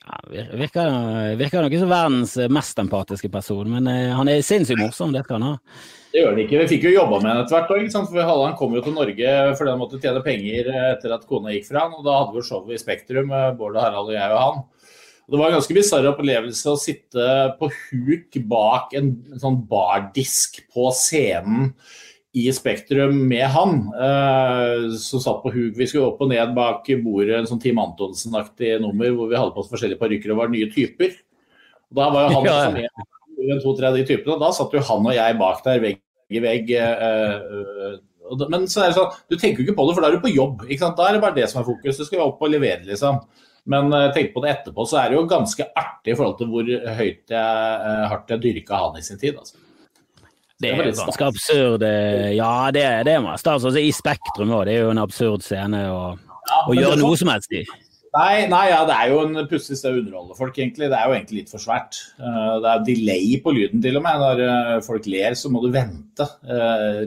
Ja, 0.09 0.43
virker, 0.57 0.89
virker 1.37 1.61
nok 1.61 1.73
ikke 1.73 1.83
som 1.83 1.91
verdens 1.93 2.33
mest 2.49 2.81
empatiske 2.81 3.29
person, 3.29 3.69
men 3.69 3.85
uh, 3.85 4.15
han 4.17 4.31
er 4.31 4.41
sinnssykt 4.45 4.81
morsom, 4.81 5.13
det 5.13 5.21
skal 5.25 5.37
han 5.37 5.51
ha. 5.51 5.79
Det 6.09 6.23
gjør 6.23 6.31
han 6.33 6.41
ikke. 6.41 6.61
Vi 6.63 6.69
fikk 6.71 6.87
jo 6.87 6.95
jobba 6.95 7.19
med 7.21 7.29
ham 7.29 7.43
etter 7.43 7.55
hvert 7.55 7.73
òg. 7.75 7.83
For 8.09 8.31
han 8.41 8.57
kom 8.57 8.73
jo 8.73 8.81
til 8.81 8.95
Norge 8.97 9.33
fordi 9.59 9.69
han 9.69 9.81
måtte 9.81 9.99
tjene 10.01 10.23
penger 10.25 10.71
etter 10.95 11.13
at 11.13 11.27
kona 11.29 11.53
gikk 11.53 11.67
fra 11.67 11.85
han. 11.85 11.93
Og 11.99 12.07
da 12.07 12.15
hadde 12.17 12.33
vi 12.33 12.45
showet 12.47 12.73
i 12.73 12.81
Spektrum, 12.81 13.29
Bård 13.59 13.77
og 13.77 13.83
Harald 13.83 14.09
og 14.09 14.17
jeg 14.17 14.33
og 14.33 14.41
han. 14.41 14.63
Det 15.29 15.37
var 15.37 15.51
en 15.51 15.59
ganske 15.59 15.75
bisarr 15.77 16.07
opplevelse 16.09 16.71
å 16.71 16.79
sitte 16.81 17.25
på 17.59 17.69
huk 17.69 18.37
bak 18.49 18.95
en 18.97 19.11
sånn 19.37 19.59
bardisk 19.69 20.63
på 20.73 20.89
scenen 20.97 21.75
i 22.37 22.51
Spektrum 22.53 23.15
med 23.27 23.47
han, 23.55 23.79
eh, 23.97 24.97
som 25.01 25.21
satt 25.21 25.41
på 25.41 25.51
huk. 25.53 25.77
Vi 25.77 25.87
skulle 25.89 26.11
opp 26.11 26.19
og 26.21 26.29
ned 26.29 26.51
bak 26.53 26.85
bordet, 27.01 27.39
en 27.39 27.47
sånn 27.49 27.61
Team 27.61 27.81
Antonsen-aktig 27.81 28.75
nummer 28.83 29.15
hvor 29.15 29.31
vi 29.31 29.39
hadde 29.39 29.55
på 29.55 29.63
oss 29.63 29.71
forskjellige 29.71 30.01
parykker 30.01 30.35
og 30.35 30.43
var 30.43 30.51
nye 30.53 30.69
typer. 30.69 31.15
Og 31.89 31.97
da 31.97 32.09
var 32.13 32.27
jo 32.27 32.35
han 32.37 32.45
ja, 32.45 32.91
med 33.39 33.63
to-tre 33.63 33.89
av 33.89 33.97
de 33.97 34.05
typene, 34.05 34.35
og 34.35 34.43
da 34.43 34.51
satt 34.53 34.75
jo 34.77 34.85
han 34.91 35.09
og 35.09 35.17
jeg 35.17 35.39
bak 35.39 35.63
der, 35.65 35.81
vegg 35.81 36.03
i 36.29 36.41
vegg. 36.43 36.69
Eh, 36.77 37.33
eh, 37.33 38.45
men 38.45 38.67
så 38.69 38.83
er 38.83 38.91
det 38.91 38.99
sånn, 38.99 39.15
du 39.25 39.33
tenker 39.33 39.63
jo 39.63 39.65
ikke 39.65 39.79
på 39.79 39.87
det, 39.87 39.95
for 39.97 40.05
da 40.05 40.11
er 40.11 40.19
du 40.19 40.25
på 40.27 40.33
jobb. 40.35 40.67
ikke 40.67 40.83
sant? 40.83 40.99
Da 40.99 41.07
er 41.09 41.17
det 41.17 41.23
bare 41.23 41.37
det 41.39 41.47
som 41.49 41.63
er 41.63 41.69
fokus. 41.71 41.97
Du 41.97 42.05
skal 42.05 42.27
opp 42.27 42.43
og 42.45 42.53
levere, 42.53 42.85
liksom. 42.85 43.23
Men 43.69 43.89
uh, 43.93 44.11
tenk 44.13 44.29
på 44.35 44.41
det 44.45 44.51
etterpå, 44.53 44.85
så 44.87 45.01
er 45.01 45.09
det 45.09 45.17
jo 45.17 45.25
ganske 45.29 45.65
artig 45.77 46.13
i 46.13 46.17
forhold 46.17 46.37
til 46.37 46.51
hvor 46.53 46.69
høyt 46.99 47.33
jeg, 47.33 47.97
hardt 48.13 48.31
jeg 48.33 48.41
dyrka 48.45 48.83
han 48.85 49.01
i 49.01 49.03
sin 49.05 49.19
tid. 49.21 49.41
altså. 49.41 49.57
Det 50.59 50.71
er 50.73 50.89
ganske 50.91 51.27
absurd. 51.27 51.83
Eh, 51.87 52.33
ja, 52.35 52.53
det, 52.75 52.87
det 53.07 53.19
må 53.23 53.31
jeg 53.31 53.45
altså, 53.47 53.71
I 53.79 53.91
Spektrum 53.95 54.51
òg, 54.51 54.65
det 54.67 54.75
er 54.75 54.87
jo 54.87 54.95
en 54.95 55.05
absurd 55.05 55.45
scene 55.45 55.85
å, 55.87 56.01
ja, 56.19 56.65
å 56.65 56.75
gjøre 56.75 56.99
noe 56.99 57.19
som 57.19 57.31
helst 57.31 57.55
i. 57.55 57.63
Nei, 58.09 58.47
nei 58.49 58.63
ja, 58.71 58.79
det 58.89 58.95
er 58.97 59.11
jo 59.11 59.19
en 59.21 59.45
pussig 59.47 59.77
sted 59.77 59.93
å 59.93 60.01
underholde 60.01 60.35
folk, 60.35 60.57
egentlig. 60.57 60.89
Det 60.89 60.97
er 60.97 61.07
jo 61.07 61.15
egentlig 61.15 61.43
litt 61.43 61.53
for 61.53 61.63
svært. 61.63 62.01
Eh, 62.19 62.53
det 62.65 62.73
er 62.73 62.85
delay 62.89 63.39
på 63.45 63.53
lyden 63.55 63.83
til 63.85 64.01
og 64.01 64.03
med. 64.03 64.19
Når 64.19 64.43
eh, 64.47 64.75
folk 64.83 65.07
ler, 65.07 65.37
så 65.39 65.53
må 65.53 65.63
du 65.63 65.69
vente 65.71 66.27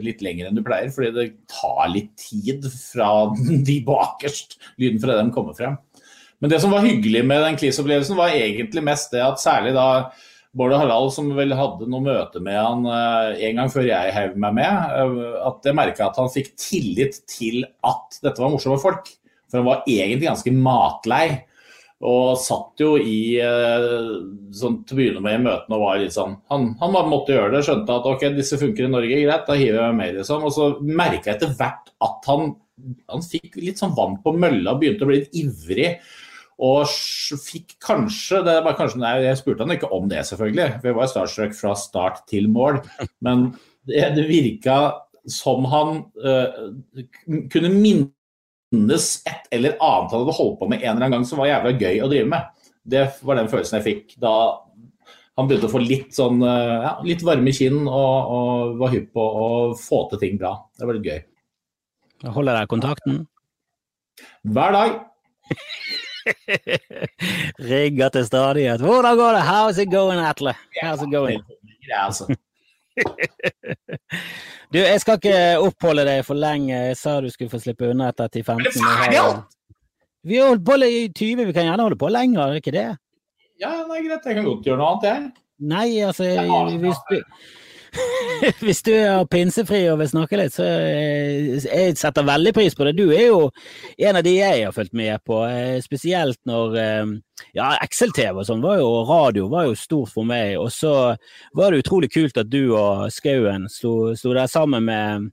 litt 0.00 0.22
lenger 0.24 0.48
enn 0.48 0.56
du 0.56 0.64
pleier. 0.64 0.88
Fordi 0.94 1.12
det 1.18 1.28
tar 1.52 1.92
litt 1.92 2.12
tid 2.22 2.70
fra 2.72 3.12
de 3.68 3.80
bakerst 3.84 4.56
lyden 4.80 5.02
fra 5.02 5.18
dem 5.18 5.34
kommer 5.34 5.58
frem. 5.58 5.76
Men 6.42 6.50
det 6.50 6.58
som 6.62 6.72
var 6.74 6.86
hyggelig 6.86 7.20
med 7.26 7.44
den 7.44 7.58
Cleese-opplevelsen, 7.60 8.16
var 8.18 8.32
egentlig 8.34 8.82
mest 8.82 9.12
det 9.12 9.20
at 9.22 9.42
særlig 9.42 9.76
da 9.76 9.90
Bård 10.52 10.74
og 10.74 10.82
Harald, 10.82 11.12
som 11.14 11.30
vel 11.32 11.54
hadde 11.56 11.86
noe 11.88 12.04
møte 12.04 12.40
med 12.44 12.58
han 12.58 12.84
uh, 12.84 13.32
en 13.32 13.60
gang 13.60 13.70
før 13.72 13.86
jeg 13.88 14.12
heiv 14.12 14.34
meg 14.40 14.58
med, 14.58 14.90
uh, 14.92 15.38
at 15.48 15.64
jeg 15.64 15.76
merka 15.78 16.10
at 16.10 16.18
han 16.20 16.28
fikk 16.32 16.50
tillit 16.60 17.22
til 17.30 17.62
at 17.88 18.18
dette 18.20 18.42
var 18.42 18.52
morsomme 18.52 18.76
folk. 18.82 19.08
For 19.48 19.62
han 19.62 19.68
var 19.68 19.88
egentlig 19.88 20.28
ganske 20.28 20.52
matlei. 20.52 21.24
Og 22.02 22.34
satt 22.42 22.82
jo 22.82 22.96
i 22.98 23.38
uh, 23.38 24.18
sånn 24.52 24.80
til 24.84 24.96
å 24.96 24.98
begynne 24.98 25.22
med 25.24 25.38
i 25.38 25.42
møtene 25.44 25.78
og 25.78 25.84
var 25.84 26.00
litt 26.02 26.16
sånn 26.16 26.32
Han, 26.50 26.72
han 26.80 26.96
måtte 27.06 27.36
gjøre 27.36 27.52
det, 27.54 27.60
skjønte 27.68 27.94
at 27.94 28.08
ok, 28.10 28.24
disse 28.34 28.58
funker 28.58 28.88
i 28.88 28.90
Norge, 28.90 29.20
greit, 29.22 29.46
da 29.46 29.56
hiver 29.56 29.78
jeg 29.78 29.94
meg 29.94 30.00
med, 30.00 30.18
liksom. 30.18 30.44
Og 30.48 30.52
så 30.52 30.68
merka 30.82 31.30
jeg 31.30 31.38
etter 31.38 31.54
hvert 31.56 31.94
at 32.02 32.28
han, 32.28 32.52
han 33.08 33.24
fikk 33.24 33.56
litt 33.62 33.80
sånn 33.80 33.94
vann 33.96 34.18
på 34.24 34.34
mølla, 34.34 34.74
begynte 34.76 35.06
å 35.06 35.12
bli 35.12 35.22
litt 35.22 35.38
ivrig. 35.44 35.94
Og 36.62 36.87
fikk 37.42 37.75
kanskje, 37.83 38.42
det 38.46 38.61
var 38.62 38.77
kanskje 38.79 39.01
nei, 39.03 39.16
Jeg 39.25 39.40
spurte 39.40 39.66
han 39.66 39.75
ikke 39.75 39.90
om 39.94 40.09
det, 40.11 40.22
selvfølgelig. 40.29 40.68
Jeg 40.85 40.96
var 40.98 41.11
starstruck 41.11 41.57
fra 41.59 41.75
start 41.79 42.22
til 42.31 42.46
mål. 42.53 42.79
Men 43.25 43.51
det, 43.88 44.05
det 44.14 44.29
virka 44.29 44.77
som 45.31 45.66
han 45.70 46.05
uh, 46.22 47.03
kunne 47.51 47.70
minnes 47.75 49.09
et 49.29 49.55
eller 49.55 49.77
annet 49.79 50.14
han 50.14 50.22
hadde 50.22 50.37
holdt 50.38 50.59
på 50.61 50.68
med 50.70 50.83
en 50.83 50.92
eller 50.92 51.07
annen 51.07 51.16
gang 51.18 51.27
som 51.27 51.42
var 51.42 51.51
jævla 51.51 51.75
gøy 51.79 52.03
å 52.03 52.11
drive 52.11 52.31
med. 52.31 52.62
Det 52.83 53.05
var 53.22 53.38
den 53.38 53.51
følelsen 53.51 53.79
jeg 53.79 53.88
fikk 53.88 54.16
da 54.22 54.35
han 55.38 55.48
begynte 55.48 55.68
å 55.70 55.72
få 55.72 55.81
litt, 55.81 56.11
sånn, 56.14 56.42
uh, 56.44 56.83
ja, 56.85 56.94
litt 57.07 57.22
varme 57.25 57.55
kinn 57.57 57.87
og, 57.87 58.33
og, 58.37 58.75
var 58.83 58.92
hypp 58.92 59.12
på 59.16 59.22
å 59.25 59.46
få 59.79 60.05
til 60.12 60.20
ting 60.22 60.38
bra. 60.38 60.55
Det 60.77 60.87
var 60.87 60.98
litt 60.98 61.09
gøy. 61.09 61.22
Holder 62.37 62.61
dere 62.61 62.70
kontakten? 62.70 63.22
Hver 64.46 64.77
dag. 64.77 65.01
Rigger 67.72 68.08
til 68.14 68.26
stadighet. 68.26 68.80
Hvordan 68.80 69.16
går 69.18 69.37
det? 69.38 69.42
How's 69.48 69.82
it 69.82 69.90
going, 69.92 70.20
Atle? 70.20 70.54
How's 70.82 71.04
it 71.04 71.12
going? 71.12 71.42
Altså. 71.92 72.28
du, 74.72 74.78
jeg 74.78 75.00
skal 75.00 75.18
ikke 75.18 75.37
oppholde 75.64 76.04
deg 76.08 76.24
for 76.26 76.38
lenge. 76.38 76.72
Jeg 76.74 76.96
sa 77.00 77.20
du 77.20 77.30
skulle 77.32 77.52
få 77.52 77.61
slippe 77.62 77.88
unna 77.90 78.11
etter 78.12 78.28
10-15 78.28 78.56
minutter. 78.61 79.42
Vi 80.22 80.38
har 80.38 80.52
holdt 80.52 80.66
på 80.66 80.76
i 80.87 81.08
20, 81.08 81.46
vi 81.48 81.54
kan 81.54 81.66
gjerne 81.66 81.82
holde 81.82 81.98
på 81.98 82.11
lenger, 82.12 82.44
er 82.44 82.52
det 82.52 82.62
ikke 82.62 82.76
det? 82.76 82.90
Ja, 83.58 83.72
det 83.88 83.96
er 83.96 84.04
greit. 84.06 84.26
Jeg 84.26 84.37
kan 84.38 84.46
godt 84.46 84.68
gjøre 84.68 84.78
noe 84.78 84.92
annet, 84.92 85.08
jeg. 85.08 85.48
Nei, 85.72 85.88
altså 86.02 86.24
jeg, 86.26 86.78
hvis 86.82 87.00
du, 87.11 87.16
Hvis 88.64 88.81
du 88.87 88.92
er 88.94 89.26
pinsefri 89.31 89.83
og 89.92 89.98
vil 90.00 90.11
snakke 90.11 90.38
litt, 90.40 90.55
så 90.55 90.64
eh, 90.64 91.59
jeg 91.62 91.96
setter 92.00 92.26
veldig 92.26 92.52
pris 92.57 92.76
på 92.76 92.87
det. 92.88 92.94
Du 92.96 93.12
er 93.12 93.28
jo 93.28 93.50
en 94.09 94.18
av 94.18 94.24
de 94.24 94.35
jeg 94.38 94.64
har 94.64 94.74
fulgt 94.74 94.96
med 94.96 95.20
på, 95.28 95.42
eh, 95.48 95.76
spesielt 95.85 96.40
når 96.48 96.78
eh, 96.81 97.12
ja, 97.59 97.68
Excel-TV 97.85 98.40
og 98.40 98.48
sånn 98.48 98.64
var 98.64 98.81
jo, 98.81 98.88
radio 99.09 99.50
var 99.52 99.68
jo 99.68 99.76
stort 99.78 100.14
for 100.14 100.28
meg. 100.28 100.57
Og 100.61 100.72
så 100.74 100.94
var 101.59 101.72
det 101.72 101.85
utrolig 101.85 102.12
kult 102.14 102.40
at 102.40 102.50
du 102.50 102.74
og 102.78 103.07
Skauen 103.12 103.68
sto, 103.72 104.14
sto 104.18 104.35
der 104.37 104.50
sammen 104.50 104.88
med 104.88 105.31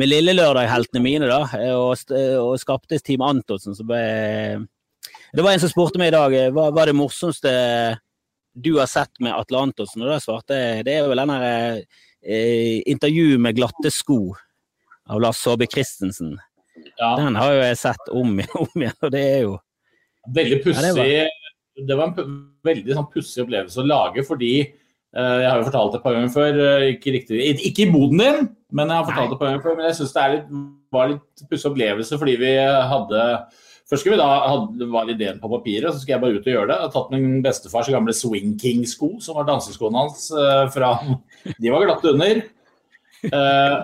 med 0.00 0.08
Lillelørdag-heltene 0.08 1.02
mine, 1.04 1.26
da, 1.28 1.42
og, 1.76 1.98
og 2.40 2.54
skapte 2.56 2.96
Team 3.04 3.20
Antonsen. 3.20 3.74
Så 3.76 3.84
ble, 3.84 3.98
det 5.36 5.44
var 5.44 5.52
en 5.52 5.60
som 5.60 5.68
spurte 5.68 6.00
meg 6.00 6.08
i 6.08 6.14
dag 6.14 6.36
hva 6.56 6.70
var 6.72 6.88
det 6.88 6.96
morsomste 6.96 7.52
du 8.54 8.74
har 8.78 8.86
sett 8.90 9.20
med 9.22 9.34
Atle 9.36 9.64
Antonsen, 9.64 10.02
og 10.04 10.12
da 10.12 10.20
svarte 10.22 10.58
jeg 10.58 10.84
det 10.88 10.96
er 10.98 11.08
vel 11.10 11.22
den 11.22 11.32
eh, 11.38 12.78
intervju 12.90 13.38
med 13.42 13.58
glatte 13.58 13.92
sko 13.94 14.20
av 15.10 15.22
Lars 15.22 15.40
Saabye 15.42 15.70
Christensen. 15.70 16.36
Ja. 16.98 17.14
Den 17.18 17.36
har 17.36 17.54
jo 17.54 17.62
jeg 17.62 17.78
sett 17.80 18.12
om, 18.14 18.38
om 18.64 18.82
igjen, 18.84 18.98
og 19.00 19.12
det 19.14 19.26
er 19.26 19.42
jo 19.46 19.58
Veldig 20.30 20.58
pussig. 20.60 20.84
Ja, 20.84 20.92
det, 21.00 21.84
det, 21.88 21.96
var 21.96 22.10
en 22.10 22.34
veldig 22.66 22.92
sånn 22.92 23.06
pussig 23.08 23.40
opplevelse 23.40 23.80
å 23.80 23.86
lage, 23.88 24.24
fordi 24.28 24.52
eh, 24.60 25.36
jeg 25.40 25.48
har 25.48 25.62
jo 25.62 25.68
fortalt 25.70 25.94
det 25.94 26.00
et 26.00 26.04
par 26.04 26.16
ganger 26.16 26.34
før, 26.34 26.58
eh, 26.66 26.88
ikke, 26.92 27.14
riktig, 27.14 27.38
ikke 27.70 27.86
i 27.86 27.94
boden 27.94 28.20
din, 28.20 28.50
men 28.76 28.92
jeg 28.92 29.00
har 29.00 29.08
fortalt 29.08 29.32
det 29.32 29.38
et 29.38 29.40
par 29.40 29.48
ganger 29.48 29.64
før, 29.64 29.78
men 29.78 29.88
jeg 29.88 29.96
syns 29.96 30.12
det 30.18 30.26
litt, 30.34 30.52
var 30.92 31.08
litt 31.14 31.44
pussig 31.48 31.70
opplevelse 31.70 32.20
fordi 32.20 32.36
vi 32.42 32.52
hadde 32.92 33.24
Først 33.90 34.04
skulle 34.04 34.14
vi 34.14 34.22
da, 34.22 34.30
hadde, 34.46 34.86
var 34.92 35.08
ideen 35.10 35.40
på 35.42 35.50
papiret, 35.50 35.90
så 35.90 35.98
skulle 35.98 36.14
jeg 36.14 36.22
bare 36.22 36.38
ut 36.38 36.44
og 36.46 36.52
gjøre 36.54 36.68
det. 36.68 36.76
Jeg 36.76 36.84
hadde 36.84 36.94
tatt 36.94 37.14
min 37.16 37.40
bestefars 37.42 37.90
gamle 37.90 38.14
Swing 38.14 38.52
King-sko, 38.60 39.16
som 39.24 39.38
var 39.40 39.48
danseskoene 39.48 40.04
hans. 40.04 40.28
Uh, 40.30 40.68
fra, 40.70 40.92
de 41.58 41.72
var 41.74 41.88
glatte 41.88 42.14
under. 42.14 42.44
Eh, 43.20 43.74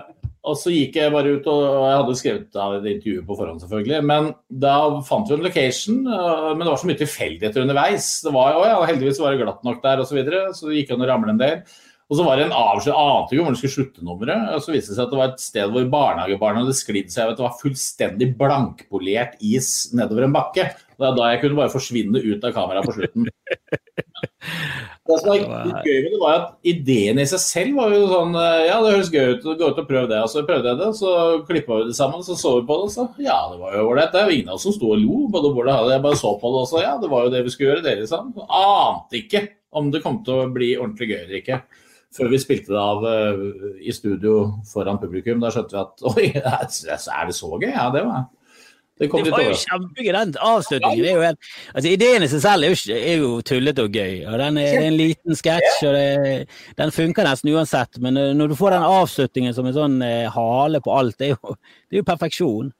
og 0.47 0.55
så 0.57 0.71
gikk 0.71 0.95
jeg 0.97 1.11
bare 1.13 1.33
ut, 1.35 1.47
og 1.51 1.63
jeg 1.83 1.97
hadde 1.99 2.15
skrevet 2.17 2.59
av 2.63 2.77
et 2.77 2.87
intervju 2.93 3.23
på 3.27 3.35
forhånd, 3.35 3.59
selvfølgelig. 3.61 3.99
Men 4.07 4.29
da 4.63 4.77
fant 5.05 5.27
vi 5.27 5.35
en 5.35 5.43
location, 5.43 5.99
uh, 6.07 6.53
men 6.53 6.63
det 6.63 6.71
var 6.71 6.79
så 6.81 6.89
mye 6.89 7.01
tilfeldigheter 7.01 7.65
underveis. 7.65 8.07
Det 8.23 8.33
var, 8.33 8.55
å 8.55 8.63
ja, 8.63 8.79
heldigvis 8.87 9.19
var 9.21 9.35
det 9.35 9.43
glatt 9.43 9.67
nok 9.67 9.83
der, 9.83 10.01
osv. 10.03 10.13
Så, 10.13 10.19
videre, 10.21 10.45
så 10.55 10.69
det 10.69 10.79
gikk 10.79 10.95
an 10.95 11.03
å 11.03 11.11
ramle 11.11 11.35
en 11.35 11.43
del. 11.43 11.59
Og 12.07 12.15
så 12.15 12.23
var 12.23 12.39
det 12.39 12.45
en 12.47 12.55
avskjed, 12.55 12.95
ante 12.95 13.35
ikke 13.35 13.43
hvor 13.43 13.55
det 13.55 13.59
skulle 13.59 13.75
slutte 13.75 14.05
nummeret. 14.07 14.51
Og 14.55 14.61
så 14.63 14.71
viste 14.71 14.93
det 14.93 14.95
seg 14.95 15.07
at 15.09 15.11
det 15.11 15.19
var 15.19 15.31
et 15.33 15.41
sted 15.43 15.73
hvor 15.73 15.87
barnehagebarna 15.91 16.63
hadde 16.63 16.75
sklidd 16.77 17.09
seg. 17.11 17.33
Det 17.35 17.43
var 17.43 17.57
fullstendig 17.59 18.29
blankpolert 18.39 19.35
is 19.43 19.89
nedover 19.91 20.27
en 20.27 20.35
bakke. 20.35 20.69
Det 20.71 21.03
var 21.03 21.17
da 21.17 21.33
jeg 21.33 21.41
kunne 21.43 21.59
bare 21.59 21.73
forsvinne 21.73 22.21
ut 22.23 22.47
av 22.47 22.55
kameraet 22.55 22.87
på 22.87 22.95
slutten. 22.95 23.27
Det 25.07 25.17
som 25.21 25.29
var 25.29 25.37
gøy 25.39 25.99
med 26.03 26.07
det, 26.11 26.19
var 26.19 26.33
at 26.35 26.47
ideen 26.67 27.19
i 27.21 27.25
seg 27.27 27.39
selv 27.39 27.77
var 27.79 27.93
jo 27.95 28.07
sånn 28.11 28.33
Ja, 28.35 28.79
det 28.83 28.93
høres 28.93 29.11
gøy 29.11 29.35
ut, 29.35 29.45
gå 29.59 29.69
ut 29.71 29.79
og 29.83 29.87
prøv 29.87 30.07
det. 30.11 30.19
Og 30.23 30.31
så 30.31 30.43
prøvde 30.47 30.71
jeg 30.71 30.79
det, 30.79 30.89
så 30.99 31.13
klippa 31.47 31.81
vi 31.81 31.89
det 31.89 31.95
sammen, 31.99 32.23
så 32.23 32.35
så 32.39 32.57
vi 32.57 32.65
på 32.67 32.77
det, 32.79 32.87
og 32.87 32.93
så 32.95 33.05
ja, 33.23 33.37
det 33.51 33.59
var 33.61 33.75
jo 33.75 33.85
ålreit. 33.91 34.13
Det 34.15 34.21
er 34.21 34.31
jo 34.31 34.37
ingen 34.39 34.51
av 34.53 34.59
oss 34.59 34.67
som 34.67 34.75
sto 34.75 34.93
og 34.95 35.03
lo. 35.03 35.25
Både 35.33 35.51
Bård 35.55 35.71
og 35.75 35.91
jeg 35.91 36.05
bare 36.07 36.19
så 36.23 36.33
på 36.39 36.53
det 36.53 36.63
også. 36.63 36.83
Ja, 36.83 36.95
det 37.03 37.11
var 37.11 37.27
jo 37.27 37.33
det 37.35 37.43
vi 37.43 37.53
skulle 37.55 37.73
gjøre, 37.73 37.85
det 37.87 37.97
liksom. 38.01 38.31
Ante 38.47 39.19
ikke 39.19 39.43
om 39.75 39.91
det 39.91 40.03
kom 40.07 40.21
til 40.27 40.45
å 40.45 40.49
bli 40.55 40.71
ordentlig 40.79 41.11
gøy 41.11 41.19
eller 41.25 41.39
ikke 41.41 41.59
før 42.17 42.31
vi 42.33 42.39
spilte 42.41 42.73
det 42.73 42.81
av 42.81 43.05
uh, 43.05 43.77
i 43.79 43.93
studio 43.95 44.39
foran 44.71 44.99
publikum. 45.01 45.39
Da 45.43 45.51
skjønte 45.53 45.75
vi 45.75 45.83
at 45.83 46.03
oi, 46.11 46.25
er 46.41 47.29
det 47.29 47.37
så 47.37 47.53
gøy? 47.55 47.69
Ja, 47.69 47.91
det 47.93 48.03
var 48.07 48.25
Det, 48.97 49.11
det 49.13 49.29
var 49.29 49.43
jo 49.45 49.57
kjempegøy, 49.61 50.13
den 50.15 50.31
avslutningen. 50.41 51.03
Er 51.05 51.19
jo 51.19 51.21
helt, 51.21 51.51
altså, 51.73 51.89
ideen 51.91 52.25
i 52.25 52.29
seg 52.31 52.41
selv 52.41 52.65
er 52.65 52.73
jo, 52.73 52.95
er 52.95 53.19
jo 53.21 53.27
tullete 53.45 53.85
og 53.85 53.93
gøy. 53.93 54.23
og 54.25 54.39
Den 54.41 54.57
er, 54.57 54.71
er 54.79 54.87
en 54.87 54.97
liten 54.97 55.37
sketsj, 55.37 55.83
og 55.85 55.93
det, 55.93 56.47
den 56.81 56.93
funker 56.95 57.29
nesten 57.29 57.53
uansett. 57.53 58.01
Men 58.01 58.17
eh, 58.17 58.33
når 58.33 58.49
du 58.49 58.57
får 58.57 58.73
den 58.73 58.87
avslutningen 58.87 59.53
som 59.53 59.69
en 59.69 59.77
sånn 59.77 60.01
eh, 60.01 60.25
hale 60.33 60.81
på 60.81 60.97
alt, 60.97 61.19
det 61.21 61.29
er 61.29 61.35
jo, 61.35 61.53
det 61.85 61.99
er 61.99 62.01
jo 62.01 62.09
perfeksjon. 62.09 62.73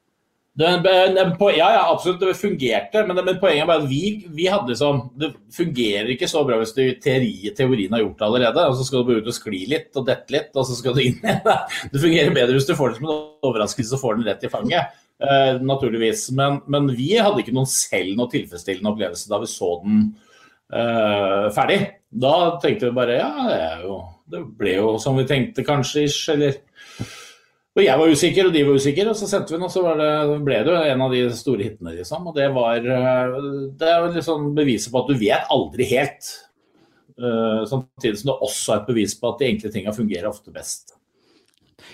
Den, 0.58 0.82
den, 0.82 1.36
ja, 1.54 1.68
ja, 1.76 1.82
absolutt, 1.92 2.24
det 2.24 2.34
fungerte, 2.34 3.04
men, 3.06 3.20
men 3.22 3.36
poenget 3.38 3.62
er 3.62 3.68
bare 3.70 3.84
at 3.84 3.92
vi, 3.92 4.24
vi, 4.34 4.48
hadde 4.50 4.72
liksom 4.72 5.04
Det 5.14 5.28
fungerer 5.54 6.10
ikke 6.10 6.30
så 6.32 6.42
bra 6.48 6.58
hvis 6.58 6.74
du 6.74 6.82
teori, 7.04 7.52
teorien 7.54 7.94
har 7.94 8.02
gjort 8.02 8.18
det 8.18 8.26
allerede, 8.26 8.64
og 8.66 8.80
så 8.80 8.88
skal 8.88 9.06
du 9.06 9.12
ut 9.20 9.30
og 9.30 9.36
skli 9.38 9.68
litt 9.70 10.00
og 10.00 10.08
dette 10.08 10.34
litt, 10.34 10.50
og 10.58 10.66
så 10.66 10.78
skal 10.80 10.98
du 10.98 11.04
inn 11.04 11.20
igjen. 11.22 11.44
Det 11.94 12.02
fungerer 12.02 12.34
bedre 12.34 12.58
hvis 12.58 12.66
du 12.70 12.74
får 12.78 12.90
det 12.90 12.98
som 12.98 13.06
en 13.06 13.20
overraskelse 13.46 14.00
og 14.00 14.02
får 14.02 14.18
den 14.18 14.26
rett 14.32 14.48
i 14.48 14.52
fanget. 14.56 14.98
Uh, 15.22 15.62
naturligvis. 15.62 16.28
Men, 16.38 16.60
men, 16.70 16.90
vi 16.98 17.12
hadde 17.18 17.42
ikke 17.42 17.54
noen 17.54 17.70
selv 17.70 18.18
noe 18.18 18.30
tilfredsstillende 18.34 18.92
opplevelse 18.92 19.30
da 19.30 19.40
vi 19.42 19.50
så 19.50 19.72
den 19.84 20.04
uh, 20.74 21.48
ferdig. 21.54 21.80
Da 22.10 22.34
tenkte 22.64 22.90
vi 22.90 22.98
bare 22.98 23.22
ja, 23.22 23.32
det, 23.46 23.62
jo, 23.86 24.00
det, 24.34 24.44
ble 24.58 24.78
jo 24.80 24.92
som 25.02 25.18
vi 25.22 25.26
tenkte 25.30 25.66
kanskje, 25.66 26.06
ish, 26.10 26.34
eller 26.34 26.58
og 27.78 27.84
jeg 27.86 28.02
var 28.02 28.10
usikker, 28.10 28.48
og 28.50 28.56
de 28.56 28.66
var 28.66 28.80
usikre, 28.82 29.12
og 29.12 29.18
så 29.20 29.30
sendte 29.30 29.54
vi 29.54 29.60
den, 29.60 29.68
og 29.68 29.74
så 29.74 29.84
det, 30.00 30.10
ble 30.48 30.60
det 30.66 30.74
jo 30.74 30.78
en 30.82 31.04
av 31.06 31.14
de 31.14 31.22
store 31.38 31.68
hitene, 31.68 31.94
liksom. 32.00 32.26
Og 32.32 32.34
det 32.38 32.48
var 32.56 32.82
eh, 32.82 33.36
Det 33.78 33.92
er 33.94 34.08
liksom 34.16 34.52
beviset 34.58 34.94
på 34.94 35.04
at 35.04 35.12
du 35.12 35.20
vet 35.22 35.52
aldri 35.54 35.90
helt. 35.94 36.32
Uh, 37.18 37.64
samtidig 37.66 38.20
som 38.20 38.30
det 38.30 38.34
også 38.46 38.74
er 38.74 38.82
et 38.84 38.90
bevis 38.92 39.16
på 39.18 39.30
at 39.32 39.40
de 39.42 39.48
enkle 39.50 39.72
tingene 39.74 39.94
fungerer 39.94 40.28
ofte 40.30 40.52
best. 40.54 40.94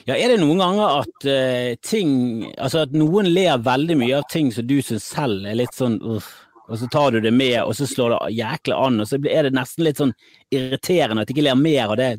Ja, 0.04 0.18
Er 0.18 0.34
det 0.34 0.42
noen 0.42 0.60
ganger 0.60 0.98
at 1.00 1.28
uh, 1.30 1.70
ting 1.80 2.10
Altså 2.58 2.82
at 2.84 2.96
noen 2.96 3.30
ler 3.32 3.62
veldig 3.64 3.96
mye 4.02 4.18
av 4.20 4.26
ting 4.32 4.50
som 4.52 4.68
du 4.68 4.82
syns 4.84 5.06
selv 5.14 5.48
er 5.48 5.56
litt 5.56 5.78
sånn 5.80 5.96
uh, 6.04 6.28
og 6.68 6.80
så 6.80 6.88
tar 6.92 7.16
du 7.16 7.22
det 7.24 7.32
med, 7.36 7.58
og 7.64 7.76
så 7.76 7.88
slår 7.88 8.16
det 8.16 8.36
jækla 8.38 8.78
an, 8.88 9.02
og 9.04 9.08
så 9.08 9.20
er 9.20 9.48
det 9.48 9.56
nesten 9.56 9.84
litt 9.84 10.00
sånn 10.00 10.14
irriterende 10.54 11.24
at 11.24 11.30
du 11.32 11.36
ikke 11.36 11.48
ler 11.48 11.60
mer 11.60 11.92
av 11.92 11.98
det 12.00 12.12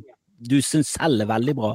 du 0.44 0.58
syns 0.62 0.92
selv 0.96 1.24
er 1.24 1.30
veldig 1.30 1.54
bra? 1.56 1.70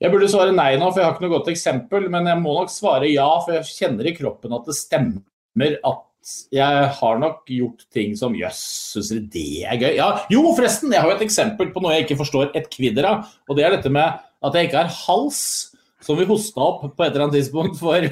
Jeg 0.00 0.12
burde 0.14 0.28
svare 0.32 0.52
nei 0.56 0.78
nå, 0.80 0.86
for 0.88 1.02
jeg 1.02 1.06
har 1.06 1.16
ikke 1.16 1.26
noe 1.26 1.34
godt 1.34 1.50
eksempel, 1.52 2.06
men 2.12 2.28
jeg 2.30 2.40
må 2.40 2.54
nok 2.56 2.70
svare 2.72 3.10
ja, 3.10 3.26
for 3.44 3.58
jeg 3.58 3.68
kjenner 3.68 4.08
i 4.08 4.14
kroppen 4.16 4.54
at 4.56 4.70
det 4.70 4.76
stemmer 4.78 5.74
at 5.84 6.06
jeg 6.52 6.86
har 6.96 7.20
nok 7.20 7.42
gjort 7.48 7.84
ting 7.92 8.14
som 8.16 8.36
jøss, 8.36 8.60
syns 8.94 9.10
dere 9.12 9.26
det 9.32 9.44
er 9.64 9.80
gøy? 9.80 9.92
Ja, 9.98 10.08
jo, 10.32 10.42
forresten, 10.56 10.92
jeg 10.92 11.04
har 11.04 11.10
jo 11.10 11.18
et 11.18 11.26
eksempel 11.26 11.68
på 11.74 11.82
noe 11.84 11.94
jeg 11.96 12.06
ikke 12.06 12.18
forstår 12.20 12.52
et 12.56 12.68
kvidder 12.72 13.08
av, 13.08 13.28
og 13.48 13.58
det 13.58 13.66
er 13.66 13.76
dette 13.76 13.92
med 13.92 14.20
at 14.20 14.56
jeg 14.56 14.68
ikke 14.68 14.82
har 14.82 14.96
hals, 15.02 15.42
som 16.04 16.16
vi 16.16 16.28
hosta 16.28 16.64
opp 16.64 16.84
på 16.88 17.04
et 17.04 17.10
eller 17.10 17.26
annet 17.26 17.36
tidspunkt 17.40 17.76
for 17.80 18.08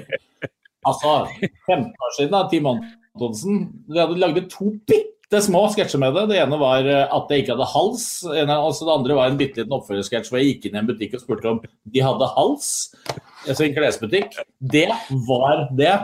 altså 0.88 1.14
15 1.40 1.88
år 1.88 2.16
siden, 2.18 2.32
da, 2.34 2.42
Team 2.52 2.68
Antonsen. 2.68 3.62
Vi 3.88 4.00
hadde 4.00 4.20
laget 4.20 4.52
to 4.52 4.74
bitte 5.28 5.44
små 5.44 5.66
sketsjer 5.68 6.00
med 6.00 6.14
det. 6.16 6.24
Det 6.30 6.40
ene 6.40 6.58
var 6.60 6.86
eh, 6.88 7.04
at 7.04 7.30
jeg 7.32 7.44
ikke 7.44 7.54
hadde 7.54 7.68
hals. 7.74 8.04
Altså 8.24 8.86
det 8.86 8.94
andre 8.94 9.16
var 9.18 9.28
en 9.28 9.38
bitte 9.40 9.60
liten 9.60 9.74
oppfølgersketsj 9.76 10.30
hvor 10.30 10.40
jeg 10.40 10.54
gikk 10.54 10.68
inn 10.68 10.78
i 10.78 10.80
en 10.80 10.88
butikk 10.88 11.18
og 11.18 11.22
spurte 11.22 11.50
om 11.50 11.60
de 11.84 12.04
hadde 12.04 12.30
hals. 12.32 12.70
Altså 13.44 13.66
en 13.66 13.74
klesbutikk. 13.76 14.38
Det 14.58 14.88
var 15.28 15.66
det. 15.76 15.94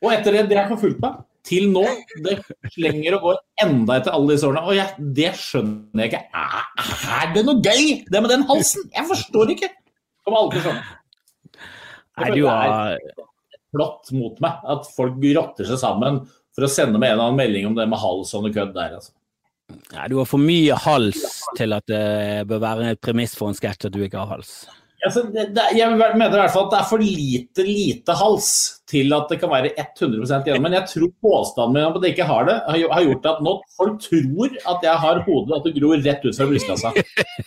Og 0.00 0.12
etter 0.12 0.38
det, 0.38 0.44
det 0.52 0.60
har 0.60 0.70
forfulgt 0.70 1.02
meg 1.02 1.18
til 1.44 1.66
nå. 1.72 1.82
Det 2.24 2.38
slenger 2.76 3.18
og 3.18 3.26
går 3.26 3.42
enda 3.66 3.98
etter 3.98 4.14
alle 4.14 4.36
disse 4.36 4.46
årene. 4.46 4.62
Og 4.70 4.78
jeg, 4.78 5.08
det 5.18 5.34
skjønner 5.40 6.04
jeg 6.04 6.12
ikke. 6.12 6.22
Er, 6.44 6.70
er, 7.18 7.34
det 7.34 7.44
noe 7.48 7.58
gøy, 7.58 7.84
det 8.06 8.22
med 8.22 8.32
den 8.36 8.46
halsen? 8.48 8.86
Jeg 8.94 9.10
forstår 9.10 9.54
ikke. 9.56 9.72
Som 10.24 10.38
alle 10.38 10.62
skjønner. 10.62 10.94
Nei, 12.22 12.30
du 12.38 12.44
har 12.46 12.98
Flott 13.74 14.12
mot 14.14 14.36
meg 14.38 14.66
at 14.70 14.84
folk 14.94 15.16
rotter 15.34 15.66
seg 15.66 15.80
sammen 15.80 16.20
for 16.54 16.66
å 16.66 16.70
sende 16.70 17.00
meg 17.00 17.12
en 17.12 17.18
eller 17.18 17.30
annen 17.30 17.42
melding 17.42 17.68
om 17.68 17.76
det 17.76 17.88
med 17.90 18.02
hals 18.02 18.32
og 18.34 18.46
noe 18.46 18.54
kødd 18.54 18.74
der. 18.76 18.96
altså. 19.00 19.14
Nei, 19.94 20.06
du 20.12 20.18
har 20.20 20.28
for 20.28 20.42
mye 20.42 20.76
hals 20.84 21.24
til 21.58 21.74
at 21.76 21.86
det 21.88 22.46
bør 22.50 22.62
være 22.62 22.94
et 22.94 23.04
premiss 23.04 23.36
for 23.38 23.50
en 23.50 23.58
sketsj 23.58 23.88
at 23.88 23.94
du 23.94 24.02
ikke 24.04 24.20
har 24.20 24.36
hals. 24.36 24.64
Altså, 25.04 25.20
det, 25.28 25.50
det, 25.52 25.64
jeg 25.76 25.90
mener 25.92 26.32
i 26.32 26.38
hvert 26.38 26.52
fall 26.54 26.64
at 26.64 26.70
det 26.72 26.78
er 26.78 26.86
for 26.88 27.02
lite 27.02 27.64
lite 27.66 28.14
hals 28.16 28.46
til 28.88 29.12
at 29.12 29.28
det 29.28 29.36
kan 29.42 29.50
være 29.52 29.72
100% 29.76 30.48
igjen. 30.48 30.62
Men 30.64 30.76
jeg 30.78 30.88
tror 30.94 31.10
påstanden 31.26 31.74
min 31.76 31.84
om 31.84 31.98
at 31.98 32.06
jeg 32.06 32.14
ikke 32.14 32.28
har 32.30 32.46
det, 32.48 32.54
har 32.70 33.04
gjort 33.04 33.28
at 33.34 33.42
nå 33.44 33.54
folk 33.76 33.98
tror 34.06 34.56
at 34.72 34.86
jeg 34.88 35.02
har 35.04 35.20
hodet, 35.26 35.58
at 35.58 35.68
det 35.68 35.74
gror 35.76 36.00
rett 36.06 36.24
ut 36.24 36.38
fra 36.38 36.48
brystkassa. 36.48 36.94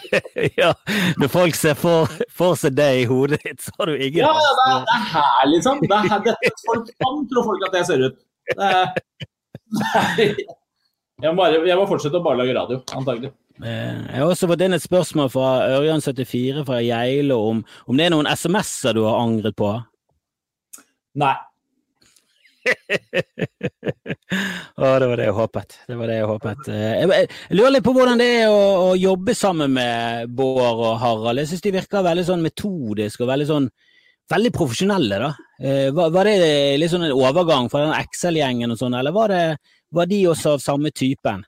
ja, 0.62 0.70
når 1.18 1.34
folk 1.34 1.58
ser 1.58 1.80
for, 1.80 2.14
for 2.30 2.60
seg 2.62 2.78
deg 2.78 3.02
i 3.02 3.10
hodet 3.10 3.42
ditt, 3.46 3.66
så 3.66 3.74
har 3.80 3.90
du 3.90 3.98
ingen 3.98 4.22
Ja, 4.22 4.32
det, 4.38 4.54
er, 4.68 4.86
det 4.92 5.00
er 5.00 5.10
her, 5.16 5.44
liksom. 5.56 5.82
Det 5.82 6.02
er, 6.04 6.24
det, 6.30 6.56
folk 6.68 6.94
kan 6.94 7.22
tro 7.34 7.48
folk 7.50 7.70
at 7.72 7.82
jeg 7.82 7.90
ser 7.90 8.06
ut. 8.06 8.22
Er, 8.56 8.94
jeg, 11.18 11.34
må 11.34 11.42
bare, 11.42 11.60
jeg 11.68 11.78
må 11.80 11.88
fortsette 11.90 12.20
å 12.20 12.24
bare 12.24 12.40
lage 12.44 12.56
radio, 12.56 12.80
antagelig. 12.96 13.32
Jeg 13.58 14.14
har 14.14 14.30
også 14.30 14.48
fått 14.52 14.62
inn 14.64 14.78
et 14.78 14.84
spørsmål 14.84 15.32
fra 15.34 15.50
Ørjan74 15.80 16.64
fra 16.68 16.78
Geilo 16.86 17.40
om, 17.50 17.64
om 17.90 17.98
det 17.98 18.06
er 18.06 18.14
noen 18.14 18.30
SMS-er 18.30 18.98
du 18.98 19.02
har 19.08 19.18
angret 19.24 19.58
på? 19.58 19.72
Nei. 21.18 21.34
Å, 24.78 25.00
det 25.00 25.08
var 25.08 25.18
det 25.18 25.26
jeg 25.26 25.36
håpet. 25.38 25.78
Det 25.88 25.96
var 25.98 26.08
det 26.12 26.18
jeg 26.20 26.30
håpet. 26.30 26.68
Eh, 26.74 26.94
jeg 27.00 27.58
lurer 27.58 27.74
litt 27.74 27.86
på 27.88 27.94
hvordan 27.96 28.22
det 28.22 28.28
er 28.44 28.50
å, 28.52 28.62
å, 28.90 28.92
jobbe 29.00 29.34
sammen 29.38 29.70
med 29.78 30.34
Bård 30.38 30.84
og 30.84 31.00
Harald. 31.02 31.40
Jeg 31.42 31.50
syns 31.54 31.66
de 31.66 31.78
virker 31.80 32.06
veldig 32.06 32.26
sånn 32.28 32.46
metodisk 32.46 33.24
og 33.24 33.32
veldig 33.32 33.48
sånn 33.50 33.68
veldig 34.32 34.52
profesjonelle, 34.56 35.22
da. 35.24 35.32
Eh, 35.62 35.88
var, 35.96 36.12
var, 36.14 36.30
det 36.30 36.78
litt 36.80 36.92
sånn 36.92 37.08
en 37.08 37.16
overgang 37.16 37.70
fra 37.72 37.86
den 37.86 37.96
Excel-gjengen 37.98 38.74
og 38.74 38.80
sånn, 38.80 38.98
eller 39.00 39.16
var, 39.16 39.34
det, 39.34 39.78
var 39.96 40.10
de 40.10 40.22
også 40.34 40.58
av 40.58 40.64
samme 40.64 40.94
typen? 40.96 41.46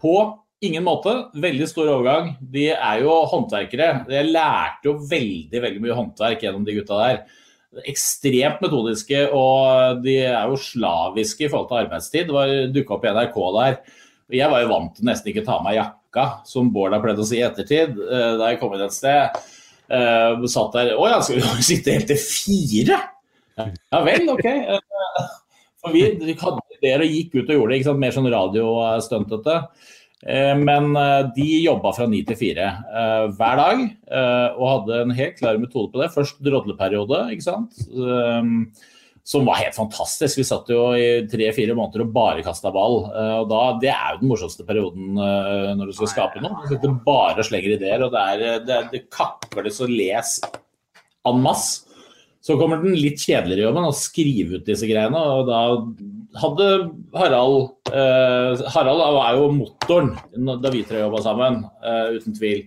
På 0.00 0.14
Ingen 0.60 0.84
måte. 0.84 1.12
Veldig 1.40 1.66
stor 1.70 1.88
overgang. 1.88 2.34
De 2.52 2.66
er 2.74 2.98
jo 3.00 3.14
håndverkere. 3.30 3.86
Jeg 4.12 4.28
lærte 4.28 4.90
jo 4.90 4.98
veldig 5.08 5.62
veldig 5.64 5.80
mye 5.80 5.96
håndverk 5.96 6.42
gjennom 6.44 6.66
de 6.66 6.74
gutta 6.76 6.98
der. 7.00 7.22
Ekstremt 7.88 8.60
metodiske, 8.60 9.22
og 9.32 10.02
de 10.04 10.18
er 10.26 10.50
jo 10.50 10.58
slaviske 10.60 11.46
i 11.46 11.48
forhold 11.48 11.70
til 11.70 11.80
arbeidstid. 11.80 12.28
Det 12.28 12.74
dukka 12.74 12.98
opp 12.98 13.06
i 13.08 13.14
NRK 13.16 13.38
der. 13.56 13.78
Jeg 14.36 14.52
var 14.52 14.60
jo 14.60 14.70
vant 14.74 14.92
til 14.98 15.08
nesten 15.08 15.32
ikke 15.32 15.46
ta 15.46 15.56
av 15.56 15.64
meg 15.64 15.78
jakka, 15.78 16.26
som 16.46 16.68
Bård 16.74 16.92
har 16.92 17.00
pleid 17.02 17.24
å 17.24 17.26
si 17.26 17.40
i 17.40 17.46
ettertid, 17.46 17.96
eh, 17.96 18.34
da 18.36 18.52
jeg 18.52 18.60
kom 18.60 18.76
inn 18.76 18.84
et 18.84 18.94
sted. 18.94 19.40
Uh, 19.90 20.44
satt 20.46 20.76
der 20.76 20.92
Å 20.94 21.06
ja, 21.10 21.16
skal 21.18 21.40
vi 21.40 21.64
sitte 21.72 21.96
helt 21.96 22.10
til 22.12 22.20
fire? 22.22 23.00
Ja 23.58 24.02
vel, 24.06 24.28
OK. 24.30 24.46
Uh, 24.46 25.24
for 25.80 25.96
vi, 25.96 26.04
hadde 26.04 26.76
ideer 26.76 27.02
og 27.04 27.16
gikk 27.16 27.34
ut 27.38 27.48
og 27.48 27.56
gjorde 27.56 27.72
det. 27.72 27.80
ikke 27.80 27.88
sant? 27.88 28.02
Mer 28.02 28.14
sånn 28.14 28.30
radiostuntete. 28.34 29.56
Eh, 30.20 30.52
men 30.58 30.92
eh, 31.00 31.30
de 31.36 31.48
jobba 31.64 31.94
fra 31.96 32.06
ni 32.10 32.20
til 32.28 32.36
fire 32.36 32.66
eh, 32.68 33.26
hver 33.38 33.56
dag 33.56 33.84
og 34.60 34.66
hadde 34.68 34.98
en 35.06 35.14
helt 35.16 35.38
klar 35.38 35.60
metode 35.60 35.92
på 35.92 36.02
det. 36.02 36.10
Først 36.12 36.42
drodleperiode, 36.44 37.22
ikke 37.34 37.46
sant. 37.46 37.80
Som 39.30 39.46
var 39.46 39.60
helt 39.60 39.76
fantastisk. 39.76 40.40
Vi 40.40 40.46
satt 40.48 40.70
jo 40.72 40.88
i 40.98 41.22
tre-fire 41.30 41.76
måneder 41.78 42.02
og 42.02 42.14
bare 42.16 42.42
kasta 42.42 42.72
ball. 42.74 43.04
Og 43.14 43.44
da, 43.52 43.60
det 43.78 43.92
er 43.92 44.16
jo 44.16 44.22
den 44.24 44.32
morsomste 44.32 44.66
perioden 44.66 45.12
når 45.14 45.92
du 45.92 45.94
skal 45.94 46.10
skape 46.10 46.42
noe. 46.42 46.64
Du 46.64 46.72
sitter 46.72 46.96
bare 47.04 47.38
og 47.38 47.46
slenger 47.46 47.76
ideer, 47.76 48.02
og 48.02 48.10
det, 48.16 48.24
er, 48.32 48.64
det, 48.66 48.80
det 48.90 49.04
kakles 49.14 49.78
og 49.84 49.92
les 49.94 50.32
en 51.30 51.38
masse. 51.44 51.86
Så 52.40 52.56
kommer 52.56 52.80
den 52.80 52.96
litt 52.96 53.20
kjedeligere 53.20 53.68
jobben, 53.68 53.86
å 53.86 53.96
skrive 53.96 54.58
ut 54.58 54.66
disse 54.68 54.88
greiene. 54.88 55.20
og 55.20 55.50
da 55.50 55.60
hadde 56.40 56.68
Harald 57.18 57.90
eh, 57.90 58.62
Harald 58.72 59.02
er 59.02 59.38
jo 59.38 59.50
motoren 59.52 60.14
da 60.62 60.72
vi 60.72 60.84
tre 60.86 61.02
jobba 61.02 61.20
sammen, 61.24 61.64
eh, 61.84 62.16
uten 62.16 62.36
tvil. 62.36 62.62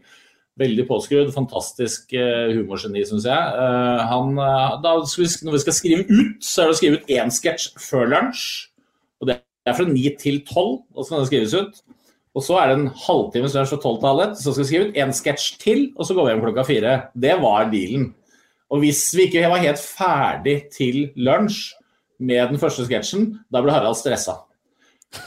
Veldig 0.62 0.84
påskrudd, 0.86 1.32
fantastisk 1.34 2.14
eh, 2.14 2.51
humorgeni, 2.54 3.01
syns 3.10 3.26
jeg. 3.26 3.54
Eh, 3.58 4.04
han, 4.12 4.36
eh, 4.38 4.76
da 4.84 4.93
når 4.99 5.56
vi 5.56 5.62
skal 5.64 5.76
skrive 5.76 6.06
ut, 6.06 6.43
så 6.45 6.62
er 6.62 6.70
det 6.70 6.76
å 6.76 6.78
skrive 6.78 6.99
ut 6.99 7.14
én 7.16 7.34
sketsj 7.34 7.72
før 7.82 8.12
lunsj. 8.12 8.45
og 9.22 9.32
Det 9.32 9.39
er 9.41 9.78
fra 9.80 9.88
ni 9.89 10.06
til 10.20 10.43
tolv, 10.45 10.84
og 10.93 11.01
så 11.01 11.16
kan 11.16 11.24
det 11.24 11.32
skrives 11.32 11.56
ut. 11.58 11.82
Og 12.34 12.45
så 12.45 12.58
er 12.62 12.70
det 12.70 12.78
en 12.80 12.91
halvtimes 13.06 13.58
lunsj 13.58 13.74
fra 13.74 13.82
tolv 13.82 14.01
til 14.01 14.12
halv 14.12 14.26
ett, 14.28 14.38
så 14.41 14.54
skal 14.54 14.62
vi 14.62 14.70
skrive 14.70 14.89
ut 14.89 14.99
én 15.01 15.16
sketsj 15.18 15.47
til, 15.62 15.88
og 15.97 16.06
så 16.06 16.18
går 16.18 16.28
vi 16.28 16.36
hjem 16.36 16.45
klokka 16.45 16.68
fire. 16.70 16.97
Det 17.26 17.38
var 17.41 17.72
dealen. 17.74 18.12
Og 18.74 18.82
hvis 18.86 19.01
vi 19.18 19.28
ikke 19.30 19.49
var 19.49 19.62
helt 19.62 19.82
ferdig 19.82 20.58
til 20.74 21.08
lunsj, 21.18 21.74
med 22.24 22.54
den 22.54 22.60
første 22.62 22.86
sketsjen, 22.88 23.32
da 23.51 23.62
ble 23.64 23.74
Harald 23.74 23.97
stressa. 23.99 24.38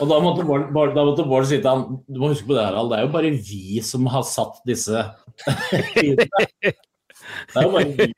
Og 0.01 0.11
da 0.11 0.18
måtte 0.22 0.45
Bård, 0.47 0.95
da 0.97 1.05
måtte 1.07 1.24
Bård 1.28 1.47
si 1.49 1.61
til 1.61 1.70
han 1.70 2.01
Du 2.11 2.18
må 2.20 2.32
huske 2.32 2.49
på 2.49 2.57
det, 2.57 2.64
Harald, 2.66 2.91
det 2.91 2.99
er 2.99 3.07
jo 3.07 3.12
bare 3.14 3.30
vi 3.32 3.82
som 3.87 4.09
har 4.11 4.26
satt 4.26 4.59
disse 4.68 5.05
Det 6.03 7.57
er 7.57 7.66
jo 7.66 7.72
bare 7.72 7.87
vi. 7.91 8.12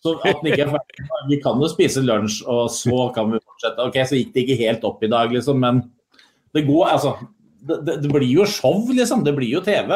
Så 0.00 0.14
at 0.24 0.38
den 0.40 0.52
ikke 0.52 0.64
er 0.64 0.72
ferdig. 0.72 1.06
Vi 1.28 1.38
kan 1.42 1.60
jo 1.60 1.68
spise 1.68 2.02
lunsj, 2.04 2.40
og 2.48 2.70
så 2.72 3.10
kan 3.16 3.28
vi 3.32 3.40
fortsette. 3.42 3.84
Ok, 3.84 3.98
så 4.08 4.16
gikk 4.16 4.30
det 4.32 4.44
ikke 4.44 4.60
helt 4.62 4.86
opp 4.88 5.02
i 5.04 5.10
dag, 5.12 5.32
liksom, 5.34 5.60
men 5.60 5.82
det 6.56 6.64
går, 6.68 6.86
altså. 6.94 7.16
Det, 7.60 7.82
det, 7.84 7.98
det 8.04 8.12
blir 8.12 8.24
jo 8.30 8.46
show, 8.48 8.78
liksom. 8.96 9.26
Det 9.26 9.34
blir 9.36 9.50
jo 9.58 9.60
TV. 9.66 9.92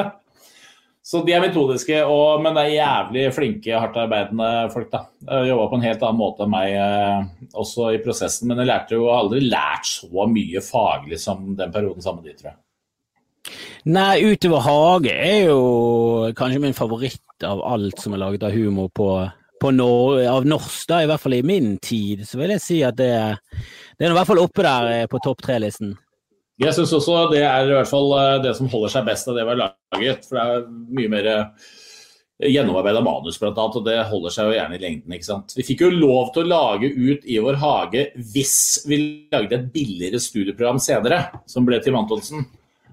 Så 1.04 1.20
de 1.20 1.34
er 1.36 1.42
metodiske, 1.44 1.98
og, 2.08 2.40
men 2.40 2.54
det 2.56 2.62
er 2.64 2.76
jævlig 2.78 3.24
flinke, 3.36 3.74
hardtarbeidende 3.76 4.50
folk. 4.72 4.88
da. 4.88 5.02
Jobba 5.44 5.66
på 5.68 5.76
en 5.76 5.84
helt 5.84 6.04
annen 6.06 6.16
måte 6.16 6.46
enn 6.46 6.54
meg 6.54 6.76
eh, 6.80 7.50
også 7.60 7.90
i 7.92 7.98
prosessen, 8.00 8.48
men 8.48 8.62
jeg 8.62 8.70
lærte 8.70 8.96
jo 8.96 9.10
aldri 9.12 9.42
lært 9.44 9.84
så 9.90 10.24
mye 10.30 10.62
faglig 10.64 11.18
som 11.20 11.50
den 11.58 11.74
perioden 11.74 12.04
sammen 12.04 12.24
med 12.24 12.32
de, 12.32 12.38
tror 12.38 12.54
jeg. 12.54 12.60
Nei, 13.92 14.24
Utover 14.24 14.64
hage 14.64 15.12
er 15.12 15.50
jo 15.50 15.58
kanskje 16.38 16.62
min 16.64 16.76
favoritt 16.76 17.44
av 17.44 17.60
alt 17.68 18.00
som 18.00 18.16
er 18.16 18.22
laget 18.22 18.46
av 18.48 18.56
humor 18.56 18.88
på, 18.96 19.08
på 19.60 19.74
nor 19.76 20.22
av 20.24 20.48
norsk, 20.48 20.86
da, 20.88 21.02
i 21.04 21.10
hvert 21.10 21.20
fall 21.20 21.36
i 21.36 21.44
min 21.44 21.74
tid. 21.84 22.24
Så 22.24 22.40
vil 22.40 22.56
jeg 22.56 22.64
si 22.64 22.80
at 22.86 22.96
det, 22.96 23.12
det 23.98 24.08
er 24.08 24.14
i 24.14 24.16
hvert 24.16 24.32
fall 24.32 24.40
oppe 24.40 24.64
der 24.64 24.88
eh, 24.94 25.04
på 25.12 25.20
topp 25.20 25.44
tre-listen. 25.44 25.92
Jeg 26.62 26.70
syns 26.76 26.92
også 26.94 27.24
det 27.32 27.40
er 27.42 27.66
i 27.66 27.74
hvert 27.74 27.90
fall 27.90 28.12
eh, 28.14 28.42
det 28.44 28.52
som 28.54 28.68
holder 28.70 28.92
seg 28.92 29.08
best 29.08 29.30
av 29.30 29.34
det 29.34 29.42
vi 29.42 29.54
har 29.54 29.60
laget. 29.64 30.28
For 30.28 30.38
det 30.38 30.44
er 30.44 30.68
mye 31.00 31.10
mer 31.10 31.28
eh, 31.32 31.70
gjennomarbeida 32.54 33.02
manus, 33.02 33.40
blant 33.42 33.58
annet, 33.58 33.78
og 33.80 33.88
det 33.88 33.96
holder 34.10 34.34
seg 34.34 34.50
jo 34.50 34.54
gjerne 34.54 34.78
i 34.78 34.82
lengden. 34.82 35.16
ikke 35.16 35.26
sant? 35.26 35.54
Vi 35.58 35.66
fikk 35.66 35.82
jo 35.82 35.90
lov 35.96 36.30
til 36.34 36.44
å 36.44 36.52
lage 36.52 36.92
ut 36.94 37.26
i 37.26 37.40
vår 37.42 37.58
hage 37.62 38.06
hvis 38.34 38.58
vi 38.86 39.00
lagde 39.34 39.58
et 39.58 39.72
billigere 39.74 40.22
studieprogram 40.22 40.78
senere, 40.82 41.24
som 41.50 41.66
ble 41.66 41.82
Tim 41.82 41.98
Antonsen. 41.98 42.46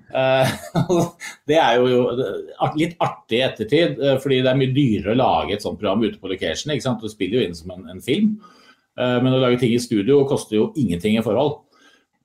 Eh, 0.09 0.57
det 1.51 1.61
er 1.61 1.77
jo 1.77 2.03
litt 2.81 2.97
artig 2.97 3.43
i 3.43 3.45
ettertid, 3.45 4.05
fordi 4.25 4.41
det 4.41 4.55
er 4.55 4.57
mye 4.57 4.73
dyrere 4.73 5.13
å 5.13 5.21
lage 5.21 5.59
et 5.59 5.65
sånt 5.67 5.77
program 5.77 6.01
ute 6.01 6.17
på 6.17 6.33
location. 6.33 6.73
ikke 6.73 6.89
sant? 6.89 7.05
Du 7.05 7.13
spiller 7.13 7.43
jo 7.43 7.45
inn 7.45 7.57
som 7.57 7.77
en, 7.77 7.91
en 7.93 8.01
film, 8.01 8.39
men 8.97 9.33
å 9.33 9.39
lage 9.39 9.61
ting 9.61 9.71
i 9.73 9.79
studio 9.81 10.25
koster 10.27 10.57
jo 10.57 10.71
ingenting 10.77 11.13
i 11.15 11.23
forhold. 11.25 11.61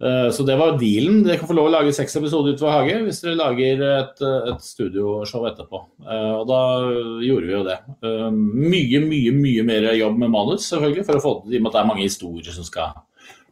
Eh, 0.05 0.31
så 0.31 0.43
det 0.43 0.57
var 0.57 0.79
dealen. 0.79 1.23
Dere 1.25 1.39
kan 1.41 1.49
få 1.49 1.57
lov 1.57 1.71
å 1.71 1.73
lage 1.73 1.95
seks 1.97 2.19
episoder 2.21 2.57
utover 2.57 2.75
Hage 2.75 2.99
hvis 3.07 3.23
dere 3.25 3.39
lager 3.39 3.85
et, 3.87 4.23
et 4.53 4.65
studioshow 4.65 5.47
etterpå. 5.49 5.83
Eh, 6.05 6.33
og 6.37 6.45
da 6.51 6.61
gjorde 7.25 7.49
vi 7.49 7.55
jo 7.55 7.63
det. 7.67 7.79
Eh, 8.05 8.29
mye, 8.31 9.03
mye 9.07 9.35
mye 9.37 9.67
mer 9.67 9.91
jobb 9.97 10.21
med 10.21 10.35
manus, 10.35 10.69
selvfølgelig, 10.69 11.07
for 11.09 11.21
å 11.21 11.25
få 11.25 11.35
det 11.47 11.57
i 11.57 11.61
og 11.61 11.67
med 11.67 11.73
at 11.73 11.79
det 11.79 11.83
er 11.85 11.93
mange 11.93 12.05
historier 12.05 12.59
som 12.59 12.69
skal 12.69 12.99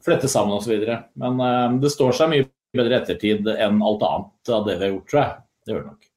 flette 0.04 0.28
sammen 0.28 0.58
osv. 0.58 0.74
Men 1.20 1.80
det 1.80 1.94
står 1.94 2.12
seg 2.16 2.32
mye 2.32 2.50
bedre 2.76 2.98
ettertid 3.00 3.46
enn 3.54 3.80
alt 3.86 4.02
annet 4.04 4.52
av 4.52 4.66
det 4.66 4.76
vi 4.76 4.84
har 4.84 4.92
gjort, 4.98 5.08
tror 5.08 5.22
jeg. 5.22 5.32
Det 5.64 5.72
gjør 5.72 5.80
det 5.80 5.92
nok. 5.94 6.10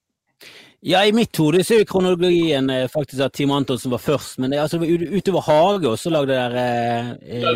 Ja, 0.88 0.99
I 1.07 1.13
mitt 1.15 1.36
hode 1.41 1.63
så 1.65 1.80
er 1.80 1.88
kronologien 1.89 2.69
faktisk 2.91 3.23
at 3.25 3.34
Team 3.34 3.51
Antonsen 3.55 3.91
var 3.91 4.01
først, 4.03 4.38
men 4.43 4.51
det, 4.53 4.59
altså, 4.61 4.78
utover 4.84 5.41
Hage 5.47 5.89
også 5.89 6.11
lagde 6.13 6.36
dere 6.36 6.65
eh, 7.23 7.41
eh, 7.41 7.47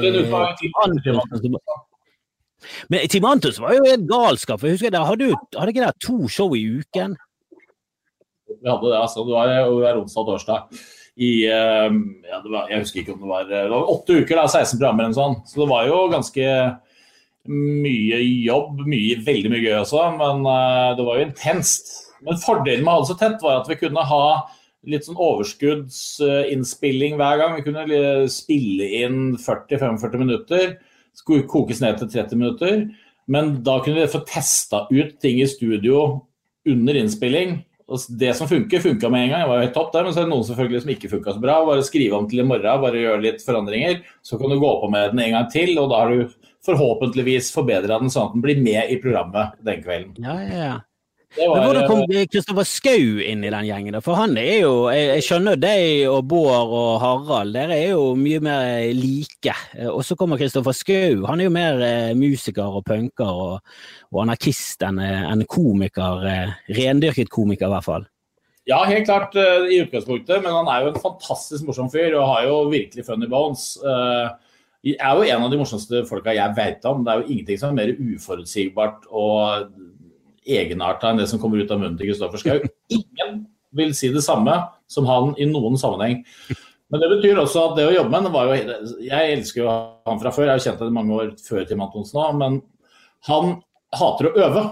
men 2.91 3.09
Timantus 3.09 3.59
var 3.61 3.75
jo 3.75 3.85
helt 3.87 4.07
galskap. 4.09 4.59
for 4.59 4.69
jeg 4.69 4.77
husker 4.77 4.93
det, 4.93 5.03
hadde, 5.07 5.33
hadde 5.57 5.73
ikke 5.73 5.83
dere 5.83 6.03
to 6.03 6.29
show 6.31 6.55
i 6.55 6.63
uken? 6.81 7.17
Vi 8.51 8.69
hadde 8.69 8.91
det. 8.91 8.99
altså. 8.99 9.25
Det 9.25 9.33
var 9.35 9.53
hver 9.71 10.01
onsdag 10.01 10.21
og 10.21 10.27
torsdag. 10.33 10.83
I, 11.21 11.31
ehm, 11.51 11.97
ja, 12.25 12.39
var, 12.45 12.69
jeg 12.71 12.85
husker 12.85 13.01
ikke 13.01 13.15
om 13.15 13.25
det 13.25 13.31
var, 13.31 13.49
det 13.49 13.65
var 13.71 13.91
åtte 13.91 14.21
uker, 14.21 14.39
da, 14.39 14.45
16 14.47 14.77
programmer 14.77 15.07
eller 15.07 15.17
sånn. 15.17 15.35
Så 15.49 15.61
det 15.63 15.69
var 15.71 15.89
jo 15.89 15.97
ganske 16.13 16.47
mye 17.51 18.21
jobb. 18.45 18.85
Mye, 18.85 19.19
veldig 19.25 19.51
mye 19.51 19.65
gøy 19.65 19.77
også, 19.81 20.05
men 20.19 20.45
det 20.97 21.05
var 21.07 21.19
jo 21.19 21.27
intenst. 21.27 21.93
Men 22.21 22.41
fordelen 22.41 22.85
med 22.85 22.91
å 22.91 22.95
ha 22.99 23.03
det 23.03 23.11
så 23.11 23.17
tett, 23.19 23.39
var 23.43 23.61
at 23.61 23.69
vi 23.69 23.79
kunne 23.81 24.03
ha 24.07 24.25
litt 24.89 25.05
sånn 25.05 25.19
overskuddsinnspilling 25.21 27.17
hver 27.19 27.35
gang. 27.41 27.57
Vi 27.57 27.65
kunne 27.65 27.83
spille 28.33 28.85
inn 29.01 29.19
40-45 29.41 30.21
minutter 30.21 30.65
skulle 31.17 31.47
kokes 31.49 31.81
ned 31.83 31.99
til 31.99 32.11
30 32.11 32.39
minutter. 32.39 32.85
Men 33.31 33.57
da 33.65 33.79
kunne 33.83 34.01
vi 34.01 34.11
få 34.11 34.23
testa 34.27 34.85
ut 34.91 35.17
ting 35.21 35.41
i 35.41 35.49
studio 35.49 36.21
under 36.69 36.97
innspilling. 36.99 37.59
Og 37.91 38.05
det 38.19 38.31
som 38.37 38.47
funker, 38.47 38.83
funka 38.83 39.09
med 39.11 39.25
en 39.25 39.33
gang. 39.33 39.43
Det 39.43 39.49
var 39.49 39.59
jo 39.59 39.65
helt 39.65 39.75
topp 39.75 39.89
der, 39.93 40.03
Men 40.03 40.13
så 40.13 40.21
er 40.21 40.27
det 40.27 40.31
noen 40.31 40.47
selvfølgelig 40.47 40.81
som 40.83 40.93
ikke 40.93 41.11
funka 41.11 41.33
så 41.35 41.43
bra. 41.43 41.57
Bare 41.67 41.83
skrive 41.83 42.17
om 42.17 42.29
til 42.29 42.39
i 42.39 42.47
morgen, 42.47 42.83
bare 42.83 43.03
gjøre 43.03 43.25
litt 43.25 43.43
forandringer. 43.43 43.99
Så 44.23 44.39
kan 44.39 44.51
du 44.51 44.59
gå 44.59 44.71
på 44.81 44.91
med 44.91 45.11
den 45.11 45.23
en 45.25 45.35
gang 45.35 45.49
til, 45.51 45.73
og 45.79 45.91
da 45.91 46.03
har 46.03 46.13
du 46.13 46.37
forhåpentligvis 46.65 47.51
forbedra 47.55 47.99
den 47.99 48.11
sånn 48.13 48.29
at 48.29 48.37
den 48.37 48.45
blir 48.45 48.61
med 48.61 48.93
i 48.93 48.99
programmet 49.01 49.57
den 49.65 49.83
kvelden. 49.83 50.15
Ja, 50.23 50.37
ja, 50.45 50.63
ja. 50.69 50.77
Men 51.37 51.63
Hvordan 51.63 51.85
kom 51.87 52.01
Kristoffer 52.27 52.65
Skau 52.67 53.19
inn 53.23 53.43
i 53.45 53.51
den 53.53 53.67
gjengen? 53.69 53.97
For 54.03 54.19
han 54.19 54.35
er 54.39 54.65
jo 54.65 54.73
Jeg, 54.91 55.23
skjønner 55.23 55.59
deg 55.59 56.09
og 56.11 56.25
Bård 56.27 56.73
og 56.75 56.89
Harald, 56.99 57.53
dere 57.55 57.77
er 57.77 57.93
jo 57.93 58.11
mye 58.19 58.41
mer 58.43 58.89
like. 58.97 59.55
Og 59.87 60.03
så 60.03 60.17
kommer 60.19 60.41
Kristoffer 60.41 60.75
Skau. 60.75 61.23
Han 61.29 61.39
er 61.39 61.47
jo 61.47 61.53
mer 61.55 61.79
eh, 61.85 62.11
musiker 62.19 62.75
og 62.81 62.83
punker 62.87 63.31
og, 63.31 63.77
og 64.11 64.23
anarkist 64.25 64.83
enn 64.83 64.99
en 64.99 65.45
komiker. 65.47 66.27
Eh, 66.27 66.57
rendyrket 66.75 67.31
komiker, 67.31 67.69
i 67.69 67.75
hvert 67.77 67.87
fall. 67.87 68.07
Ja, 68.67 68.83
helt 68.85 69.07
klart 69.07 69.33
i 69.35 69.79
utgangspunktet, 69.81 70.43
men 70.43 70.53
han 70.53 70.67
er 70.69 70.83
jo 70.83 70.91
en 70.91 71.01
fantastisk 71.01 71.65
morsom 71.65 71.89
fyr 71.91 72.13
og 72.19 72.27
har 72.29 72.43
jo 72.45 72.59
virkelig 72.69 73.07
funny 73.07 73.27
bones. 73.31 73.71
Jeg 74.85 74.99
er 74.99 75.17
jo 75.17 75.25
en 75.25 75.47
av 75.47 75.49
de 75.53 75.57
morsomste 75.59 76.03
folka 76.09 76.35
jeg 76.35 76.57
vet 76.59 76.85
om. 76.89 77.01
Det 77.05 77.13
er 77.13 77.23
jo 77.23 77.31
ingenting 77.31 77.59
som 77.61 77.71
er 77.71 77.79
mer 77.79 77.95
uforutsigbart 78.11 79.09
og 79.09 79.71
egenarta 80.47 81.11
enn 81.11 81.21
det 81.21 81.29
som 81.29 81.39
kommer 81.41 81.61
ut 81.61 81.71
av 81.71 81.81
munnen 81.81 81.97
til 81.99 82.11
Kristoffer 82.11 82.41
Schau. 82.41 82.59
Ingen 82.93 83.45
vil 83.77 83.95
si 83.95 84.11
det 84.11 84.23
samme 84.25 84.57
som 84.91 85.07
han 85.07 85.33
i 85.39 85.47
noen 85.49 85.77
sammenheng. 85.79 86.21
Men 86.91 87.03
det 87.03 87.09
betyr 87.13 87.39
også 87.39 87.69
at 87.69 87.77
det 87.77 87.87
å 87.87 87.95
jobbe 87.95 88.11
med 88.11 88.27
ham 88.27 88.33
var 88.35 88.49
jo 88.49 88.55
Jeg 89.07 89.35
elsker 89.37 89.63
jo 89.63 89.71
han 89.71 90.19
fra 90.19 90.33
før, 90.35 90.49
jeg 90.49 90.57
har 90.57 90.63
kjent 90.65 90.83
ham 90.83 90.97
mange 90.99 91.17
år 91.17 91.33
før 91.39 91.67
Tim 91.67 91.83
Antonsen 91.85 92.19
òg, 92.19 92.39
men 92.41 92.59
han 93.29 93.53
hater 93.95 94.27
å 94.27 94.35
øve. 94.47 94.63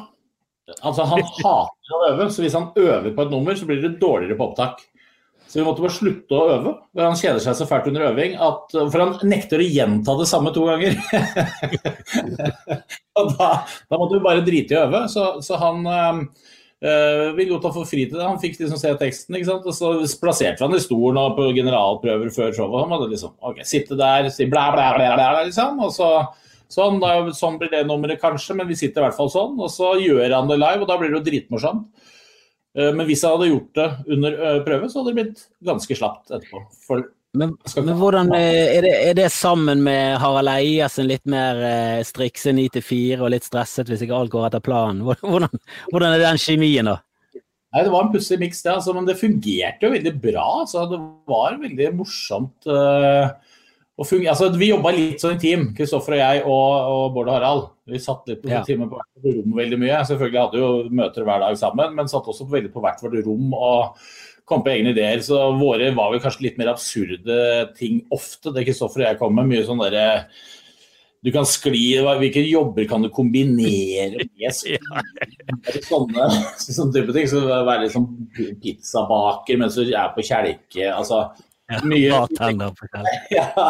Altså 0.85 1.05
Han 1.09 1.23
hater 1.23 1.95
å 1.95 2.01
øve, 2.11 2.27
så 2.29 2.43
hvis 2.43 2.57
han 2.57 2.71
øver 2.75 3.13
på 3.15 3.23
et 3.23 3.31
nummer, 3.33 3.55
så 3.55 3.67
blir 3.69 3.81
det 3.81 3.97
dårligere 4.01 4.37
på 4.37 4.49
opptak. 4.51 4.83
Så 5.49 5.57
vi 5.57 5.63
måtte 5.65 5.81
bare 5.81 5.95
slutte 5.95 6.37
å 6.37 6.49
øve. 6.53 6.71
Han 7.01 7.17
kjeder 7.17 7.41
seg 7.41 7.55
så 7.57 7.65
fælt 7.65 7.87
under 7.89 8.03
øving. 8.11 8.35
At, 8.37 8.69
for 8.69 9.01
han 9.01 9.15
nekter 9.25 9.63
å 9.63 9.65
gjenta 9.65 10.13
det 10.19 10.27
samme 10.29 10.51
to 10.53 10.67
ganger. 10.67 10.93
og 13.17 13.31
da, 13.33 13.47
da, 13.65 13.97
måtte 13.97 14.13
vi 14.13 14.21
bare 14.27 14.43
drite 14.45 14.75
i 14.75 14.77
å 14.77 14.83
øve. 14.85 15.01
Så, 15.09 15.23
så 15.41 15.57
han 15.57 15.81
øh, 15.89 17.23
ville 17.33 17.49
godt 17.55 17.65
ha 17.65 17.73
få 17.79 17.87
fri 17.89 18.05
til 18.05 18.19
det. 18.19 18.27
Han 18.27 18.37
fikk 18.43 18.59
liksom 18.59 18.77
se 18.77 18.93
teksten, 19.01 19.39
ikke 19.39 19.49
sant? 19.49 19.65
og 19.65 19.73
så 19.73 19.95
plasserte 20.21 20.61
vi 20.61 20.67
han 20.67 20.77
i 20.77 20.83
stolen 20.83 21.33
på 21.39 21.49
generalprøver 21.57 22.29
før 22.35 22.53
showet. 22.53 22.83
Han 22.83 22.93
måtte 22.93 23.09
liksom 23.15 23.33
OK, 23.41 23.63
sitte 23.65 23.97
der, 23.97 24.29
si 24.35 24.45
blæ, 24.45 24.67
blæ, 24.77 24.91
blæ, 24.99 25.09
blæ, 25.17 25.31
liksom. 25.49 25.81
Og 25.87 25.95
så 25.97 26.11
sånn, 26.69 27.01
da, 27.01 27.15
sånn 27.33 27.57
blir 27.57 27.73
det 27.73 27.87
nummeret 27.89 28.21
kanskje, 28.21 28.53
men 28.59 28.69
vi 28.69 28.77
sitter 28.77 29.01
i 29.01 29.07
hvert 29.07 29.17
fall 29.17 29.33
sånn. 29.33 29.57
Og 29.57 29.73
så 29.73 29.95
gjør 29.97 30.37
han 30.37 30.53
det 30.53 30.61
live, 30.61 30.85
og 30.85 30.93
da 30.93 31.01
blir 31.01 31.09
det 31.09 31.23
jo 31.23 31.25
dritmorsomt. 31.25 32.08
Eh, 32.77 32.91
men 32.93 33.07
hvis 33.09 33.23
jeg 33.23 33.33
hadde 33.33 33.49
gjort 33.49 33.79
det 33.79 33.87
under 34.15 34.35
eh, 34.35 34.59
prøve, 34.65 34.89
så 34.89 35.01
hadde 35.01 35.13
det 35.13 35.21
blitt 35.21 35.47
ganske 35.65 35.97
slapt 35.97 36.35
etterpå. 36.35 36.65
For 36.85 37.07
men, 37.37 37.51
men 37.77 37.93
hvordan 37.99 38.31
eh, 38.33 38.77
er 38.77 38.85
det, 38.85 38.93
er 39.11 39.17
det, 39.19 39.27
sammen 39.33 39.83
med 39.85 40.17
Harald 40.21 40.49
Eiasen 40.49 41.05
litt 41.05 41.27
mer 41.29 41.59
strikse 42.07 42.55
9 42.57 42.65
til 42.73 42.85
4 42.85 43.19
og 43.21 43.29
litt 43.35 43.45
stresset 43.45 43.89
hvis 43.89 44.01
ikke 44.05 44.17
alt 44.17 44.33
går 44.33 44.47
etter 44.47 44.65
planen? 44.65 45.03
Hvordan, 45.05 45.61
hvordan 45.91 46.15
er 46.15 46.23
den 46.23 46.41
kjemien 46.41 46.89
da? 46.89 46.97
Nei, 47.69 47.83
Det 47.85 47.93
var 47.93 48.07
en 48.07 48.13
pussig 48.13 48.39
miks, 48.41 48.63
det, 48.65 48.73
altså, 48.73 48.95
men 48.97 49.05
det 49.05 49.19
fungerte 49.19 49.85
jo 49.85 49.93
veldig 49.93 50.15
bra. 50.23 50.47
Altså, 50.63 50.87
det 50.89 50.97
var 51.29 51.59
veldig 51.61 51.91
morsomt. 51.99 52.65
Uh, 52.65 53.29
altså, 54.01 54.49
vi 54.57 54.71
jobba 54.71 54.93
litt 54.95 55.21
sånn 55.21 55.37
i 55.37 55.43
team, 55.43 55.67
Kristoffer 55.77 56.17
og 56.17 56.23
jeg 56.23 56.41
og, 56.47 56.71
og 56.95 57.03
Bård 57.13 57.29
og 57.29 57.35
Harald. 57.37 57.67
Vi 57.91 58.01
satt 58.03 58.29
litt 58.29 58.41
på 58.43 58.51
ja. 58.51 58.63
timer 58.67 58.89
på 58.91 58.99
hvert 58.99 59.27
rom 59.27 59.57
veldig 59.57 59.79
mye. 59.81 60.01
Selvfølgelig 60.09 60.41
hadde 60.43 60.61
jo 60.63 60.71
møter 61.01 61.27
hver 61.27 61.43
dag 61.45 61.59
sammen, 61.59 61.95
men 61.97 62.11
satt 62.11 62.29
også 62.31 62.47
veldig 62.49 62.71
på 62.73 62.83
hvert 62.83 63.03
vårt 63.03 63.17
rom 63.25 63.55
og 63.57 64.05
kom 64.49 64.63
på 64.65 64.73
egne 64.73 64.93
ideer. 64.95 65.21
Så 65.25 65.41
våre 65.59 65.91
var 65.97 66.13
vel 66.13 66.23
kanskje 66.23 66.47
litt 66.47 66.61
mer 66.61 66.71
absurde 66.73 67.41
ting 67.77 68.03
ofte. 68.15 68.53
Det 68.55 68.65
Kristoffer 68.67 69.05
og 69.05 69.09
jeg 69.09 69.19
kom 69.21 69.35
med, 69.37 69.51
mye 69.51 69.67
sånn 69.67 69.83
derre 69.83 70.07
du 71.19 71.33
kan 71.35 71.43
skli, 71.43 71.99
Hvilke 71.99 72.41
jobber 72.47 72.85
kan 72.87 73.03
du 73.03 73.09
kombinere 73.11 74.23
med 74.39 74.55
sånne, 75.83 76.29
sånne 76.63 76.95
type 76.95 77.15
ting? 77.15 77.27
Så 77.27 77.43
være 77.43 77.89
sånn 77.91 78.07
pizzabaker 78.63 79.59
mens 79.59 79.75
du 79.75 79.89
er 79.89 80.13
på 80.15 80.23
kjelke. 80.23 80.87
altså 80.93 81.25
mye, 81.89 82.09
ja, 83.37 83.65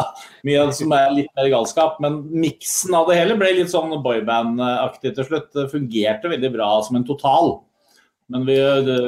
mye 0.46 0.66
som 0.76 0.92
er 0.96 1.16
litt 1.16 1.32
mer 1.36 1.50
galskap. 1.52 1.98
Men 2.02 2.22
miksen 2.32 2.96
av 2.96 3.10
det 3.10 3.18
hele 3.20 3.38
ble 3.40 3.52
litt 3.58 3.72
sånn 3.72 3.92
boyband-aktig 4.04 5.14
til 5.16 5.28
slutt. 5.28 5.50
Det 5.56 5.70
fungerte 5.72 6.32
veldig 6.32 6.52
bra 6.54 6.70
som 6.86 7.00
en 7.00 7.08
total. 7.08 7.58
Men 8.30 8.46
vi, 8.46 8.56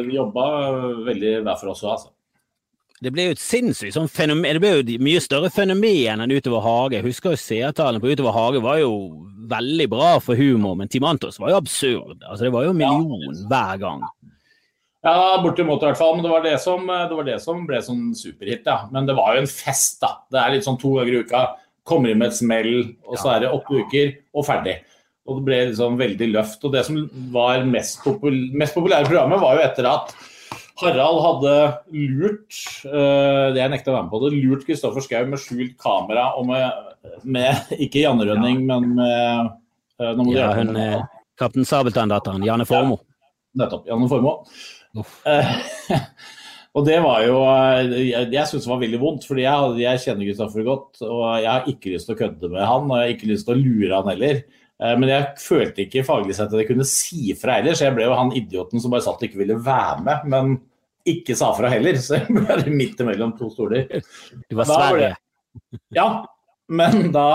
vi 0.09 0.19
jobba 0.19 0.49
veldig 1.07 1.39
hver 1.47 1.57
for 1.61 1.73
oss 1.73 1.85
òg, 1.87 1.95
altså. 1.95 2.13
Det 3.03 3.11
ble 3.11 3.25
jo 3.27 3.35
et 3.35 3.41
sinnssykt 3.43 3.97
sånn 3.97 4.11
fenomen, 4.11 4.55
det 4.55 4.63
ble 4.63 4.77
jo 4.77 4.83
et 4.85 4.91
mye 5.03 5.23
større 5.23 5.49
fenomen 5.51 6.23
enn 6.23 6.35
Utover 6.37 6.63
hage. 6.63 7.01
Jeg 7.01 7.09
husker 7.09 7.35
jo 7.35 7.41
seertallene 7.41 8.03
på 8.03 8.13
Utover 8.13 8.37
hage 8.37 8.61
var 8.63 8.79
jo 8.79 8.93
veldig 9.51 9.89
bra 9.91 10.11
for 10.23 10.39
humor, 10.39 10.77
men 10.79 10.91
Timantos 10.91 11.41
var 11.43 11.51
jo 11.51 11.59
absurd. 11.59 12.21
Altså, 12.21 12.45
det 12.47 12.53
var 12.55 12.69
jo 12.69 12.75
en 12.75 12.79
million 12.79 13.41
hver 13.51 13.81
gang. 13.83 14.05
Ja, 15.03 15.41
bortimot 15.43 15.83
i 15.83 15.89
hvert 15.89 15.99
fall. 15.99 16.15
Men 16.17 16.27
det 16.27 16.33
var 16.33 16.45
det 16.47 16.55
som, 16.63 16.87
det 16.87 17.19
var 17.19 17.27
det 17.27 17.41
som 17.43 17.67
ble 17.67 17.83
sånn 17.83 18.13
superhit, 18.19 18.67
ja. 18.69 18.85
Men 18.95 19.09
det 19.09 19.17
var 19.19 19.35
jo 19.35 19.43
en 19.43 19.51
fest, 19.51 19.99
da. 20.05 20.15
Det 20.31 20.41
er 20.41 20.57
litt 20.57 20.67
sånn 20.67 20.81
to 20.81 20.95
ganger 20.99 21.17
i 21.17 21.23
uka. 21.27 21.45
Kommer 21.89 22.13
inn 22.13 22.21
med 22.21 22.31
et 22.31 22.39
smell, 22.39 22.75
og 23.09 23.19
så 23.19 23.35
er 23.35 23.45
det 23.45 23.55
åtte 23.55 23.83
uker, 23.83 24.13
og 24.39 24.47
ferdig. 24.47 24.77
Og 25.27 25.39
det 25.39 25.47
ble 25.47 25.59
liksom 25.71 25.99
veldig 25.99 26.29
løft. 26.35 26.63
Og 26.67 26.75
det 26.75 26.85
som 26.87 27.01
var 27.35 27.67
mest, 27.67 27.99
popul 28.05 28.37
mest 28.59 28.79
populære 28.79 29.09
programmet, 29.11 29.43
var 29.43 29.59
jo 29.59 29.67
etter 29.67 29.91
at 29.91 30.15
Harald 30.83 31.21
hadde 31.23 31.55
lurt 31.95 32.59
uh, 32.89 33.53
det 33.55 33.61
jeg 33.61 33.73
nekta 33.75 33.93
å 33.93 33.97
være 33.97 34.07
med 34.07 34.13
på 34.15 34.21
det, 34.25 34.31
lurt 34.41 34.67
Kristoffer 34.67 35.05
Schou 35.05 35.29
med 35.31 35.43
skjult 35.43 35.75
kamera 35.83 36.31
og 36.39 36.49
med, 36.49 36.95
med 37.23 37.75
ikke 37.77 38.03
Janne 38.03 38.27
Rønning, 38.27 38.65
ja. 38.65 38.79
men 38.81 38.95
med 38.97 39.51
uh, 40.03 40.13
nå 40.17 40.27
må 40.27 40.35
ja, 40.35 40.49
hun, 40.57 40.75
uh, 40.75 41.03
Kaptein 41.39 41.69
Sabeltann-datteren, 41.69 42.43
Janne 42.47 42.67
Formoe. 42.69 42.99
Ja, 42.99 43.63
nettopp. 43.63 43.87
Janne 43.91 44.09
Formoe. 44.11 44.57
og 46.77 46.85
det 46.85 46.99
var 47.01 47.23
jo 47.25 47.37
Jeg, 47.89 48.27
jeg 48.35 48.49
syns 48.49 48.67
det 48.67 48.73
var 48.73 48.83
veldig 48.83 49.01
vondt, 49.01 49.29
fordi 49.29 49.47
jeg, 49.47 49.77
jeg 49.83 50.03
kjenner 50.07 50.29
Kristoffer 50.29 50.67
godt. 50.67 50.91
Og 51.07 51.23
jeg 51.43 51.51
har 51.51 51.71
ikke 51.73 51.95
lyst 51.95 52.11
til 52.11 52.17
å 52.17 52.21
kødde 52.25 52.53
med 52.53 52.67
han, 52.67 52.91
og 52.91 52.99
jeg 52.99 53.07
har 53.07 53.15
ikke 53.17 53.31
lyst 53.33 53.49
til 53.49 53.57
å 53.57 53.63
lure 53.63 54.01
han 54.01 54.13
heller. 54.13 54.43
Eh, 54.83 54.99
men 54.99 55.13
jeg 55.13 55.31
følte 55.43 55.87
ikke 55.87 56.05
faglig 56.07 56.37
sett 56.37 56.53
at 56.53 56.61
jeg 56.61 56.71
kunne 56.73 56.89
si 56.89 57.33
fra 57.39 57.61
heller, 57.61 57.79
så 57.79 57.89
jeg 57.89 57.97
ble 57.97 58.09
jo 58.09 58.19
han 58.19 58.35
idioten 58.39 58.83
som 58.83 58.95
bare 58.95 59.05
satt 59.07 59.23
og 59.23 59.29
ikke 59.29 59.43
ville 59.45 59.59
være 59.63 60.05
med, 60.07 60.29
men 60.33 60.55
ikke 61.09 61.37
sa 61.39 61.51
fra 61.57 61.71
heller. 61.73 61.99
Så 62.03 62.21
jeg 62.21 62.31
ble 62.31 62.77
midt 62.77 63.01
imellom 63.03 63.35
to 63.39 63.51
stoler. 63.53 63.89
Du 64.47 64.59
var 64.59 64.71
Sverige? 64.71 65.15
Ja, 65.95 66.07
men 66.73 67.11
da 67.15 67.27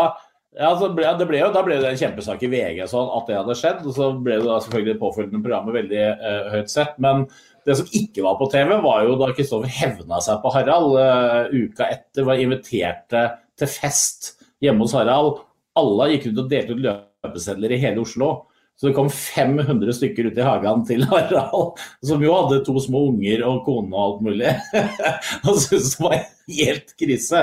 ja, 0.58 0.72
ble, 0.94 1.06
det 1.20 1.28
ble 1.30 1.42
jo, 1.42 1.52
Da 1.54 1.62
ble 1.66 1.78
det 1.82 1.92
en 1.92 2.00
kjempesak 2.00 2.42
i 2.46 2.50
VG 2.52 2.82
sånn 2.90 3.12
at 3.14 3.30
det 3.30 3.38
hadde 3.38 3.58
skjedd. 3.60 3.84
og 3.86 3.94
Så 3.96 4.10
ble 4.26 4.40
det 4.40 4.48
da 4.48 4.58
selvfølgelig 4.64 5.02
påfølgende 5.02 5.44
programmet 5.46 5.78
veldig 5.78 6.02
uh, 6.24 6.50
høyt 6.56 6.74
sett. 6.74 6.98
Men 7.04 7.28
det 7.68 7.78
som 7.80 7.94
ikke 8.00 8.26
var 8.26 8.40
på 8.40 8.50
TV, 8.54 8.74
var 8.84 9.06
jo 9.06 9.18
da 9.20 9.32
Kristoffer 9.38 9.74
hevna 9.80 10.22
seg 10.24 10.42
på 10.44 10.54
Harald 10.56 10.98
uh, 10.98 11.54
uka 11.54 11.90
etter. 11.94 12.28
Var 12.28 12.44
invitert 12.44 13.18
til 13.58 13.72
fest 13.72 14.34
hjemme 14.64 14.86
hos 14.86 14.96
Harald. 14.98 15.44
Alle 15.78 16.12
gikk 16.14 16.32
ut 16.32 16.44
og 16.44 16.52
delte 16.52 16.78
ut 16.78 16.86
løpesedler 16.86 17.76
i 17.76 17.82
hele 17.84 18.02
Oslo. 18.04 18.32
Så 18.78 18.90
det 18.90 18.94
kom 18.94 19.08
500 19.10 19.94
stykker 19.98 20.28
ut 20.30 20.38
i 20.38 20.46
hagen 20.46 20.84
til 20.86 21.02
Harald, 21.10 21.80
som 22.06 22.22
jo 22.22 22.34
hadde 22.36 22.60
to 22.66 22.78
små 22.82 23.08
unger 23.10 23.42
og 23.48 23.64
kone 23.66 23.90
og 23.90 24.04
alt 24.04 24.20
mulig. 24.28 24.52
og 25.48 25.58
syntes 25.64 25.96
det 25.96 26.04
var 26.04 26.20
helt 26.60 26.94
krise. 27.02 27.42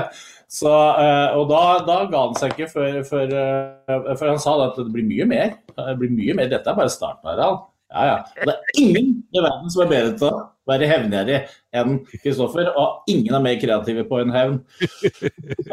Så, 0.55 0.71
eh, 0.71 1.35
og 1.35 1.49
da, 1.51 1.61
da, 1.83 2.05
ga 2.11 2.19
han 2.29 2.37
seg 2.39 2.53
ikke 2.55 2.69
før, 2.71 3.01
før, 3.09 3.33
eh, 3.35 4.15
før, 4.15 4.29
han 4.29 4.43
sa 4.43 4.55
at 4.69 4.77
det 4.79 4.93
blir 4.95 5.07
mye 5.07 5.27
mer. 5.27 5.57
Det 5.75 5.95
blir 5.99 6.13
mye 6.15 6.37
mer. 6.39 6.51
Dette 6.53 6.71
er 6.71 6.79
bare 6.79 6.93
starten, 6.93 7.27
Harald. 7.27 7.65
Ja, 7.95 8.05
ja. 8.07 8.19
Og 8.39 8.49
det 8.49 8.55
er 8.55 8.79
ingen 8.81 9.09
i 9.35 9.43
verden 9.43 9.71
som 9.71 9.83
er 9.85 9.91
bedre 9.91 10.13
til 10.19 10.29
å 10.31 10.45
være 10.71 10.91
hevngjerrig 10.91 11.41
enn 11.77 11.99
Kristoffer, 12.23 12.71
og 12.81 13.11
ingen 13.11 13.35
er 13.37 13.43
mer 13.45 13.59
kreative 13.61 14.05
på 14.09 14.21
en 14.23 14.33
hevn. 14.35 14.57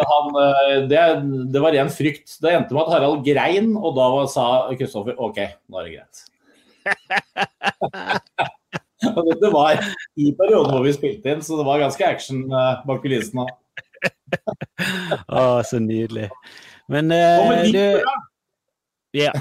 Han, 0.02 0.26
eh, 0.42 0.78
det, 0.90 1.06
det, 1.54 1.62
var 1.62 1.78
ren 1.78 1.94
frykt. 1.94 2.28
Det 2.42 2.58
endte 2.58 2.78
med 2.78 2.86
at 2.88 2.94
Harald 2.98 3.24
grein, 3.26 3.72
og 3.78 3.96
da 3.98 4.10
sa 4.34 4.46
Kristoffer 4.74 5.22
OK, 5.22 5.40
nå 5.70 5.82
er 5.82 5.88
det 5.88 5.96
greit. 6.00 6.16
og 9.14 9.22
dette 9.30 9.54
var 9.54 9.78
i 10.18 10.34
perioden 10.38 10.74
hvor 10.74 10.86
vi 10.90 10.98
spilte 10.98 11.36
inn, 11.36 11.46
så 11.46 11.62
det 11.62 11.70
var 11.70 11.86
ganske 11.86 12.14
action 12.18 12.48
bak 12.50 13.06
kulissene. 13.06 13.46
Å, 15.28 15.62
så 15.68 15.80
nydelig. 15.84 16.30
Men 16.92 17.14
uh, 17.14 17.64
du 17.72 17.84
Ja. 19.18 19.32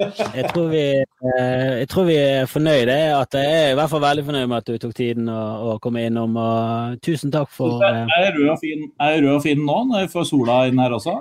Jeg 0.00 0.46
tror, 0.54 0.70
vi, 0.72 0.82
eh, 1.02 1.70
jeg 1.82 1.88
tror 1.92 2.06
vi 2.08 2.14
er 2.16 2.46
fornøyde. 2.48 2.94
At 3.18 3.34
jeg 3.36 3.48
er 3.52 3.72
i 3.72 3.76
hvert 3.76 3.90
fall 3.92 4.00
veldig 4.00 4.24
fornøyd 4.24 4.46
med 4.48 4.56
at 4.62 4.70
du 4.70 4.78
tok 4.80 4.94
tiden 4.96 5.28
å, 5.28 5.40
å 5.72 5.74
komme 5.82 6.06
innom. 6.08 6.38
Og 6.40 7.00
tusen 7.04 7.32
takk 7.34 7.50
for 7.52 7.82
Er 7.84 8.06
jeg 8.08 8.36
rød 8.38 8.54
og 8.54 8.62
fin, 8.62 8.86
rød 8.96 9.34
og 9.34 9.42
fin 9.44 9.60
nå, 9.66 9.76
når 9.90 10.06
jeg 10.06 10.12
får 10.14 10.30
sola 10.30 10.62
inn 10.70 10.80
her 10.80 10.96
også? 10.96 11.18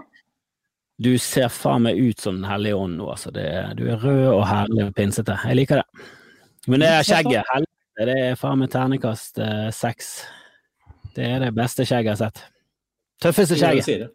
Du 0.99 1.13
ser 1.23 1.47
faen 1.51 1.85
meg 1.87 1.99
ut 1.99 2.19
som 2.19 2.41
Den 2.41 2.47
hellige 2.49 2.79
ånd 2.79 2.99
nå. 2.99 3.09
Altså. 3.11 3.33
Det, 3.35 3.47
du 3.79 3.85
er 3.89 3.99
rød 4.03 4.25
og 4.33 4.45
herlig 4.47 4.87
og 4.87 4.95
pinsete. 4.95 5.37
Jeg 5.47 5.59
liker 5.59 5.81
det. 5.81 6.07
Men 6.67 6.83
det 6.83 6.89
er 6.93 7.07
skjegget. 7.07 7.53
Helvete, 7.53 8.07
det 8.09 8.17
er 8.29 8.39
faen 8.39 8.63
meg 8.63 8.71
ternekast 8.73 9.39
eh, 9.43 9.69
seks. 9.75 10.19
Det 11.19 11.27
er 11.27 11.41
det 11.43 11.51
beste 11.55 11.83
skjegget 11.83 12.13
jeg 12.13 12.15
har 12.15 12.29
sett. 12.29 12.45
Tøffeste 13.19 13.57
skjegget. 13.59 14.07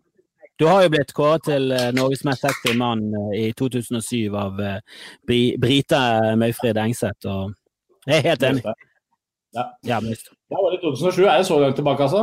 Du 0.59 0.65
har 0.71 0.85
jo 0.85 0.93
blitt 0.95 1.11
kåret 1.13 1.43
til 1.45 1.73
uh, 1.75 1.91
Norges 1.93 2.23
mest 2.25 2.45
sexy 2.47 2.77
mann 2.79 3.03
uh, 3.13 3.35
i 3.37 3.51
2007 3.59 4.33
av 4.39 4.61
uh, 4.63 5.03
Brita 5.27 6.01
Møyfrid 6.41 6.79
Engseth, 6.81 7.27
og 7.29 7.53
jeg 8.07 8.21
er 8.21 8.29
helt 8.31 8.47
enig. 8.49 8.63
Ja. 9.55 9.65
ja 9.85 9.99
det 10.01 10.15
var 10.57 10.77
i 10.77 10.81
2007. 10.83 11.23
Er 11.25 11.37
det 11.37 11.47
så 11.51 11.59
langt 11.61 11.77
tilbake, 11.77 12.03
altså? 12.07 12.23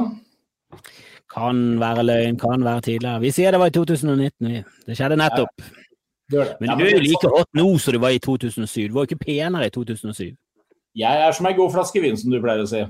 Kan 1.35 1.79
være 1.79 2.03
løgn, 2.07 2.39
kan 2.39 2.63
være 2.65 2.81
tidligere. 2.81 3.21
Vi 3.21 3.31
sier 3.31 3.51
det 3.51 3.59
var 3.59 3.69
i 3.69 3.75
2019. 3.77 4.63
Det 4.87 4.97
skjedde 4.97 5.19
nettopp. 5.21 5.67
Men 6.31 6.73
du 6.79 6.85
er 6.85 6.95
jo 6.95 7.03
like 7.03 7.29
hot 7.35 7.51
nå 7.53 7.67
som 7.77 7.93
du 7.93 7.99
var 7.99 8.15
i 8.15 8.19
2007. 8.19 8.87
Du 8.87 8.93
var 8.95 9.05
jo 9.05 9.11
ikke 9.11 9.25
penere 9.25 9.67
i 9.67 9.75
2007. 9.75 10.31
Jeg 10.95 11.27
er 11.27 11.31
som 11.31 11.47
ei 11.47 11.55
god 11.55 11.71
flaske 11.71 12.01
vin, 12.03 12.17
som 12.17 12.31
du 12.31 12.39
pleier 12.43 12.63
å 12.63 12.71
si. 12.71 12.83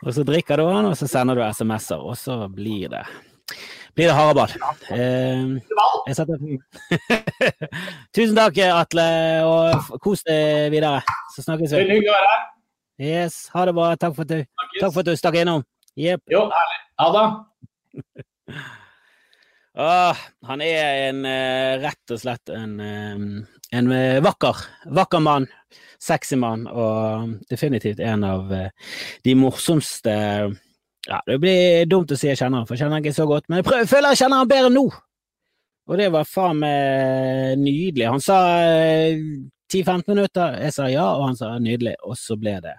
Og 0.00 0.14
så 0.16 0.22
drikker 0.24 0.56
du 0.56 0.64
den, 0.64 0.86
og 0.88 0.96
så 0.96 1.04
sender 1.10 1.36
du 1.36 1.42
SMS-er, 1.44 2.00
og 2.00 2.16
så 2.16 2.46
blir 2.48 2.88
det 2.92 3.02
blir 3.94 4.06
det 4.06 4.14
haraball. 4.14 4.50
Eh, 4.94 5.44
Tusen 8.14 8.36
takk, 8.38 8.58
Atle, 8.70 9.06
og 9.44 9.98
kos 10.02 10.22
deg 10.26 10.70
videre. 10.72 11.00
Så 11.34 11.42
snakkes 11.44 11.72
vi. 11.74 11.78
Veldig 11.82 11.96
hyggelig 11.98 12.12
å 12.12 12.16
være 12.16 12.30
her. 12.32 12.42
Yes, 13.00 13.34
ha 13.54 13.60
det 13.66 13.74
bra. 13.76 13.86
Takk 14.00 14.14
for 14.16 14.22
at 14.26 14.32
du, 14.32 14.38
takk 14.78 14.92
for 14.92 15.00
at 15.02 15.10
du 15.10 15.14
stakk 15.18 15.36
innom. 15.40 15.62
Yep. 15.98 16.20
Jo, 16.30 16.40
herlig. 16.54 16.78
Ha 17.00 17.06
det. 17.16 17.26
ah, 19.90 20.18
han 20.48 20.60
er 20.64 20.84
en 21.08 21.20
uh, 21.26 21.72
rett 21.82 22.06
og 22.14 22.18
slett 22.22 22.46
en, 22.54 22.72
um, 22.80 23.24
en 23.74 23.86
uh, 23.90 24.24
vakker, 24.24 24.56
vakker 25.00 25.20
mann 25.24 25.46
sexy 26.00 26.38
mann, 26.40 26.66
og 26.66 27.36
definitivt 27.50 28.00
en 28.00 28.24
av 28.24 28.52
eh, 28.56 28.96
de 29.26 29.36
morsomste 29.36 30.14
ja, 31.08 31.18
Det 31.26 31.38
blir 31.40 31.86
dumt 31.88 32.12
å 32.12 32.16
si 32.18 32.28
jeg 32.28 32.38
kjenner 32.40 32.60
han, 32.60 32.68
for 32.68 32.76
jeg 32.76 32.84
kjenner 32.84 32.98
han 32.98 33.04
ikke 33.04 33.16
så 33.16 33.26
godt, 33.28 33.46
men 33.48 33.60
jeg 33.60 33.68
prøver, 33.68 33.88
føler 33.88 34.12
jeg 34.12 34.22
kjenner 34.22 34.42
han 34.42 34.50
bedre 34.50 34.72
nå. 34.74 34.84
Og 35.90 35.98
det 35.98 36.10
var 36.12 36.28
faen 36.28 36.60
meg 36.60 37.58
nydelig. 37.58 38.04
Han 38.06 38.22
sa 38.22 38.38
10-15 38.68 39.94
eh, 39.96 40.02
minutter, 40.12 40.58
jeg 40.60 40.76
sa 40.76 40.88
ja, 40.92 41.06
og 41.16 41.30
han 41.30 41.38
sa 41.40 41.54
nydelig, 41.58 41.96
og 42.04 42.18
så 42.20 42.36
ble 42.40 42.58
det 42.64 42.76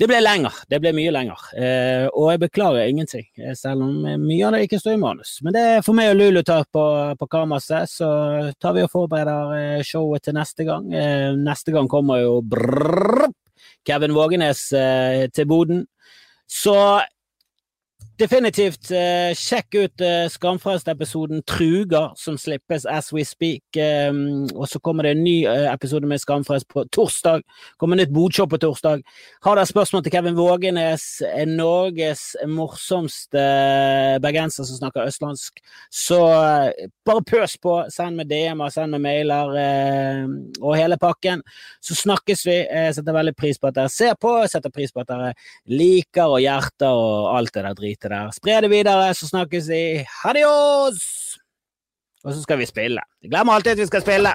det 0.00 0.06
ble 0.08 0.16
lenger. 0.22 0.54
Det 0.70 0.78
ble 0.80 0.94
mye 0.96 1.12
lenger. 1.12 1.42
Eh, 1.60 2.06
og 2.08 2.30
jeg 2.32 2.40
beklager 2.46 2.88
ingenting, 2.88 3.26
eh, 3.36 3.52
selv 3.58 3.84
om 3.84 3.98
mye 4.22 4.46
av 4.46 4.54
det 4.56 4.62
ikke 4.64 4.78
står 4.80 4.96
i 4.96 5.00
manus. 5.02 5.34
Men 5.44 5.52
det 5.52 5.64
er 5.74 5.84
for 5.84 5.98
meg 5.98 6.14
og 6.14 6.16
Lulu 6.16 6.40
tar 6.46 6.64
på, 6.72 6.84
på 7.20 7.28
kammerset, 7.28 7.90
så 7.92 8.08
tar 8.56 8.78
vi 8.78 8.86
og 8.86 8.92
forbereder 8.94 9.52
eh, 9.58 9.84
showet 9.84 10.24
til 10.24 10.38
neste 10.38 10.64
gang. 10.64 10.88
Eh, 10.88 11.36
neste 11.36 11.74
gang 11.76 11.90
kommer 11.92 12.22
jo 12.22 12.38
brrr, 12.40 13.28
Kevin 13.84 14.16
Vågenes 14.16 14.70
eh, 14.72 15.26
til 15.36 15.48
boden. 15.50 15.84
Så 16.48 16.76
Definitivt 18.20 18.90
uh, 18.92 19.30
sjekk 19.32 19.76
ut 19.78 20.02
uh, 20.04 20.26
Skamfrelst-episoden 20.28 21.40
Truger, 21.48 22.10
som 22.20 22.34
slippes 22.36 22.84
as 22.84 23.06
we 23.16 23.22
speak. 23.24 23.62
Um, 23.80 24.44
og 24.52 24.66
så 24.68 24.76
kommer 24.84 25.06
det 25.06 25.14
en 25.14 25.22
ny 25.24 25.38
uh, 25.48 25.70
episode 25.70 26.04
med 26.08 26.20
Skamfrelst 26.20 26.68
på 26.68 26.84
torsdag. 26.92 27.40
Kommer 27.80 27.96
nytt 27.96 28.12
bodshow 28.12 28.44
på 28.50 28.58
torsdag. 28.60 29.00
Har 29.46 29.56
dere 29.56 29.70
spørsmål 29.70 30.04
til 30.04 30.12
Kevin 30.12 30.36
Vågenes, 30.36 31.06
Norges 31.48 32.34
morsomste 32.44 33.46
bergenser 34.20 34.68
som 34.68 34.82
snakker 34.82 35.08
østlandsk, 35.08 35.62
så 35.88 36.20
bare 37.08 37.24
pøs 37.24 37.56
på. 37.56 37.78
Send 37.88 38.20
med 38.20 38.28
DM-er, 38.28 38.74
send 38.74 38.92
med 38.92 39.04
mailer 39.06 39.56
og 40.60 40.76
hele 40.76 41.00
pakken. 41.00 41.40
Så 41.80 41.96
snakkes 42.02 42.44
vi. 42.44 42.58
Jeg 42.66 42.98
setter 42.98 43.16
veldig 43.16 43.36
pris 43.38 43.56
på 43.56 43.70
at 43.70 43.80
dere 43.80 43.92
ser 43.92 44.12
på, 44.20 44.36
setter 44.50 44.72
pris 44.74 44.92
på 44.92 45.06
at 45.06 45.10
dere 45.14 45.32
liker 45.72 46.36
og 46.36 46.44
hjerter 46.44 46.92
og 46.92 47.32
alt 47.38 47.56
det 47.56 47.64
der 47.64 47.80
dritet 47.80 48.09
der. 48.10 48.30
Spre 48.36 48.60
det 48.64 48.70
videre, 48.72 49.14
så 49.14 49.28
snakkes 49.30 49.70
vi. 49.70 49.82
Adios! 50.28 51.02
Og 52.24 52.34
så 52.34 52.42
skal 52.42 52.60
vi 52.60 52.68
spille. 52.68 53.02
Jeg 53.22 53.30
glemmer 53.32 53.56
alltid 53.56 53.72
at 53.72 53.82
vi 53.82 53.88
skal 53.88 54.04
spille. 54.04 54.34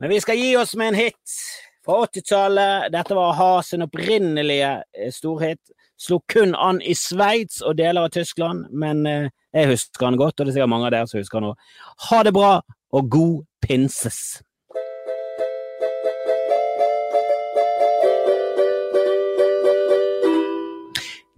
Men 0.00 0.10
vi 0.10 0.20
skal 0.20 0.38
gi 0.38 0.56
oss 0.56 0.74
med 0.78 0.92
en 0.92 0.98
hit 0.98 1.34
fra 1.86 2.00
80-tallet. 2.06 2.88
Dette 2.94 3.16
var 3.18 3.36
ha 3.38 3.50
sin 3.62 3.86
opprinnelige 3.86 4.72
eh, 4.98 5.12
storhit. 5.14 5.62
Slo 5.98 6.20
kun 6.30 6.54
an 6.54 6.82
i 6.82 6.94
Sveits 6.94 7.62
og 7.62 7.78
deler 7.78 8.06
av 8.06 8.12
Tyskland, 8.14 8.68
men 8.70 9.06
eh, 9.06 9.30
jeg 9.54 9.72
husker 9.72 10.06
han 10.06 10.18
godt, 10.18 10.38
og 10.38 10.46
det 10.46 10.52
er 10.52 10.58
sikkert 10.58 10.74
mange 10.74 10.86
av 10.90 10.94
dere 10.94 11.10
som 11.10 11.18
husker 11.18 11.40
han 11.40 11.48
òg. 11.52 11.72
Ha 12.10 12.20
det 12.26 12.34
bra, 12.36 12.52
og 12.94 13.10
god 13.10 13.40
pinses! 13.64 14.20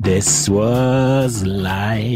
This 0.03 0.49
was 0.49 1.45
life. 1.45 2.07